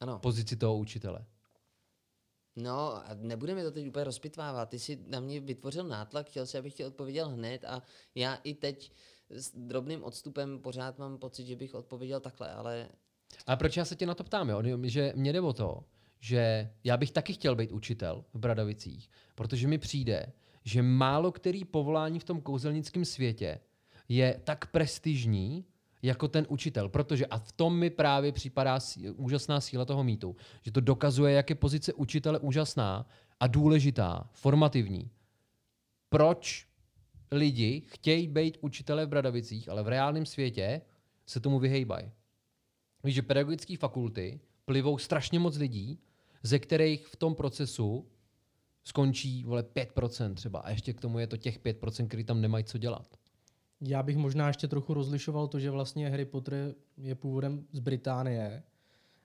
Ano. 0.00 0.18
pozici 0.18 0.56
toho 0.56 0.76
učitele. 0.76 1.24
No 2.56 2.94
a 2.96 3.04
nebudeme 3.14 3.62
to 3.64 3.70
teď 3.70 3.88
úplně 3.88 4.04
rozpitvávat. 4.04 4.68
Ty 4.68 4.78
jsi 4.78 4.98
na 5.06 5.20
mě 5.20 5.40
vytvořil 5.40 5.84
nátlak, 5.84 6.26
chtěl 6.26 6.46
si, 6.46 6.58
abych 6.58 6.74
ti 6.74 6.84
odpověděl 6.84 7.28
hned 7.28 7.64
a 7.64 7.82
já 8.14 8.34
i 8.34 8.54
teď 8.54 8.92
s 9.30 9.52
drobným 9.56 10.04
odstupem 10.04 10.58
pořád 10.58 10.98
mám 10.98 11.18
pocit, 11.18 11.46
že 11.46 11.56
bych 11.56 11.74
odpověděl 11.74 12.20
takhle, 12.20 12.52
ale 12.52 12.88
A 13.46 13.56
proč 13.56 13.76
já 13.76 13.84
se 13.84 13.96
tě 13.96 14.06
na 14.06 14.14
to 14.14 14.24
ptám? 14.24 14.48
Jo? 14.48 14.62
Že 14.82 15.12
mě 15.16 15.32
jde 15.32 15.40
o 15.40 15.52
to, 15.52 15.84
že 16.20 16.70
já 16.84 16.96
bych 16.96 17.10
taky 17.10 17.32
chtěl 17.32 17.56
být 17.56 17.72
učitel 17.72 18.24
v 18.34 18.38
Bradavicích, 18.38 19.10
protože 19.34 19.68
mi 19.68 19.78
přijde, 19.78 20.32
že 20.64 20.82
málo 20.82 21.32
který 21.32 21.64
povolání 21.64 22.18
v 22.18 22.24
tom 22.24 22.40
kouzelnickém 22.40 23.04
světě 23.04 23.60
je 24.08 24.40
tak 24.44 24.66
prestižní, 24.66 25.64
jako 26.02 26.28
ten 26.28 26.46
učitel. 26.48 26.88
Protože, 26.88 27.26
a 27.26 27.38
v 27.38 27.52
tom 27.52 27.78
mi 27.78 27.90
právě 27.90 28.32
připadá 28.32 28.78
úžasná 29.16 29.60
síla 29.60 29.84
toho 29.84 30.04
mýtu, 30.04 30.36
že 30.62 30.72
to 30.72 30.80
dokazuje, 30.80 31.34
jak 31.34 31.50
je 31.50 31.56
pozice 31.56 31.92
učitele 31.92 32.38
úžasná 32.38 33.06
a 33.40 33.46
důležitá, 33.46 34.30
formativní. 34.32 35.10
Proč 36.08 36.66
lidi 37.30 37.82
chtějí 37.86 38.28
být 38.28 38.58
učitele 38.60 39.06
v 39.06 39.08
Bradavicích, 39.08 39.68
ale 39.68 39.82
v 39.82 39.88
reálném 39.88 40.26
světě 40.26 40.80
se 41.26 41.40
tomu 41.40 41.58
vyhejbají. 41.58 42.10
Víš, 43.04 43.14
že 43.14 43.22
pedagogické 43.22 43.76
fakulty 43.76 44.40
plivou 44.64 44.98
strašně 44.98 45.38
moc 45.38 45.56
lidí, 45.56 45.98
ze 46.42 46.58
kterých 46.58 47.06
v 47.06 47.16
tom 47.16 47.34
procesu 47.34 48.06
skončí 48.84 49.44
vole 49.44 49.62
5% 49.62 50.34
třeba. 50.34 50.60
A 50.60 50.70
ještě 50.70 50.92
k 50.92 51.00
tomu 51.00 51.18
je 51.18 51.26
to 51.26 51.36
těch 51.36 51.60
5%, 51.60 52.06
který 52.06 52.24
tam 52.24 52.40
nemají 52.40 52.64
co 52.64 52.78
dělat. 52.78 53.16
Já 53.80 54.02
bych 54.02 54.16
možná 54.16 54.48
ještě 54.48 54.68
trochu 54.68 54.94
rozlišoval 54.94 55.48
to, 55.48 55.58
že 55.58 55.70
vlastně 55.70 56.10
Harry 56.10 56.24
Potter 56.24 56.74
je 56.96 57.14
původem 57.14 57.66
z 57.72 57.78
Británie 57.78 58.62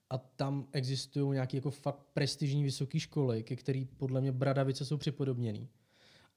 a 0.09 0.17
tam 0.17 0.67
existují 0.71 1.33
nějaké 1.33 1.57
jako 1.57 1.71
fakt 1.71 1.99
prestižní 2.13 2.63
vysoké 2.63 2.99
školy, 2.99 3.43
ke 3.43 3.55
který 3.55 3.85
podle 3.85 4.21
mě 4.21 4.31
Bradavice 4.31 4.85
jsou 4.85 4.97
připodobněný. 4.97 5.69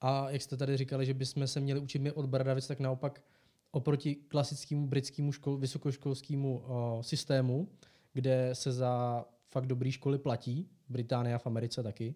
A 0.01 0.31
jak 0.31 0.43
jste 0.43 0.57
tady 0.57 0.77
říkali, 0.77 1.07
že 1.07 1.15
bychom 1.15 1.47
se 1.47 1.61
měli 1.61 1.81
učit 1.81 1.99
my 1.99 2.13
od 2.13 2.27
Bradavic, 2.27 2.67
tak 2.67 2.81
naopak 2.81 3.23
oproti 3.71 4.15
klasickému 4.15 4.87
britskému 4.87 5.33
škol, 5.33 5.57
vysokoškolskému 5.57 6.59
uh, 6.59 7.03
systému, 7.03 7.69
kde 8.13 8.51
se 8.53 8.73
za 8.73 9.25
fakt 9.49 9.67
dobrý 9.67 9.93
školy 9.93 10.19
platí, 10.19 10.69
v 10.89 10.93
Británii 10.93 11.35
a 11.35 11.39
v 11.39 11.47
Americe 11.47 11.83
taky, 11.83 12.15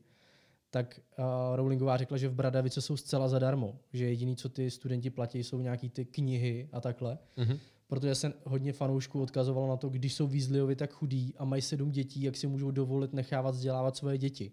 tak 0.71 1.01
uh, 1.19 1.25
Rowlingová 1.57 1.97
řekla, 1.97 2.17
že 2.17 2.29
v 2.29 2.35
Bradavice 2.35 2.81
jsou 2.81 2.97
zcela 2.97 3.29
zadarmo, 3.29 3.79
že 3.93 4.05
jediný, 4.05 4.37
co 4.37 4.49
ty 4.49 4.71
studenti 4.71 5.11
platí, 5.11 5.45
jsou 5.45 5.61
nějaký 5.61 5.91
ty 5.91 6.05
knihy 6.05 6.69
a 6.73 6.81
takhle. 6.81 7.19
Mhm. 7.37 7.59
Protože 7.89 8.15
se 8.15 8.33
hodně 8.45 8.73
fanoušků 8.73 9.23
odkazovalo 9.23 9.69
na 9.69 9.77
to, 9.77 9.89
když 9.89 10.15
jsou 10.15 10.27
Weasleyovi 10.27 10.77
tak 10.77 10.93
chudí 10.93 11.35
a 11.39 11.45
mají 11.45 11.63
sedm 11.63 11.91
dětí, 11.91 12.23
jak 12.23 12.37
si 12.37 12.47
můžou 12.47 12.71
dovolit 12.71 13.13
nechávat 13.13 13.55
vzdělávat 13.55 13.97
svoje 13.97 14.19
děti. 14.19 14.53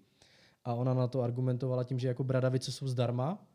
A 0.66 0.74
ona 0.74 0.93
na 0.93 1.08
to 1.08 1.22
argumentovala 1.22 1.84
tím, 1.84 2.00
že 2.00 2.08
jako 2.08 2.24
Bradavice 2.24 2.72
jsou 2.72 2.88
zdarma, 2.88 3.47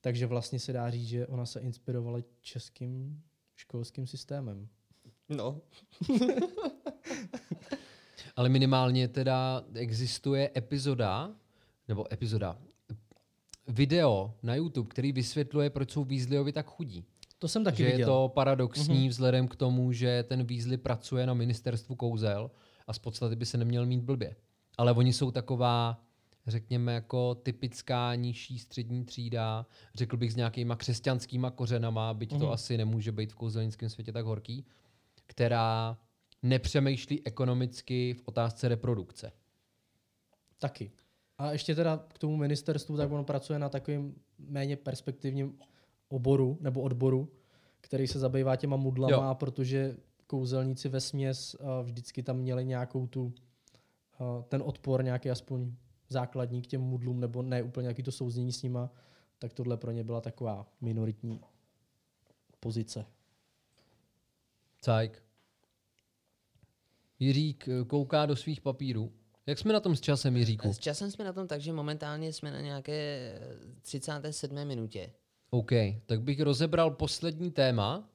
takže 0.00 0.26
vlastně 0.26 0.60
se 0.60 0.72
dá 0.72 0.90
říct, 0.90 1.08
že 1.08 1.26
ona 1.26 1.46
se 1.46 1.60
inspirovala 1.60 2.18
českým 2.40 3.22
školským 3.56 4.06
systémem. 4.06 4.68
No, 5.28 5.60
Ale 8.36 8.48
minimálně 8.48 9.08
teda 9.08 9.64
existuje 9.74 10.50
epizoda, 10.56 11.30
nebo 11.88 12.12
epizoda, 12.12 12.58
video 13.68 14.34
na 14.42 14.54
YouTube, 14.54 14.88
který 14.88 15.12
vysvětluje, 15.12 15.70
proč 15.70 15.90
jsou 15.90 16.04
Weasleyovi 16.04 16.52
tak 16.52 16.66
chudí. 16.66 17.04
To 17.38 17.48
jsem 17.48 17.64
taky 17.64 17.76
že 17.76 17.84
je 17.84 17.90
viděl. 17.90 18.06
to 18.06 18.28
paradoxní 18.28 18.96
mm-hmm. 18.96 19.08
vzhledem 19.08 19.48
k 19.48 19.56
tomu, 19.56 19.92
že 19.92 20.22
ten 20.22 20.44
Weasley 20.44 20.76
pracuje 20.76 21.26
na 21.26 21.34
ministerstvu 21.34 21.94
kouzel 21.94 22.50
a 22.86 22.92
z 22.92 22.98
podstaty 22.98 23.36
by 23.36 23.46
se 23.46 23.58
neměl 23.58 23.86
mít 23.86 24.02
blbě. 24.02 24.36
Ale 24.78 24.92
oni 24.92 25.12
jsou 25.12 25.30
taková, 25.30 26.00
řekněme, 26.50 26.94
jako 26.94 27.34
typická 27.34 28.14
nižší 28.14 28.58
střední 28.58 29.04
třída, 29.04 29.66
řekl 29.94 30.16
bych 30.16 30.32
s 30.32 30.36
nějakýma 30.36 30.76
křesťanskýma 30.76 31.50
kořenama, 31.50 32.14
byť 32.14 32.32
mm-hmm. 32.32 32.40
to 32.40 32.52
asi 32.52 32.76
nemůže 32.76 33.12
být 33.12 33.32
v 33.32 33.36
kouzelnickém 33.36 33.90
světě 33.90 34.12
tak 34.12 34.24
horký, 34.24 34.64
která 35.26 35.98
nepřemýšlí 36.42 37.26
ekonomicky 37.26 38.14
v 38.14 38.22
otázce 38.24 38.68
reprodukce. 38.68 39.32
Taky. 40.58 40.90
A 41.38 41.52
ještě 41.52 41.74
teda 41.74 42.04
k 42.08 42.18
tomu 42.18 42.36
ministerstvu, 42.36 42.96
tak 42.96 43.12
ono 43.12 43.24
pracuje 43.24 43.58
na 43.58 43.68
takovém 43.68 44.14
méně 44.38 44.76
perspektivním 44.76 45.58
oboru 46.08 46.58
nebo 46.60 46.80
odboru, 46.80 47.28
který 47.80 48.06
se 48.06 48.18
zabývá 48.18 48.56
těma 48.56 48.76
mudlama, 48.76 49.28
Jo. 49.28 49.34
protože 49.34 49.96
kouzelníci 50.26 50.88
ve 50.88 51.00
směs 51.00 51.54
uh, 51.54 51.68
vždycky 51.82 52.22
tam 52.22 52.36
měli 52.36 52.64
nějakou 52.64 53.06
tu, 53.06 53.24
uh, 53.24 53.32
ten 54.48 54.62
odpor, 54.64 55.04
nějaký 55.04 55.30
aspoň 55.30 55.72
základní 56.08 56.62
k 56.62 56.66
těm 56.66 56.80
mudlům, 56.80 57.20
nebo 57.20 57.42
ne 57.42 57.62
úplně 57.62 57.82
nějaký 57.82 58.02
to 58.02 58.12
souznění 58.12 58.52
s 58.52 58.62
nima, 58.62 58.90
tak 59.38 59.52
tohle 59.52 59.76
pro 59.76 59.90
ně 59.90 60.04
byla 60.04 60.20
taková 60.20 60.66
minoritní 60.80 61.40
pozice. 62.60 63.06
Cajk. 64.80 65.22
Jiřík 67.18 67.68
eh, 67.68 67.84
kouká 67.84 68.26
do 68.26 68.36
svých 68.36 68.60
papírů. 68.60 69.12
Jak 69.46 69.58
jsme 69.58 69.72
na 69.72 69.80
tom 69.80 69.96
s 69.96 70.00
časem, 70.00 70.36
Jiříku? 70.36 70.72
s 70.72 70.78
časem 70.78 71.10
jsme 71.10 71.24
na 71.24 71.32
tom 71.32 71.46
tak, 71.46 71.60
že 71.60 71.72
momentálně 71.72 72.32
jsme 72.32 72.50
na 72.50 72.60
nějaké 72.60 72.92
eh, 72.92 73.80
37. 73.82 74.64
minutě. 74.64 75.12
OK, 75.50 75.70
tak 76.06 76.22
bych 76.22 76.40
rozebral 76.40 76.90
poslední 76.90 77.50
téma. 77.50 78.08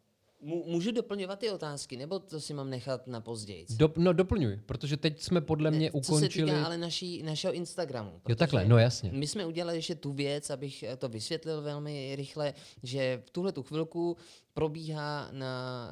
Můžu 0.44 0.92
doplňovat 0.92 1.40
ty 1.40 1.50
otázky, 1.50 1.98
nebo 1.98 2.20
to 2.20 2.42
si 2.42 2.54
mám 2.54 2.70
nechat 2.70 3.08
na 3.08 3.22
později? 3.22 3.66
Do, 3.70 3.94
no 3.98 4.14
doplňuj, 4.14 4.60
protože 4.66 4.98
teď 4.98 5.22
jsme 5.22 5.42
podle 5.42 5.72
mě 5.72 5.92
Co 5.92 6.04
se 6.04 6.12
ukončili... 6.14 6.52
týká 6.52 6.66
ale 6.66 6.78
naší, 6.78 7.24
našeho 7.24 7.54
Instagramu. 7.54 8.22
Jo 8.30 8.36
takhle, 8.36 8.66
no 8.66 8.78
jasně. 8.78 9.12
My 9.14 9.28
jsme 9.28 9.46
udělali 9.46 9.78
ještě 9.78 9.96
tu 9.96 10.14
věc, 10.14 10.50
abych 10.50 10.84
to 10.98 11.10
vysvětlil 11.10 11.62
velmi 11.62 12.16
rychle, 12.16 12.54
že 12.84 13.24
v 13.26 13.30
tuhle 13.30 13.52
tu 13.52 13.64
chvilku 13.64 14.18
probíhá 14.54 15.30
na 15.32 15.90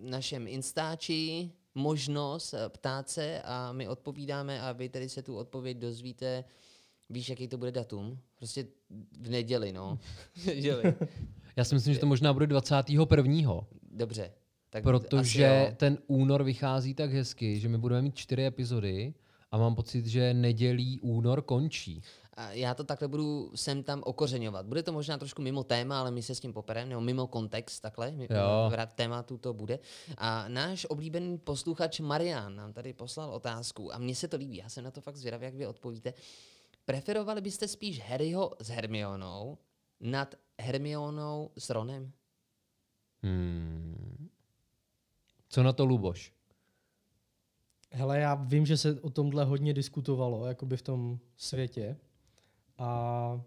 našem 0.00 0.46
Instači 0.46 1.50
možnost 1.74 2.54
eh, 2.54 2.68
ptát 2.68 3.08
se 3.08 3.42
a 3.44 3.72
my 3.72 3.88
odpovídáme 3.88 4.60
a 4.60 4.72
vy 4.72 4.88
tedy 4.88 5.08
se 5.08 5.22
tu 5.22 5.36
odpověď 5.36 5.78
dozvíte, 5.78 6.44
víš, 7.10 7.28
jaký 7.28 7.48
to 7.48 7.58
bude 7.58 7.72
datum? 7.72 8.18
Prostě 8.36 8.66
v 9.20 9.30
neděli, 9.30 9.72
no. 9.72 9.98
Neděli. 10.46 10.94
Já 11.56 11.64
si 11.64 11.74
myslím, 11.74 11.94
že 11.94 12.00
to 12.00 12.06
možná 12.06 12.32
bude 12.32 12.46
21. 12.46 13.66
Dobře. 13.94 14.32
Tak 14.70 14.82
Protože 14.82 15.74
ten 15.76 15.98
únor 16.06 16.42
vychází 16.42 16.94
tak 16.94 17.12
hezky, 17.12 17.60
že 17.60 17.68
my 17.68 17.78
budeme 17.78 18.02
mít 18.02 18.16
čtyři 18.16 18.44
epizody 18.44 19.14
a 19.50 19.58
mám 19.58 19.74
pocit, 19.74 20.06
že 20.06 20.34
nedělí 20.34 21.00
únor 21.00 21.42
končí. 21.42 22.02
Já 22.50 22.74
to 22.74 22.84
takhle 22.84 23.08
budu 23.08 23.52
sem 23.54 23.82
tam 23.82 24.02
okořeňovat. 24.06 24.66
Bude 24.66 24.82
to 24.82 24.92
možná 24.92 25.18
trošku 25.18 25.42
mimo 25.42 25.64
téma, 25.64 26.00
ale 26.00 26.10
my 26.10 26.22
se 26.22 26.34
s 26.34 26.40
tím 26.40 26.52
popereme, 26.52 26.88
nebo 26.88 27.00
mimo 27.00 27.26
kontext, 27.26 27.82
takhle. 27.82 28.10
My- 28.10 28.28
Jo. 28.30 28.70
V 28.70 28.74
rád 28.74 28.92
tématu 28.92 29.38
to 29.38 29.52
bude. 29.54 29.78
A 30.18 30.48
náš 30.48 30.86
oblíbený 30.88 31.38
posluchač 31.38 32.00
Marian 32.00 32.56
nám 32.56 32.72
tady 32.72 32.92
poslal 32.92 33.30
otázku 33.30 33.94
a 33.94 33.98
mně 33.98 34.14
se 34.14 34.28
to 34.28 34.36
líbí, 34.36 34.56
já 34.56 34.68
jsem 34.68 34.84
na 34.84 34.90
to 34.90 35.00
fakt 35.00 35.16
zvědavý, 35.16 35.44
jak 35.44 35.54
vy 35.54 35.66
odpovíte. 35.66 36.14
Preferovali 36.84 37.40
byste 37.40 37.68
spíš 37.68 38.00
Harryho 38.00 38.50
s 38.60 38.68
Hermionou 38.68 39.58
nad 40.00 40.34
Hermionou 40.60 41.50
s 41.58 41.70
Ronem? 41.70 42.12
Hmm. 43.24 44.28
Co 45.48 45.62
na 45.62 45.72
to 45.72 45.84
Luboš? 45.84 46.32
Hele, 47.90 48.18
já 48.18 48.34
vím, 48.34 48.66
že 48.66 48.76
se 48.76 49.00
o 49.00 49.10
tomhle 49.10 49.44
hodně 49.44 49.74
diskutovalo, 49.74 50.46
jakoby 50.46 50.76
v 50.76 50.82
tom 50.82 51.18
světě. 51.36 51.96
A 52.78 53.40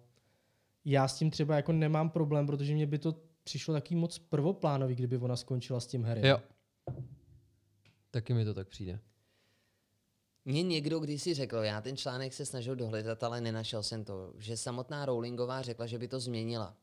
já 0.85 1.07
s 1.07 1.17
tím 1.17 1.31
třeba 1.31 1.55
jako 1.55 1.71
nemám 1.71 2.09
problém, 2.09 2.47
protože 2.47 2.73
mě 2.73 2.85
by 2.85 2.97
to 2.99 3.15
přišlo 3.43 3.73
taky 3.73 3.95
moc 3.95 4.19
prvoplánový, 4.19 4.95
kdyby 4.95 5.17
ona 5.17 5.35
skončila 5.35 5.79
s 5.79 5.87
tím 5.87 6.03
Harry. 6.03 6.27
Jo. 6.27 6.39
Taky 8.11 8.33
mi 8.33 8.45
to 8.45 8.53
tak 8.53 8.67
přijde. 8.67 8.99
Mně 10.45 10.63
někdo 10.63 10.99
kdysi 10.99 11.33
řekl, 11.33 11.57
já 11.57 11.81
ten 11.81 11.97
článek 11.97 12.33
se 12.33 12.45
snažil 12.45 12.75
dohledat, 12.75 13.23
ale 13.23 13.41
nenašel 13.41 13.83
jsem 13.83 14.03
to, 14.03 14.33
že 14.37 14.57
samotná 14.57 15.05
Rowlingová 15.05 15.61
řekla, 15.61 15.85
že 15.85 15.99
by 15.99 16.07
to 16.07 16.19
změnila. 16.19 16.77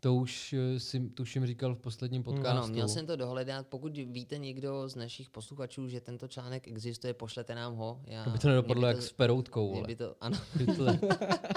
To 0.00 0.14
už 0.14 0.52
eh, 0.52 0.80
si 0.80 1.00
tuším 1.00 1.46
říkal 1.46 1.74
v 1.74 1.78
posledním 1.78 2.22
podcastu. 2.22 2.48
Ano, 2.48 2.68
měl 2.68 2.88
jsem 2.88 3.06
to 3.06 3.16
dohledat. 3.16 3.66
Pokud 3.66 3.96
víte 3.96 4.38
někdo 4.38 4.88
z 4.88 4.96
našich 4.96 5.30
posluchačů, 5.30 5.88
že 5.88 6.00
tento 6.00 6.28
článek 6.28 6.68
existuje, 6.68 7.14
pošlete 7.14 7.54
nám 7.54 7.74
ho. 7.74 8.00
Já, 8.04 8.24
Aby 8.24 8.38
to 8.38 8.48
nedopadlo 8.48 8.86
jak 8.86 8.96
by 8.96 9.02
s 9.02 9.12
peroutkou. 9.12 9.82
by 9.86 9.96
to, 9.96 10.16
ano. 10.20 10.38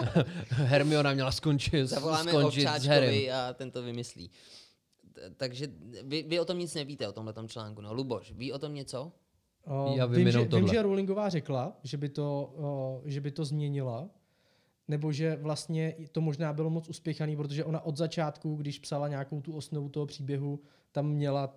Hermiona 0.50 1.14
měla 1.14 1.32
skončit, 1.32 1.88
zavoláme 1.88 2.32
skončit 2.32 2.68
s 2.68 2.86
Harrym. 2.86 3.32
A 3.34 3.54
ten 3.54 3.72
to 3.72 3.82
vymyslí. 3.82 4.32
Takže 5.38 5.68
vy, 6.04 6.24
vy 6.24 6.40
o 6.40 6.46
tom 6.46 6.60
nic 6.60 6.74
nevíte, 6.74 7.08
o 7.08 7.12
tomhle 7.12 7.34
článku. 7.48 7.82
No, 7.82 7.94
Luboš, 7.94 8.32
ví 8.32 8.54
o 8.54 8.60
tom 8.60 8.74
něco? 8.74 9.12
O, 9.66 9.94
Já 9.98 10.06
vím 10.06 10.16
vím, 10.16 10.32
že, 10.32 10.46
tohle. 10.46 10.60
vím, 10.60 10.74
že 10.74 10.82
Rowlingová 10.82 11.30
řekla, 11.30 11.78
že 11.84 11.98
by, 11.98 12.10
to, 12.10 12.54
o, 12.58 13.02
že 13.06 13.22
by 13.22 13.32
to 13.32 13.46
změnila, 13.46 14.10
nebo 14.90 15.12
že 15.12 15.36
vlastně 15.36 15.96
to 16.12 16.22
možná 16.22 16.54
bylo 16.54 16.70
moc 16.70 16.90
uspěchaný, 16.90 17.36
protože 17.36 17.66
ona 17.66 17.82
od 17.82 17.98
začátku, 17.98 18.56
když 18.56 18.80
psala 18.80 19.08
nějakou 19.08 19.42
tu 19.42 19.56
osnovu 19.56 19.90
toho 19.90 20.06
příběhu, 20.06 20.60
tam 20.92 21.08
měla 21.10 21.56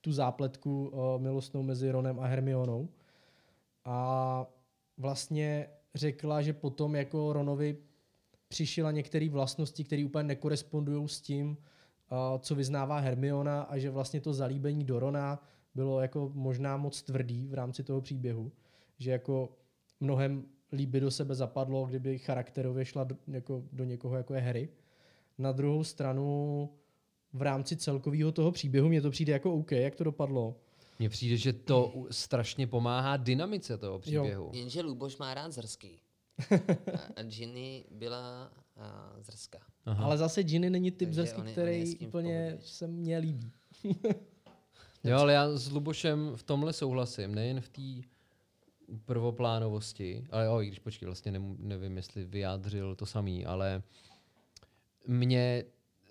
tu 0.00 0.12
zápletku 0.12 0.90
o, 0.92 1.18
milostnou 1.18 1.62
mezi 1.62 1.90
Ronem 1.90 2.20
a 2.20 2.26
Hermionou. 2.26 2.88
A 3.84 4.46
vlastně 4.96 5.68
řekla, 5.94 6.42
že 6.42 6.52
potom 6.52 6.96
jako 6.96 7.32
Ronovi 7.32 7.76
přišila 8.48 8.90
některé 8.90 9.28
vlastnosti, 9.28 9.84
které 9.84 10.04
úplně 10.04 10.24
nekorespondují 10.24 11.08
s 11.08 11.20
tím, 11.20 11.56
a, 12.10 12.38
co 12.38 12.54
vyznává 12.54 12.98
Hermiona 12.98 13.62
a 13.62 13.78
že 13.78 13.90
vlastně 13.90 14.20
to 14.20 14.32
zalíbení 14.32 14.84
do 14.84 14.98
Rona 14.98 15.42
bylo 15.74 16.00
jako 16.00 16.30
možná 16.34 16.76
moc 16.76 17.02
tvrdý 17.02 17.46
v 17.46 17.54
rámci 17.54 17.82
toho 17.84 18.00
příběhu, 18.00 18.52
že 18.98 19.10
jako 19.10 19.48
mnohem 20.00 20.44
líp 20.72 20.88
by 20.88 21.00
do 21.00 21.10
sebe 21.10 21.34
zapadlo, 21.34 21.86
kdyby 21.86 22.18
charakterově 22.18 22.84
šla 22.84 23.04
do, 23.04 23.16
jako, 23.28 23.62
do 23.72 23.84
někoho, 23.84 24.16
jako 24.16 24.34
je 24.34 24.40
Harry. 24.40 24.68
Na 25.38 25.52
druhou 25.52 25.84
stranu 25.84 26.68
v 27.32 27.42
rámci 27.42 27.76
celkového 27.76 28.32
toho 28.32 28.52
příběhu 28.52 28.88
mně 28.88 29.00
to 29.00 29.10
přijde 29.10 29.32
jako 29.32 29.54
OK, 29.54 29.72
jak 29.72 29.94
to 29.94 30.04
dopadlo. 30.04 30.56
Mně 30.98 31.08
přijde, 31.08 31.36
že 31.36 31.52
to 31.52 32.06
strašně 32.10 32.66
pomáhá 32.66 33.16
dynamice 33.16 33.78
toho 33.78 33.98
příběhu. 33.98 34.50
Jenže 34.54 34.82
Luboš 34.82 35.16
má 35.16 35.34
rád 35.34 35.52
zrsky. 35.52 36.00
A, 37.16 37.22
Ginny 37.22 37.84
byla 37.90 38.52
a, 38.76 39.12
zrska. 39.20 39.58
Aha. 39.84 40.04
Ale 40.04 40.18
zase 40.18 40.42
Ginny 40.42 40.70
není 40.70 40.90
typ 40.90 41.08
Takže 41.08 41.20
zesky, 41.20 41.40
on 41.40 41.46
on 41.46 41.52
který 41.52 41.94
v 41.94 42.06
úplně 42.06 42.58
se 42.60 42.86
mně 42.86 43.18
líbí. 43.18 43.52
Jo, 45.04 45.18
ale 45.18 45.32
já 45.32 45.56
s 45.56 45.72
Lubošem 45.72 46.32
v 46.36 46.42
tomhle 46.42 46.72
souhlasím, 46.72 47.34
nejen 47.34 47.60
v 47.60 47.68
té 47.68 48.08
prvoplánovosti, 49.04 50.26
ale 50.30 50.44
jo, 50.44 50.60
i 50.60 50.66
když 50.66 50.78
počkej, 50.78 51.06
vlastně 51.06 51.32
nemu- 51.32 51.56
nevím, 51.58 51.96
jestli 51.96 52.24
vyjádřil 52.24 52.94
to 52.94 53.06
samý, 53.06 53.46
ale 53.46 53.82
mně 55.06 55.64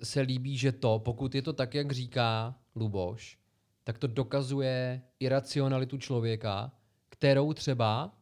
se 0.04 0.22
líbí, 0.22 0.58
že 0.58 0.72
to, 0.72 1.00
pokud 1.00 1.36
je 1.36 1.42
to 1.42 1.54
tak, 1.54 1.74
jak 1.74 1.92
říká 1.92 2.56
Luboš, 2.76 3.38
tak 3.84 3.98
to 3.98 4.08
dokazuje 4.08 5.02
iracionalitu 5.20 5.98
člověka, 5.98 6.72
kterou 7.10 7.54
třeba 7.54 8.18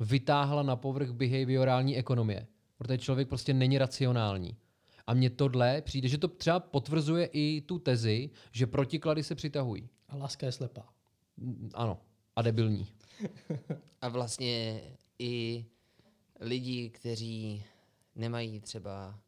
vytáhla 0.00 0.62
na 0.62 0.76
povrch 0.76 1.10
behaviorální 1.10 1.96
ekonomie. 1.96 2.46
Protože 2.78 2.98
člověk 2.98 3.28
prostě 3.28 3.54
není 3.54 3.78
racionální. 3.78 4.56
A 5.06 5.14
mně 5.14 5.30
tohle 5.30 5.82
přijde, 5.82 6.08
že 6.08 6.18
to 6.18 6.28
třeba 6.28 6.60
potvrzuje 6.60 7.28
i 7.32 7.60
tu 7.60 7.78
tezi, 7.78 8.30
že 8.52 8.66
protiklady 8.66 9.22
se 9.22 9.34
přitahují. 9.34 9.88
A 10.08 10.16
láska 10.16 10.46
je 10.46 10.52
slepá. 10.52 10.88
Ano. 11.74 12.00
A 12.36 12.42
debilní. 12.42 12.86
A 14.00 14.08
vlastně 14.08 14.80
i 15.18 15.64
lidi, 16.40 16.90
kteří 16.90 17.64
nemají 18.14 18.60
třeba 18.60 19.18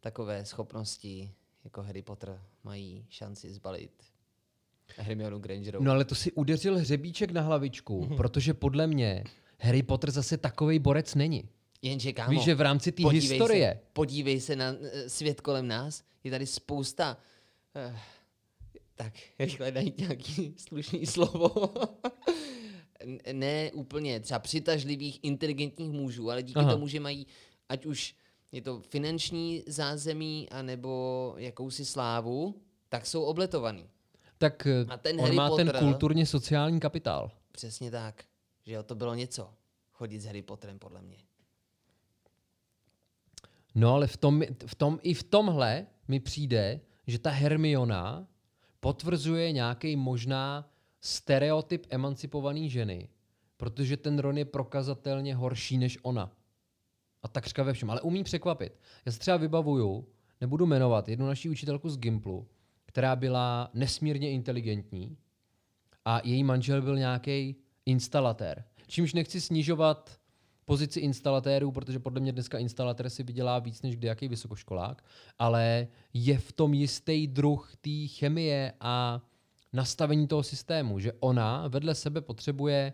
takové 0.00 0.44
schopnosti 0.44 1.34
jako 1.64 1.82
Harry 1.82 2.02
Potter, 2.02 2.40
mají 2.64 3.06
šanci 3.08 3.52
zbalit 3.52 3.92
Hermionu 4.96 5.38
Grangerovou. 5.38 5.84
No 5.84 5.92
ale 5.92 6.04
to 6.04 6.14
si 6.14 6.32
udeřil 6.32 6.78
hřebíček 6.78 7.30
na 7.30 7.42
hlavičku, 7.42 8.06
protože 8.16 8.54
podle 8.54 8.86
mě 8.86 9.24
Harry 9.60 9.82
Potter 9.82 10.10
zase 10.10 10.36
takovej 10.36 10.78
borec 10.78 11.14
není. 11.14 11.48
Jenže 11.82 12.12
kámo, 12.12 12.30
Víš, 12.30 12.42
že 12.42 12.54
v 12.54 12.60
rámci 12.60 12.92
té 12.92 13.08
historie. 13.08 13.72
Se, 13.74 13.80
podívej 13.92 14.40
se 14.40 14.56
na 14.56 14.74
eh, 14.82 15.08
svět 15.08 15.40
kolem 15.40 15.68
nás, 15.68 16.04
je 16.24 16.30
tady 16.30 16.46
spousta... 16.46 17.16
Uh, 17.90 17.96
tak, 18.94 19.12
rychle 19.38 19.72
najít 19.72 19.98
nějaký 19.98 20.54
slušný 20.56 21.06
slovo. 21.06 21.72
Ne 23.32 23.70
úplně 23.72 24.20
třeba 24.20 24.38
přitažlivých, 24.38 25.18
inteligentních 25.22 25.90
mužů, 25.90 26.30
ale 26.30 26.42
díky 26.42 26.60
Aha. 26.60 26.72
Tomu, 26.72 26.88
že 26.88 27.00
mají, 27.00 27.26
ať 27.68 27.86
už 27.86 28.14
je 28.52 28.62
to 28.62 28.80
finanční 28.80 29.62
zázemí, 29.66 30.48
anebo 30.50 31.34
jakousi 31.36 31.84
slávu, 31.84 32.62
tak 32.88 33.06
jsou 33.06 33.22
obletovaný. 33.22 33.88
Tak 34.38 34.66
eh, 34.66 34.86
A 34.88 34.96
ten 34.96 35.16
on 35.16 35.22
Harry 35.22 35.36
má 35.36 35.56
ten 35.56 35.68
Potter- 35.68 35.78
kulturně 35.78 36.26
sociální 36.26 36.80
kapitál. 36.80 37.30
Přesně 37.52 37.90
tak. 37.90 38.24
Že 38.66 38.72
jo, 38.72 38.82
to 38.82 38.94
bylo 38.94 39.14
něco. 39.14 39.50
Chodit 39.92 40.20
s 40.20 40.24
Harry 40.24 40.42
Potterem, 40.42 40.78
podle 40.78 41.02
mě. 41.02 41.16
No 43.74 43.94
ale 43.94 44.06
v 44.06 44.16
tom, 44.16 44.42
v 44.66 44.74
tom, 44.74 44.98
i 45.02 45.14
v 45.14 45.22
tomhle 45.22 45.86
mi 46.08 46.20
přijde, 46.20 46.80
že 47.06 47.18
ta 47.18 47.30
Hermiona 47.30 48.26
potvrzuje 48.80 49.52
nějaký 49.52 49.96
možná 49.96 50.70
stereotyp 51.00 51.86
emancipované 51.90 52.68
ženy, 52.68 53.08
protože 53.56 53.96
ten 53.96 54.18
Ron 54.18 54.38
je 54.38 54.44
prokazatelně 54.44 55.34
horší 55.34 55.78
než 55.78 55.98
ona. 56.02 56.32
A 57.22 57.28
takřka 57.28 57.62
ve 57.62 57.72
všem. 57.72 57.90
Ale 57.90 58.00
umí 58.00 58.24
překvapit. 58.24 58.78
Já 59.06 59.12
se 59.12 59.18
třeba 59.18 59.36
vybavuju, 59.36 60.08
nebudu 60.40 60.66
jmenovat, 60.66 61.08
jednu 61.08 61.26
naší 61.26 61.48
učitelku 61.48 61.88
z 61.88 61.98
Gimplu, 61.98 62.48
která 62.84 63.16
byla 63.16 63.70
nesmírně 63.74 64.30
inteligentní 64.30 65.16
a 66.04 66.20
její 66.24 66.44
manžel 66.44 66.82
byl 66.82 66.98
nějaký 66.98 67.56
instalatér. 67.86 68.64
Čímž 68.86 69.14
nechci 69.14 69.40
snižovat 69.40 70.20
pozici 70.64 71.00
instalatérů, 71.00 71.72
protože 71.72 71.98
podle 71.98 72.20
mě 72.20 72.32
dneska 72.32 72.58
instalatér 72.58 73.10
si 73.10 73.22
vydělá 73.22 73.58
víc 73.58 73.82
než 73.82 73.96
kdejaký 73.96 74.28
vysokoškolák, 74.28 75.04
ale 75.38 75.88
je 76.12 76.38
v 76.38 76.52
tom 76.52 76.74
jistý 76.74 77.26
druh 77.26 77.72
té 77.80 78.06
chemie 78.06 78.72
a 78.80 79.22
nastavení 79.72 80.26
toho 80.26 80.42
systému, 80.42 80.98
že 80.98 81.12
ona 81.20 81.68
vedle 81.68 81.94
sebe 81.94 82.20
potřebuje 82.20 82.92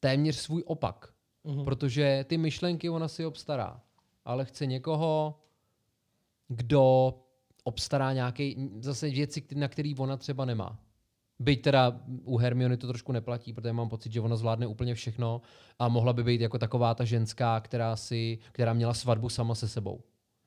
téměř 0.00 0.36
svůj 0.36 0.62
opak, 0.66 1.12
Mhm. 1.44 1.64
protože 1.64 2.24
ty 2.28 2.38
myšlenky 2.38 2.90
ona 2.90 3.08
si 3.08 3.26
obstará, 3.26 3.80
ale 4.24 4.44
chce 4.44 4.66
někoho, 4.66 5.40
kdo 6.48 7.14
obstará 7.64 8.12
nějaké 8.12 8.52
zase 8.80 9.10
věci, 9.10 9.42
na 9.54 9.68
který 9.68 9.94
ona 9.96 10.16
třeba 10.16 10.44
nemá. 10.44 10.78
Byť 11.38 11.62
teda 11.62 12.00
u 12.24 12.36
Hermiony 12.36 12.76
to 12.76 12.86
trošku 12.86 13.12
neplatí, 13.12 13.52
protože 13.52 13.72
mám 13.72 13.88
pocit, 13.88 14.12
že 14.12 14.20
ona 14.20 14.36
zvládne 14.36 14.66
úplně 14.66 14.94
všechno 14.94 15.40
a 15.78 15.88
mohla 15.88 16.12
by 16.12 16.24
být 16.24 16.40
jako 16.40 16.58
taková 16.58 16.94
ta 16.94 17.04
ženská, 17.04 17.60
která, 17.60 17.96
si, 17.96 18.38
která 18.52 18.72
měla 18.72 18.94
svatbu 18.94 19.28
sama 19.28 19.54
se 19.54 19.68
sebou. 19.68 20.00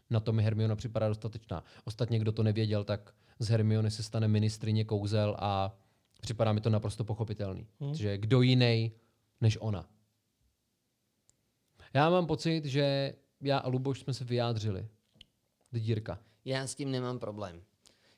Na 0.09 0.19
to 0.19 0.33
mi 0.33 0.43
Hermiona 0.43 0.75
připadá 0.75 1.07
dostatečná. 1.07 1.63
Ostatně, 1.83 2.19
kdo 2.19 2.31
to 2.31 2.43
nevěděl, 2.43 2.83
tak 2.83 3.13
z 3.39 3.49
Hermiony 3.49 3.91
se 3.91 4.03
stane 4.03 4.27
ministrině 4.27 4.85
kouzel 4.85 5.35
a 5.39 5.77
připadá 6.21 6.53
mi 6.53 6.61
to 6.61 6.69
naprosto 6.69 7.03
pochopitelný. 7.03 7.67
Hmm. 7.79 7.95
Že 7.95 8.17
kdo 8.17 8.41
jiný 8.41 8.91
než 9.41 9.57
ona. 9.61 9.89
Já 11.93 12.09
mám 12.09 12.27
pocit, 12.27 12.65
že 12.65 13.13
já 13.41 13.57
a 13.57 13.67
Luboš 13.67 13.99
jsme 13.99 14.13
se 14.13 14.25
vyjádřili. 14.25 14.87
Dírka. 15.71 16.19
Já 16.45 16.67
s 16.67 16.75
tím 16.75 16.91
nemám 16.91 17.19
problém. 17.19 17.61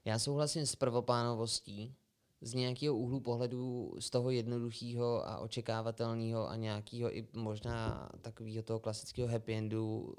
Já 0.06 0.20
souhlasím 0.20 0.66
s 0.66 0.76
prvoplánovostí, 0.76 1.96
z 2.42 2.54
nějakého 2.54 2.96
úhlu 2.96 3.20
pohledu, 3.20 3.94
z 4.00 4.10
toho 4.10 4.30
jednoduchého 4.30 5.28
a 5.28 5.38
očekávatelného 5.38 6.50
a 6.50 6.56
nějakého 6.56 7.18
i 7.18 7.28
možná 7.34 8.10
takového 8.22 8.64
toho 8.64 8.80
klasického 8.80 9.28
happy 9.28 9.54
endu 9.54 10.16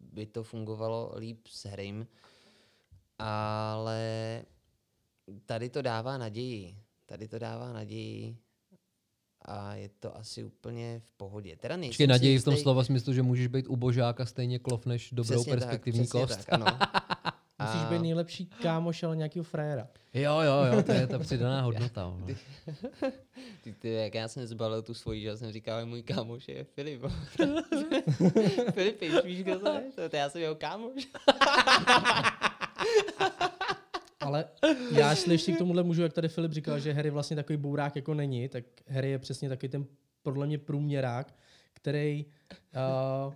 by 0.00 0.26
to 0.26 0.42
fungovalo 0.42 1.12
líp 1.16 1.46
s 1.48 1.64
Harrym, 1.64 2.06
ale 3.18 4.42
tady 5.46 5.68
to 5.70 5.82
dává 5.82 6.18
naději. 6.18 6.76
Tady 7.06 7.28
to 7.28 7.38
dává 7.38 7.72
naději 7.72 8.36
a 9.42 9.74
je 9.74 9.88
to 9.88 10.16
asi 10.16 10.44
úplně 10.44 11.00
v 11.04 11.10
pohodě. 11.16 11.56
Teda 11.56 11.76
nejsem 11.76 11.90
Počkej, 11.90 12.06
naději 12.06 12.38
v 12.38 12.44
tom 12.44 12.54
jistý- 12.54 12.62
slova 12.62 12.84
smyslu, 12.84 13.12
že 13.12 13.22
můžeš 13.22 13.46
být 13.46 13.66
ubožáka 13.66 14.26
stejně 14.26 14.58
klov 14.58 14.86
než 14.86 15.10
dobrou 15.12 15.34
Přesně 15.36 15.52
tak, 15.52 15.60
perspektivní 15.60 16.00
přesně 16.00 16.20
kost. 16.20 16.36
Tak, 16.44 16.52
ano. 16.52 16.66
Musíš 17.62 17.80
A- 17.80 17.90
být 17.90 18.02
nejlepší 18.02 18.46
kámoš, 18.46 19.02
ale 19.02 19.16
nějakého 19.16 19.44
frajera. 19.44 19.88
Jo, 20.14 20.40
jo, 20.40 20.64
jo, 20.72 20.82
to 20.82 20.92
je 20.92 21.06
ta 21.06 21.18
přidaná 21.18 21.60
hodnota. 21.62 22.02
no. 22.20 22.26
Ty, 23.62 23.72
ty, 23.72 23.92
jak 23.92 24.14
já 24.14 24.28
jsem 24.28 24.46
zbalil 24.46 24.82
tu 24.82 24.94
svoji, 24.94 25.22
že 25.22 25.36
jsem 25.36 25.52
říkal, 25.52 25.80
že 25.80 25.84
můj 25.86 26.02
kámoš 26.02 26.48
je 26.48 26.64
Filip. 26.64 27.02
Filip, 28.72 29.02
víš, 29.24 29.42
kdo 29.42 29.58
to 29.60 29.72
je? 29.72 29.82
To, 29.94 30.08
to 30.08 30.16
já 30.16 30.30
jsem 30.30 30.40
jeho 30.40 30.54
kámoš. 30.54 31.08
Ale 34.28 34.44
já, 34.92 35.10
jestli 35.10 35.52
k 35.52 35.58
tomuhle 35.58 35.82
můžu, 35.82 36.02
jak 36.02 36.12
tady 36.12 36.28
Filip 36.28 36.52
říkal, 36.52 36.80
že 36.80 36.92
Harry 36.92 37.10
vlastně 37.10 37.36
takový 37.36 37.56
bourák 37.56 37.96
jako 37.96 38.14
není, 38.14 38.48
tak 38.48 38.64
Harry 38.88 39.10
je 39.10 39.18
přesně 39.18 39.48
takový 39.48 39.68
ten 39.68 39.86
podle 40.22 40.46
mě 40.46 40.58
průměrák, 40.58 41.34
který, 41.72 42.26
uh, 43.26 43.34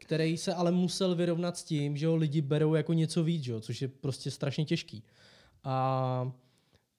který 0.00 0.36
se 0.36 0.54
ale 0.54 0.72
musel 0.72 1.14
vyrovnat 1.14 1.56
s 1.56 1.64
tím, 1.64 1.96
že 1.96 2.06
ho 2.06 2.16
lidi 2.16 2.40
berou 2.40 2.74
jako 2.74 2.92
něco 2.92 3.24
víc, 3.24 3.46
jo, 3.46 3.60
což 3.60 3.82
je 3.82 3.88
prostě 3.88 4.30
strašně 4.30 4.64
těžký. 4.64 5.04
A 5.64 6.32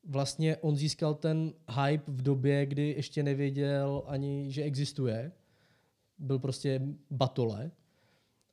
vlastně 0.03 0.57
on 0.57 0.77
získal 0.77 1.13
ten 1.13 1.53
hype 1.83 2.11
v 2.11 2.21
době, 2.21 2.65
kdy 2.65 2.93
ještě 2.97 3.23
nevěděl 3.23 4.03
ani, 4.07 4.51
že 4.51 4.63
existuje. 4.63 5.31
Byl 6.17 6.39
prostě 6.39 6.81
batole. 7.09 7.71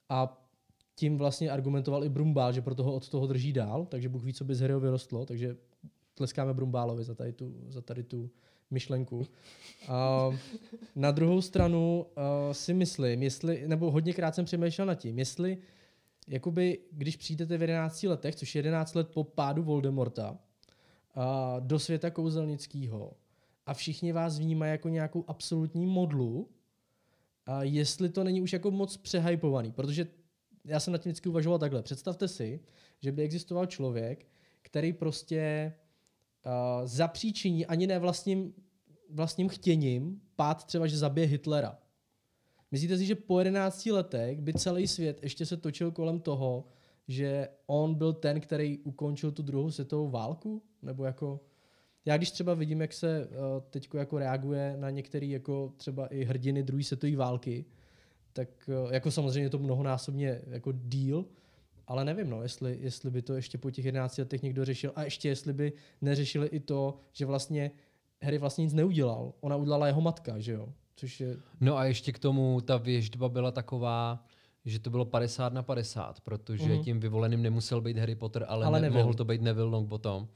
A 0.09 0.48
tím 0.99 1.19
vlastně 1.19 1.51
argumentoval 1.51 2.05
i 2.05 2.09
Brumbál, 2.09 2.53
že 2.53 2.63
proto 2.63 2.83
ho 2.83 2.95
od 2.95 3.09
toho 3.09 3.27
drží 3.27 3.53
dál, 3.53 3.87
takže 3.87 4.09
Bůh 4.09 4.25
ví, 4.25 4.33
co 4.33 4.45
by 4.45 4.55
z 4.55 4.61
Harryho 4.61 4.81
vyrostlo, 4.81 5.27
takže 5.27 5.57
tleskáme 6.15 6.55
Brumbálovi 6.55 7.05
za 7.05 7.15
tady 7.15 7.33
tu, 7.33 7.55
za 7.69 7.81
tady 7.81 8.03
tu 8.03 8.31
myšlenku. 8.71 9.27
A 9.89 10.31
na 10.97 11.11
druhou 11.11 11.41
stranu 11.41 12.07
uh, 12.07 12.53
si 12.53 12.75
myslím, 12.75 13.23
jestli, 13.23 13.69
nebo 13.69 13.91
hodněkrát 13.91 14.35
jsem 14.35 14.45
přemýšlel 14.45 14.87
nad 14.87 14.95
tím, 14.95 15.19
jestli 15.19 15.59
jakoby, 16.29 16.79
když 16.93 17.17
přijdete 17.17 17.59
v 17.59 17.63
11 17.63 18.03
letech, 18.03 18.37
což 18.37 18.55
je 18.55 18.59
11 18.59 18.95
let 18.95 19.09
po 19.09 19.25
pádu 19.25 19.63
Voldemorta, 19.63 20.31
uh, 20.31 21.23
do 21.61 21.79
světa 21.79 22.11
kouzelnického 22.11 23.13
a 23.67 23.75
všichni 23.75 24.13
vás 24.13 24.39
vnímají 24.39 24.71
jako 24.71 24.89
nějakou 24.89 25.25
absolutní 25.29 25.87
modlu, 25.87 26.49
a 27.47 27.63
jestli 27.63 28.09
to 28.09 28.25
není 28.25 28.41
už 28.41 28.53
jako 28.53 28.71
moc 28.71 28.97
přehypovaný, 28.97 29.73
protože 29.73 30.07
já 30.65 30.81
jsem 30.81 30.93
nad 30.93 30.99
tím 30.99 31.11
vždycky 31.11 31.29
uvažoval 31.29 31.59
takhle. 31.59 31.83
Představte 31.83 32.29
si, 32.29 32.61
že 33.01 33.13
by 33.13 33.23
existoval 33.23 33.67
člověk, 33.67 34.27
který 34.63 34.93
prostě 34.93 35.73
uh, 36.47 36.87
zapříčiní 36.87 37.67
ani 37.67 37.87
ne 37.87 37.99
vlastním, 37.99 38.55
vlastním 39.11 39.49
chtěním 39.49 40.21
pád 40.37 40.65
třeba, 40.65 40.87
že 40.87 40.99
zabije 40.99 41.27
Hitlera. 41.27 41.79
Myslíte 42.71 42.99
si, 42.99 43.07
že 43.07 43.15
po 43.15 43.39
11 43.39 43.87
letech 43.87 44.41
by 44.41 44.55
celý 44.55 44.87
svět 44.87 45.23
ještě 45.23 45.47
se 45.47 45.57
točil 45.57 45.91
kolem 45.91 46.21
toho, 46.21 46.65
že 47.09 47.49
on 47.67 47.95
byl 47.95 48.13
ten, 48.13 48.41
který 48.41 48.79
ukončil 48.79 49.33
tu 49.33 49.43
druhou 49.43 49.71
světovou 49.71 50.11
válku? 50.11 50.63
Nebo 50.83 51.05
jako... 51.05 51.41
Já 52.05 52.17
když 52.17 52.31
třeba 52.31 52.55
vidím, 52.55 52.81
jak 52.81 52.93
se 52.93 53.27
uh, 53.27 53.35
teď 53.71 53.89
jako 53.95 54.19
reaguje 54.19 54.77
na 54.77 54.91
některé 54.91 55.27
jako 55.27 55.75
třeba 55.77 56.07
i 56.07 56.25
hrdiny 56.25 56.63
druhé 56.63 56.85
světové 56.85 57.17
války, 57.17 57.65
tak 58.39 58.70
uh, 58.84 58.93
jako 58.93 59.11
samozřejmě 59.11 59.51
to 59.51 59.59
mnohonásobně 59.59 60.41
jako 60.47 60.72
díl, 60.72 61.24
ale 61.86 62.05
nevím, 62.05 62.30
no, 62.30 62.43
jestli, 62.43 62.78
jestli 62.80 63.11
by 63.11 63.22
to 63.22 63.34
ještě 63.34 63.59
po 63.59 63.70
těch 63.70 63.84
11 63.84 64.18
letech 64.18 64.43
někdo 64.43 64.64
řešil 64.64 64.93
a 64.97 65.03
ještě 65.03 65.28
jestli 65.28 65.53
by 65.53 65.72
neřešili 66.01 66.47
i 66.47 66.61
to, 66.61 66.99
že 67.12 67.26
vlastně 67.26 67.70
Harry 68.22 68.39
vlastně 68.39 68.64
nic 68.64 68.74
neudělal. 68.74 69.32
Ona 69.41 69.57
udělala 69.57 69.86
jeho 69.86 70.01
matka, 70.01 70.39
že 70.39 70.53
jo? 70.53 70.72
Což 70.97 71.20
je... 71.20 71.36
No 71.61 71.76
a 71.76 71.84
ještě 71.84 72.12
k 72.12 72.18
tomu 72.18 72.61
ta 72.61 72.76
věždba 72.76 73.28
byla 73.28 73.51
taková, 73.51 74.24
že 74.65 74.79
to 74.79 74.91
bylo 74.91 75.05
50 75.05 75.53
na 75.53 75.63
50, 75.63 76.21
protože 76.21 76.65
mm-hmm. 76.65 76.85
tím 76.85 77.01
vyvoleným 77.01 77.43
nemusel 77.43 77.81
být 77.81 77.99
Harry 77.99 78.15
Potter, 78.15 78.45
ale, 78.49 78.67
ale 78.67 78.81
ne, 78.81 78.91
mohl 78.91 79.15
to 79.15 79.25
být 79.25 79.43
Neville 79.43 79.71
Longbottom. 79.71 80.29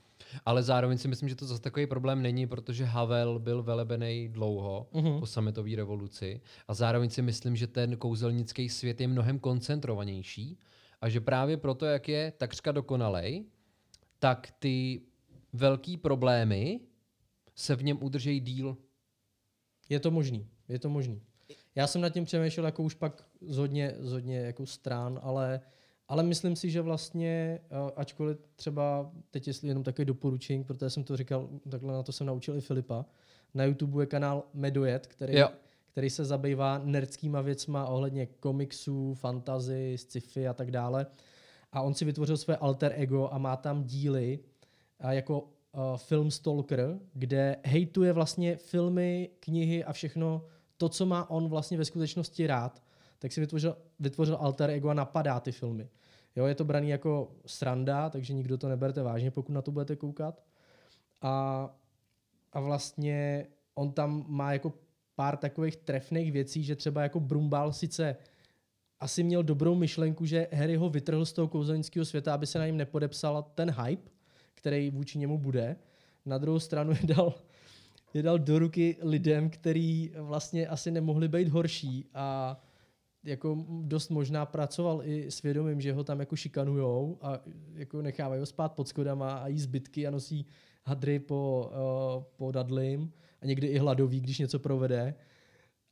Ale 0.44 0.62
zároveň 0.62 0.98
si 0.98 1.08
myslím, 1.08 1.28
že 1.28 1.34
to 1.34 1.46
zase 1.46 1.62
takový 1.62 1.86
problém 1.86 2.22
není, 2.22 2.46
protože 2.46 2.84
Havel 2.84 3.38
byl 3.38 3.62
velebený 3.62 4.28
dlouho 4.28 4.86
mm-hmm. 4.92 5.20
po 5.20 5.26
sametové 5.26 5.76
revoluci 5.76 6.40
a 6.68 6.74
zároveň 6.74 7.10
si 7.10 7.22
myslím, 7.22 7.56
že 7.56 7.66
ten 7.66 7.96
kouzelnický 7.96 8.68
svět 8.68 9.00
je 9.00 9.08
mnohem 9.08 9.38
koncentrovanější 9.38 10.58
a 11.00 11.08
že 11.08 11.20
právě 11.20 11.56
proto, 11.56 11.86
jak 11.86 12.08
je 12.08 12.32
takřka 12.36 12.72
dokonalej, 12.72 13.44
tak 14.18 14.54
ty 14.58 15.02
velký 15.52 15.96
problémy 15.96 16.80
se 17.54 17.76
v 17.76 17.82
něm 17.84 17.98
udržejí 18.00 18.40
díl. 18.40 18.76
Je 19.88 20.00
to 20.00 20.10
možný, 20.10 20.46
je 20.68 20.78
to 20.78 20.88
možný. 20.88 21.22
Já 21.74 21.86
jsem 21.86 22.00
nad 22.00 22.10
tím 22.10 22.24
přemýšlel 22.24 22.66
jako 22.66 22.82
už 22.82 22.94
pak 22.94 23.24
z 23.40 23.56
hodně, 23.56 23.94
z 23.98 24.12
hodně 24.12 24.38
jako 24.38 24.66
strán, 24.66 25.20
ale, 25.22 25.60
ale 26.08 26.22
myslím 26.22 26.56
si, 26.56 26.70
že 26.70 26.80
vlastně, 26.80 27.60
ačkoliv 27.96 28.38
třeba 28.56 29.12
teď 29.30 29.46
jestli 29.46 29.68
jenom 29.68 29.82
takový 29.82 30.04
doporučení, 30.04 30.64
protože 30.64 30.90
jsem 30.90 31.04
to 31.04 31.16
říkal, 31.16 31.48
takhle 31.70 31.92
na 31.92 32.02
to 32.02 32.12
jsem 32.12 32.26
naučil 32.26 32.56
i 32.56 32.60
Filipa, 32.60 33.04
na 33.54 33.64
YouTube 33.64 34.02
je 34.02 34.06
kanál 34.06 34.42
Medojet, 34.54 35.06
který, 35.06 35.38
jo. 35.38 35.48
který 35.92 36.10
se 36.10 36.24
zabývá 36.24 36.80
nerdskýma 36.84 37.40
věcma 37.40 37.86
ohledně 37.86 38.26
komiksů, 38.26 39.14
fantazy, 39.14 39.94
sci-fi 39.98 40.48
a 40.48 40.54
tak 40.54 40.70
dále. 40.70 41.06
A 41.72 41.82
on 41.82 41.94
si 41.94 42.04
vytvořil 42.04 42.36
své 42.36 42.56
alter 42.56 42.92
ego 42.96 43.28
a 43.32 43.38
má 43.38 43.56
tam 43.56 43.84
díly 43.84 44.38
a 45.00 45.12
jako 45.12 45.40
uh, 45.40 45.48
film 45.96 46.30
Stalker, 46.30 46.98
kde 47.14 47.56
hejtuje 47.64 48.12
vlastně 48.12 48.56
filmy, 48.56 49.30
knihy 49.40 49.84
a 49.84 49.92
všechno 49.92 50.44
to, 50.82 50.88
co 50.88 51.06
má 51.06 51.30
on 51.30 51.48
vlastně 51.48 51.78
ve 51.78 51.84
skutečnosti 51.84 52.46
rád, 52.46 52.82
tak 53.18 53.32
si 53.32 53.40
vytvořil, 53.40 53.76
vytvořil 54.00 54.36
alter 54.40 54.70
ego 54.70 54.88
a 54.88 54.94
napadá 54.94 55.40
ty 55.40 55.52
filmy. 55.52 55.88
Jo, 56.36 56.46
je 56.46 56.54
to 56.54 56.64
braný 56.64 56.88
jako 56.88 57.30
sranda, 57.46 58.10
takže 58.10 58.32
nikdo 58.32 58.58
to 58.58 58.68
neberte 58.68 59.02
vážně, 59.02 59.30
pokud 59.30 59.52
na 59.52 59.62
to 59.62 59.70
budete 59.70 59.96
koukat. 59.96 60.42
A, 61.20 61.68
a 62.52 62.60
vlastně 62.60 63.46
on 63.74 63.92
tam 63.92 64.24
má 64.28 64.52
jako 64.52 64.72
pár 65.14 65.36
takových 65.36 65.76
trefných 65.76 66.32
věcí, 66.32 66.64
že 66.64 66.76
třeba 66.76 67.02
jako 67.02 67.20
Brumbal 67.20 67.72
sice 67.72 68.16
asi 69.00 69.22
měl 69.22 69.42
dobrou 69.42 69.74
myšlenku, 69.74 70.26
že 70.26 70.48
Harry 70.52 70.76
ho 70.76 70.90
vytrhl 70.90 71.24
z 71.24 71.32
toho 71.32 71.48
kouzelnického 71.48 72.04
světa, 72.04 72.34
aby 72.34 72.46
se 72.46 72.58
na 72.58 72.66
něm 72.66 72.76
nepodepsal 72.76 73.42
ten 73.54 73.70
hype, 73.70 74.10
který 74.54 74.90
vůči 74.90 75.18
němu 75.18 75.38
bude. 75.38 75.76
Na 76.26 76.38
druhou 76.38 76.58
stranu 76.58 76.92
je 77.02 77.14
dal 77.14 77.34
je 78.14 78.22
dal 78.22 78.38
do 78.38 78.58
ruky 78.58 78.96
lidem, 79.02 79.50
který 79.50 80.12
vlastně 80.18 80.66
asi 80.68 80.90
nemohli 80.90 81.28
být 81.28 81.48
horší 81.48 82.06
a 82.14 82.60
jako 83.24 83.64
dost 83.68 84.08
možná 84.08 84.46
pracoval 84.46 85.00
i 85.04 85.30
s 85.30 85.42
vědomím, 85.42 85.80
že 85.80 85.92
ho 85.92 86.04
tam 86.04 86.20
jako 86.20 86.36
šikanujou 86.36 87.18
a 87.22 87.40
jako 87.74 88.02
nechávají 88.02 88.40
ho 88.40 88.46
spát 88.46 88.72
pod 88.72 88.88
skodama 88.88 89.32
a 89.32 89.48
jí 89.48 89.60
zbytky 89.60 90.06
a 90.06 90.10
nosí 90.10 90.46
hadry 90.84 91.18
po, 91.18 91.70
uh, 92.16 92.22
po 92.36 92.52
Dudleym 92.52 93.12
a 93.42 93.46
někdy 93.46 93.66
i 93.66 93.78
hladový, 93.78 94.20
když 94.20 94.38
něco 94.38 94.58
provede. 94.58 95.14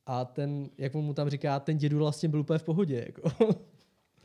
A 0.07 0.25
ten, 0.25 0.71
jak 0.79 0.95
mu 0.95 1.14
tam 1.14 1.31
říká, 1.31 1.61
ten 1.61 1.79
dědu 1.79 1.99
vlastně 1.99 2.29
byl 2.29 2.41
úplně 2.41 2.59
v 2.59 2.62
pohodě. 2.62 3.05
Jako. 3.07 3.31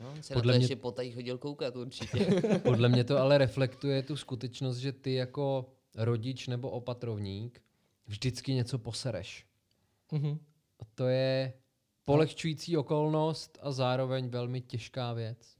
No, 0.00 0.14
se 0.20 0.34
Podle 0.34 0.52
na 0.52 0.54
to 0.54 0.58
mě... 0.58 0.64
ještě 0.64 0.76
potají 0.76 1.12
chodil 1.12 1.38
koukat 1.38 1.76
určitě. 1.76 2.42
Podle 2.62 2.88
mě 2.88 3.04
to 3.04 3.18
ale 3.18 3.38
reflektuje 3.38 4.02
tu 4.02 4.16
skutečnost, 4.16 4.76
že 4.76 4.92
ty 4.92 5.14
jako 5.14 5.72
rodič 5.94 6.48
nebo 6.48 6.70
opatrovník 6.70 7.60
vždycky 8.06 8.52
něco 8.52 8.78
posereš. 8.78 9.46
Mm-hmm. 10.12 10.38
A 10.80 10.84
to 10.94 11.06
je 11.06 11.52
polehčující 12.04 12.76
okolnost 12.76 13.58
a 13.62 13.72
zároveň 13.72 14.28
velmi 14.28 14.60
těžká 14.60 15.12
věc. 15.12 15.56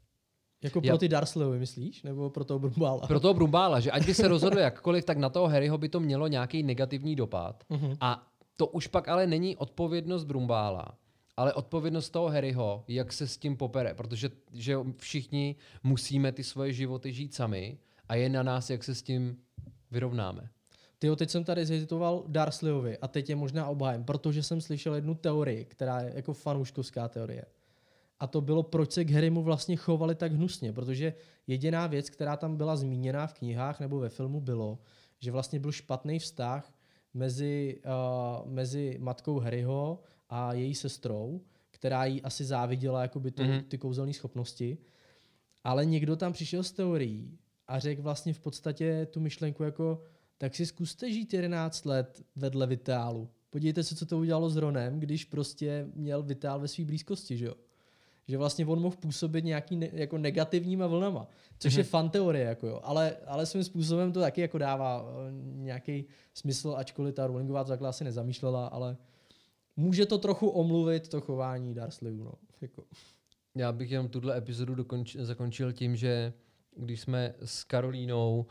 Jako 0.62 0.80
pro 0.80 0.99
ty 0.99 1.09
Darsleyovi, 1.09 1.59
myslíš? 1.59 2.03
Nebo 2.03 2.30
pro 2.30 2.44
toho 2.44 2.59
Brumbála? 2.59 3.07
Pro 3.07 3.20
toho 3.20 3.34
Brumbála, 3.34 3.80
že 3.80 3.90
ať 3.90 4.07
by 4.07 4.14
se 4.14 4.28
rozhodl 4.28 4.59
jakkoliv, 4.59 5.05
tak 5.05 5.18
na 5.18 5.28
toho 5.28 5.49
Harryho 5.49 5.78
by 5.78 5.88
to 5.88 6.01
mělo 6.01 6.28
nějaký 6.28 6.62
negativní 6.62 7.16
dopad. 7.16 7.64
Mm-hmm. 7.70 7.97
A 8.01 8.32
to 8.57 8.66
už 8.66 8.86
pak 8.86 9.09
ale 9.09 9.26
není 9.26 9.57
odpovědnost 9.57 10.24
Brumbála, 10.24 10.99
ale 11.36 11.55
odpovědnost 11.55 12.11
toho 12.11 12.28
Harryho, 12.28 12.84
jak 12.88 13.12
se 13.12 13.28
s 13.28 13.36
tím 13.36 13.57
popere, 13.57 13.94
protože 13.94 14.30
že 14.53 14.76
všichni 14.97 15.57
musíme 15.82 16.32
ty 16.32 16.44
svoje 16.44 16.72
životy 16.72 17.12
žít 17.12 17.34
sami 17.34 17.78
a 18.09 18.14
je 18.14 18.28
na 18.28 18.42
nás, 18.42 18.70
jak 18.70 18.84
se 18.84 18.94
s 18.94 19.03
tím 19.03 19.36
vyrovnáme. 19.90 20.51
Ty 20.99 21.16
teď 21.16 21.30
jsem 21.30 21.44
tady 21.44 21.66
zhezitoval 21.66 22.24
Darsleyovi 22.26 22.99
a 22.99 23.09
teď 23.09 23.30
je 23.30 23.36
možná 23.36 23.66
obhájem, 23.66 24.05
protože 24.05 24.42
jsem 24.42 24.61
slyšel 24.61 24.94
jednu 24.94 25.14
teorii, 25.14 25.64
která 25.64 26.01
je 26.01 26.12
jako 26.14 26.32
fanouškovská 26.32 27.09
teorie. 27.09 27.44
A 28.20 28.26
to 28.26 28.40
bylo, 28.40 28.62
proč 28.62 28.92
se 28.92 29.05
k 29.05 29.11
Harrymu 29.11 29.42
vlastně 29.42 29.76
chovali 29.76 30.14
tak 30.14 30.32
hnusně, 30.32 30.72
protože 30.72 31.14
jediná 31.47 31.86
věc, 31.86 32.11
která 32.11 32.36
tam 32.36 32.57
byla 32.57 32.76
zmíněná 32.76 33.26
v 33.26 33.34
knihách 33.34 33.80
nebo 33.80 33.99
ve 33.99 34.09
filmu, 34.09 34.40
bylo, 34.40 34.78
že 35.18 35.30
vlastně 35.30 35.61
byl 35.61 35.72
špatný 35.72 36.18
vztah 36.18 36.72
mezi, 37.14 37.80
uh, 37.84 38.51
mezi 38.51 38.97
matkou 39.01 39.38
Harryho 39.38 40.01
a 40.28 40.53
její 40.53 40.74
sestrou, 40.74 41.40
která 41.70 42.05
jí 42.05 42.22
asi 42.22 42.44
záviděla 42.44 43.03
jakoby 43.03 43.30
to, 43.30 43.42
mm-hmm. 43.42 43.62
ty 43.62 43.78
kouzelné 43.78 44.12
schopnosti. 44.12 44.78
Ale 45.64 45.84
někdo 45.84 46.16
tam 46.16 46.32
přišel 46.32 46.62
s 46.62 46.72
teorií 46.72 47.38
a 47.68 47.78
řekl 47.78 48.03
vlastně 48.03 48.32
v 48.32 48.40
podstatě 48.40 49.07
tu 49.11 49.20
myšlenku 49.20 49.62
jako, 49.62 50.03
tak 50.39 50.55
si 50.55 50.66
zkuste 50.66 51.12
žít 51.12 51.34
11 51.34 51.84
let 51.84 52.22
vedle 52.37 52.66
Vitálu. 52.66 53.28
Podívejte 53.51 53.82
se, 53.82 53.95
co 53.97 54.07
to 54.07 54.18
udělalo 54.18 54.51
s 54.51 54.57
Ronem, 54.57 55.01
když 55.01 55.24
prostě 55.24 55.87
měl 55.95 56.22
Vitál 56.22 56.61
ve 56.61 56.68
své 56.68 56.84
blízkosti, 56.84 57.37
že 57.37 57.47
jo? 57.47 57.55
Že 58.28 58.39
vlastně 58.39 58.66
on 58.66 58.80
mohl 58.80 58.97
působit 58.97 59.45
nějaký 59.45 59.76
ne, 59.76 59.89
jako 59.93 60.18
negativníma 60.18 60.87
vlnama, 60.87 61.28
což 61.59 61.74
mm-hmm. 61.74 61.78
je 61.78 61.84
fan 61.84 62.11
teorie, 62.11 62.45
jako 62.45 62.66
jo. 62.66 62.80
Ale, 62.82 63.16
ale 63.26 63.47
svým 63.47 63.64
způsobem 63.64 64.12
to 64.12 64.20
taky 64.20 64.41
jako 64.41 64.59
dává 64.59 65.03
uh, 65.03 65.09
nějaký 65.57 66.05
smysl, 66.34 66.74
ačkoliv 66.76 67.14
ta 67.14 67.26
Rowlingová 67.26 67.64
to 67.64 67.68
takhle 67.68 67.89
asi 67.89 68.05
nezamýšlela, 68.05 68.66
ale 68.66 68.97
může 69.76 70.07
to 70.07 70.18
trochu 70.18 70.49
omluvit 70.49 71.09
to 71.09 71.20
chování 71.20 71.74
Dursleyů, 71.74 72.24
no. 72.24 72.32
Jako. 72.61 72.84
Já 73.55 73.72
bych 73.72 73.91
jenom 73.91 74.09
tuhle 74.09 74.39
epizodu 74.39 74.74
dokonč, 74.74 75.16
zakončil 75.16 75.72
tím, 75.72 75.97
že 75.97 76.32
když 76.76 77.01
jsme 77.01 77.34
s 77.45 77.64
Karolínou 77.64 78.47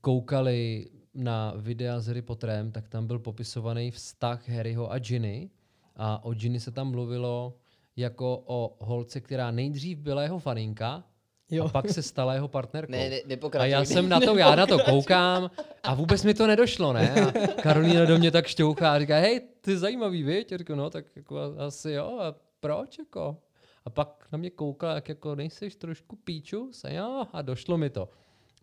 koukali 0.00 0.90
na 1.14 1.52
videa 1.56 2.00
s 2.00 2.06
Harry 2.06 2.22
Potterem, 2.22 2.72
tak 2.72 2.88
tam 2.88 3.06
byl 3.06 3.18
popisovaný 3.18 3.90
vztah 3.90 4.48
Harryho 4.48 4.92
a 4.92 4.98
Ginny. 4.98 5.50
A 5.96 6.24
o 6.24 6.34
Ginny 6.34 6.60
se 6.60 6.70
tam 6.70 6.90
mluvilo 6.90 7.56
jako 7.96 8.42
o 8.46 8.76
holce, 8.78 9.20
která 9.20 9.50
nejdřív 9.50 9.98
byla 9.98 10.22
jeho 10.22 10.38
faninka, 10.38 11.04
Jo. 11.50 11.64
A 11.64 11.68
pak 11.68 11.90
se 11.90 12.02
stala 12.02 12.34
jeho 12.34 12.48
partnerkou. 12.48 12.92
Ne, 12.92 13.10
ne, 13.26 13.36
a 13.58 13.64
já 13.64 13.84
jsem 13.84 14.08
na 14.08 14.20
to, 14.20 14.38
já 14.38 14.54
na 14.54 14.66
to 14.66 14.78
koukám 14.78 15.50
a 15.82 15.94
vůbec 15.94 16.24
mi 16.24 16.34
to 16.34 16.46
nedošlo, 16.46 16.92
ne? 16.92 17.14
A 17.14 17.46
Karolína 17.62 18.04
do 18.04 18.18
mě 18.18 18.30
tak 18.30 18.46
šťouchá 18.46 18.92
a 18.92 18.98
říká, 18.98 19.18
hej, 19.18 19.40
ty 19.60 19.78
zajímavý, 19.78 20.22
viď? 20.22 20.52
A 20.52 20.56
říkám, 20.56 20.76
no 20.76 20.90
tak 20.90 21.04
jako 21.16 21.40
asi 21.58 21.90
jo, 21.90 22.18
a 22.20 22.34
proč 22.60 22.98
jako? 22.98 23.36
A 23.84 23.90
pak 23.90 24.26
na 24.32 24.38
mě 24.38 24.50
koukala, 24.50 24.94
jak 24.94 25.08
jako 25.08 25.34
nejseš 25.34 25.76
trošku 25.76 26.16
píču? 26.16 26.72
Se, 26.72 26.94
jo, 26.94 27.24
a 27.32 27.42
došlo 27.42 27.78
mi 27.78 27.90
to. 27.90 28.08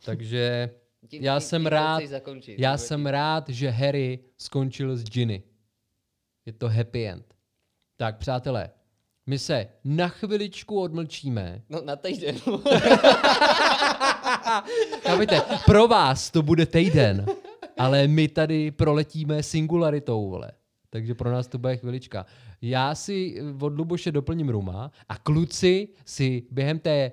Takže 0.05 0.69
tím, 1.07 1.23
já 1.23 1.39
tím, 1.39 1.47
jsem 1.47 1.61
tím 1.61 1.67
rád, 1.67 2.03
zakončit, 2.05 2.59
já 2.59 2.77
jsem 2.77 3.05
rád, 3.05 3.49
že 3.49 3.69
Harry 3.69 4.19
skončil 4.37 4.97
s 4.97 5.03
Ginny. 5.03 5.43
Je 6.45 6.53
to 6.53 6.69
happy 6.69 7.07
end. 7.07 7.25
Tak, 7.97 8.17
přátelé, 8.17 8.69
my 9.25 9.39
se 9.39 9.67
na 9.83 10.07
chviličku 10.07 10.81
odmlčíme. 10.81 11.61
No, 11.69 11.81
na 11.81 11.95
týden. 11.95 12.35
Chápete, 15.01 15.41
pro 15.65 15.87
vás 15.87 16.31
to 16.31 16.41
bude 16.41 16.65
týden, 16.65 17.25
ale 17.77 18.07
my 18.07 18.27
tady 18.27 18.71
proletíme 18.71 19.43
singularitou, 19.43 20.29
vole. 20.29 20.51
Takže 20.89 21.15
pro 21.15 21.31
nás 21.31 21.47
to 21.47 21.57
bude 21.57 21.77
chvilička. 21.77 22.25
Já 22.61 22.95
si 22.95 23.41
od 23.61 23.77
Luboše 23.77 24.11
doplním 24.11 24.49
Ruma 24.49 24.91
a 25.09 25.17
kluci 25.17 25.87
si 26.05 26.43
během 26.51 26.79
té 26.79 27.11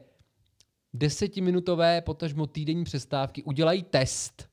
desetiminutové, 0.95 2.01
potažmo 2.01 2.47
týdenní 2.47 2.85
přestávky 2.85 3.43
udělají 3.43 3.83
test. 3.83 4.49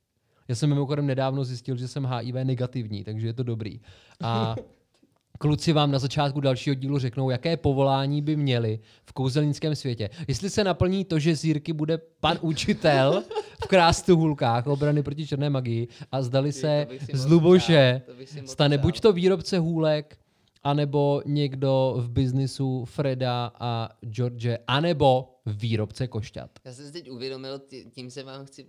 Já 0.47 0.55
jsem 0.55 0.69
mimochodem 0.69 1.05
nedávno 1.05 1.43
zjistil, 1.43 1.75
že 1.75 1.87
jsem 1.87 2.05
HIV 2.05 2.35
negativní, 2.35 3.03
takže 3.03 3.27
je 3.27 3.33
to 3.33 3.43
dobrý. 3.43 3.81
A 4.21 4.55
kluci 5.39 5.73
vám 5.73 5.91
na 5.91 5.99
začátku 5.99 6.39
dalšího 6.39 6.73
dílu 6.73 6.99
řeknou, 6.99 7.29
jaké 7.29 7.57
povolání 7.57 8.21
by 8.21 8.35
měli 8.35 8.79
v 9.05 9.13
kouzelnickém 9.13 9.75
světě. 9.75 10.09
Jestli 10.27 10.49
se 10.49 10.63
naplní 10.63 11.05
to, 11.05 11.19
že 11.19 11.35
z 11.35 11.43
Jirky 11.43 11.73
bude 11.73 11.97
pan 12.19 12.37
učitel 12.41 13.23
v 13.63 13.67
krástuhulkách 13.67 14.67
obrany 14.67 15.03
proti 15.03 15.27
černé 15.27 15.49
magii 15.49 15.87
a 16.11 16.21
zdali 16.21 16.51
se 16.51 16.87
z 17.13 17.25
Luboše 17.25 18.01
stane 18.45 18.77
buď 18.77 18.99
to 18.99 19.13
výrobce 19.13 19.59
hůlek, 19.59 20.17
anebo 20.63 21.21
někdo 21.25 21.93
v 21.97 22.09
biznisu 22.09 22.85
Freda 22.85 23.51
a 23.59 23.89
George, 24.01 24.47
anebo 24.67 25.35
výrobce 25.45 26.07
košťat. 26.07 26.51
Já 26.65 26.73
jsem 26.73 26.85
si 26.85 26.91
teď 26.91 27.09
uvědomil, 27.09 27.59
tí- 27.59 27.85
tím 27.91 28.11
se 28.11 28.23
vám 28.23 28.45
chci 28.45 28.67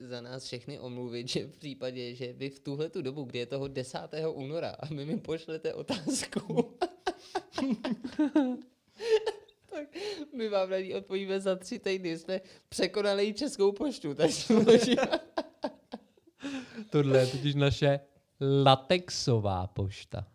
za 0.00 0.20
nás 0.20 0.44
všechny 0.44 0.78
omluvit, 0.80 1.28
že 1.28 1.46
v 1.46 1.58
případě, 1.58 2.14
že 2.14 2.32
vy 2.32 2.50
v 2.50 2.60
tuhle 2.60 2.88
tu 2.90 3.02
dobu, 3.02 3.24
kdy 3.24 3.38
je 3.38 3.46
toho 3.46 3.68
10. 3.68 3.98
února 4.32 4.70
a 4.80 4.86
vy 4.86 5.04
mi 5.04 5.16
pošlete 5.20 5.74
otázku, 5.74 6.74
tak 9.74 9.88
my 10.36 10.48
vám 10.48 10.70
na 10.70 10.78
ní 10.78 10.94
odpovíme 10.94 11.40
za 11.40 11.56
tři 11.56 11.78
týdny. 11.78 12.18
Jsme 12.18 12.40
překonali 12.68 13.34
českou 13.34 13.72
poštu, 13.72 14.14
takže 14.14 14.54
Tohle 16.90 17.18
je 17.18 17.26
totiž 17.26 17.54
naše 17.54 18.00
latexová 18.64 19.66
pošta. 19.66 20.26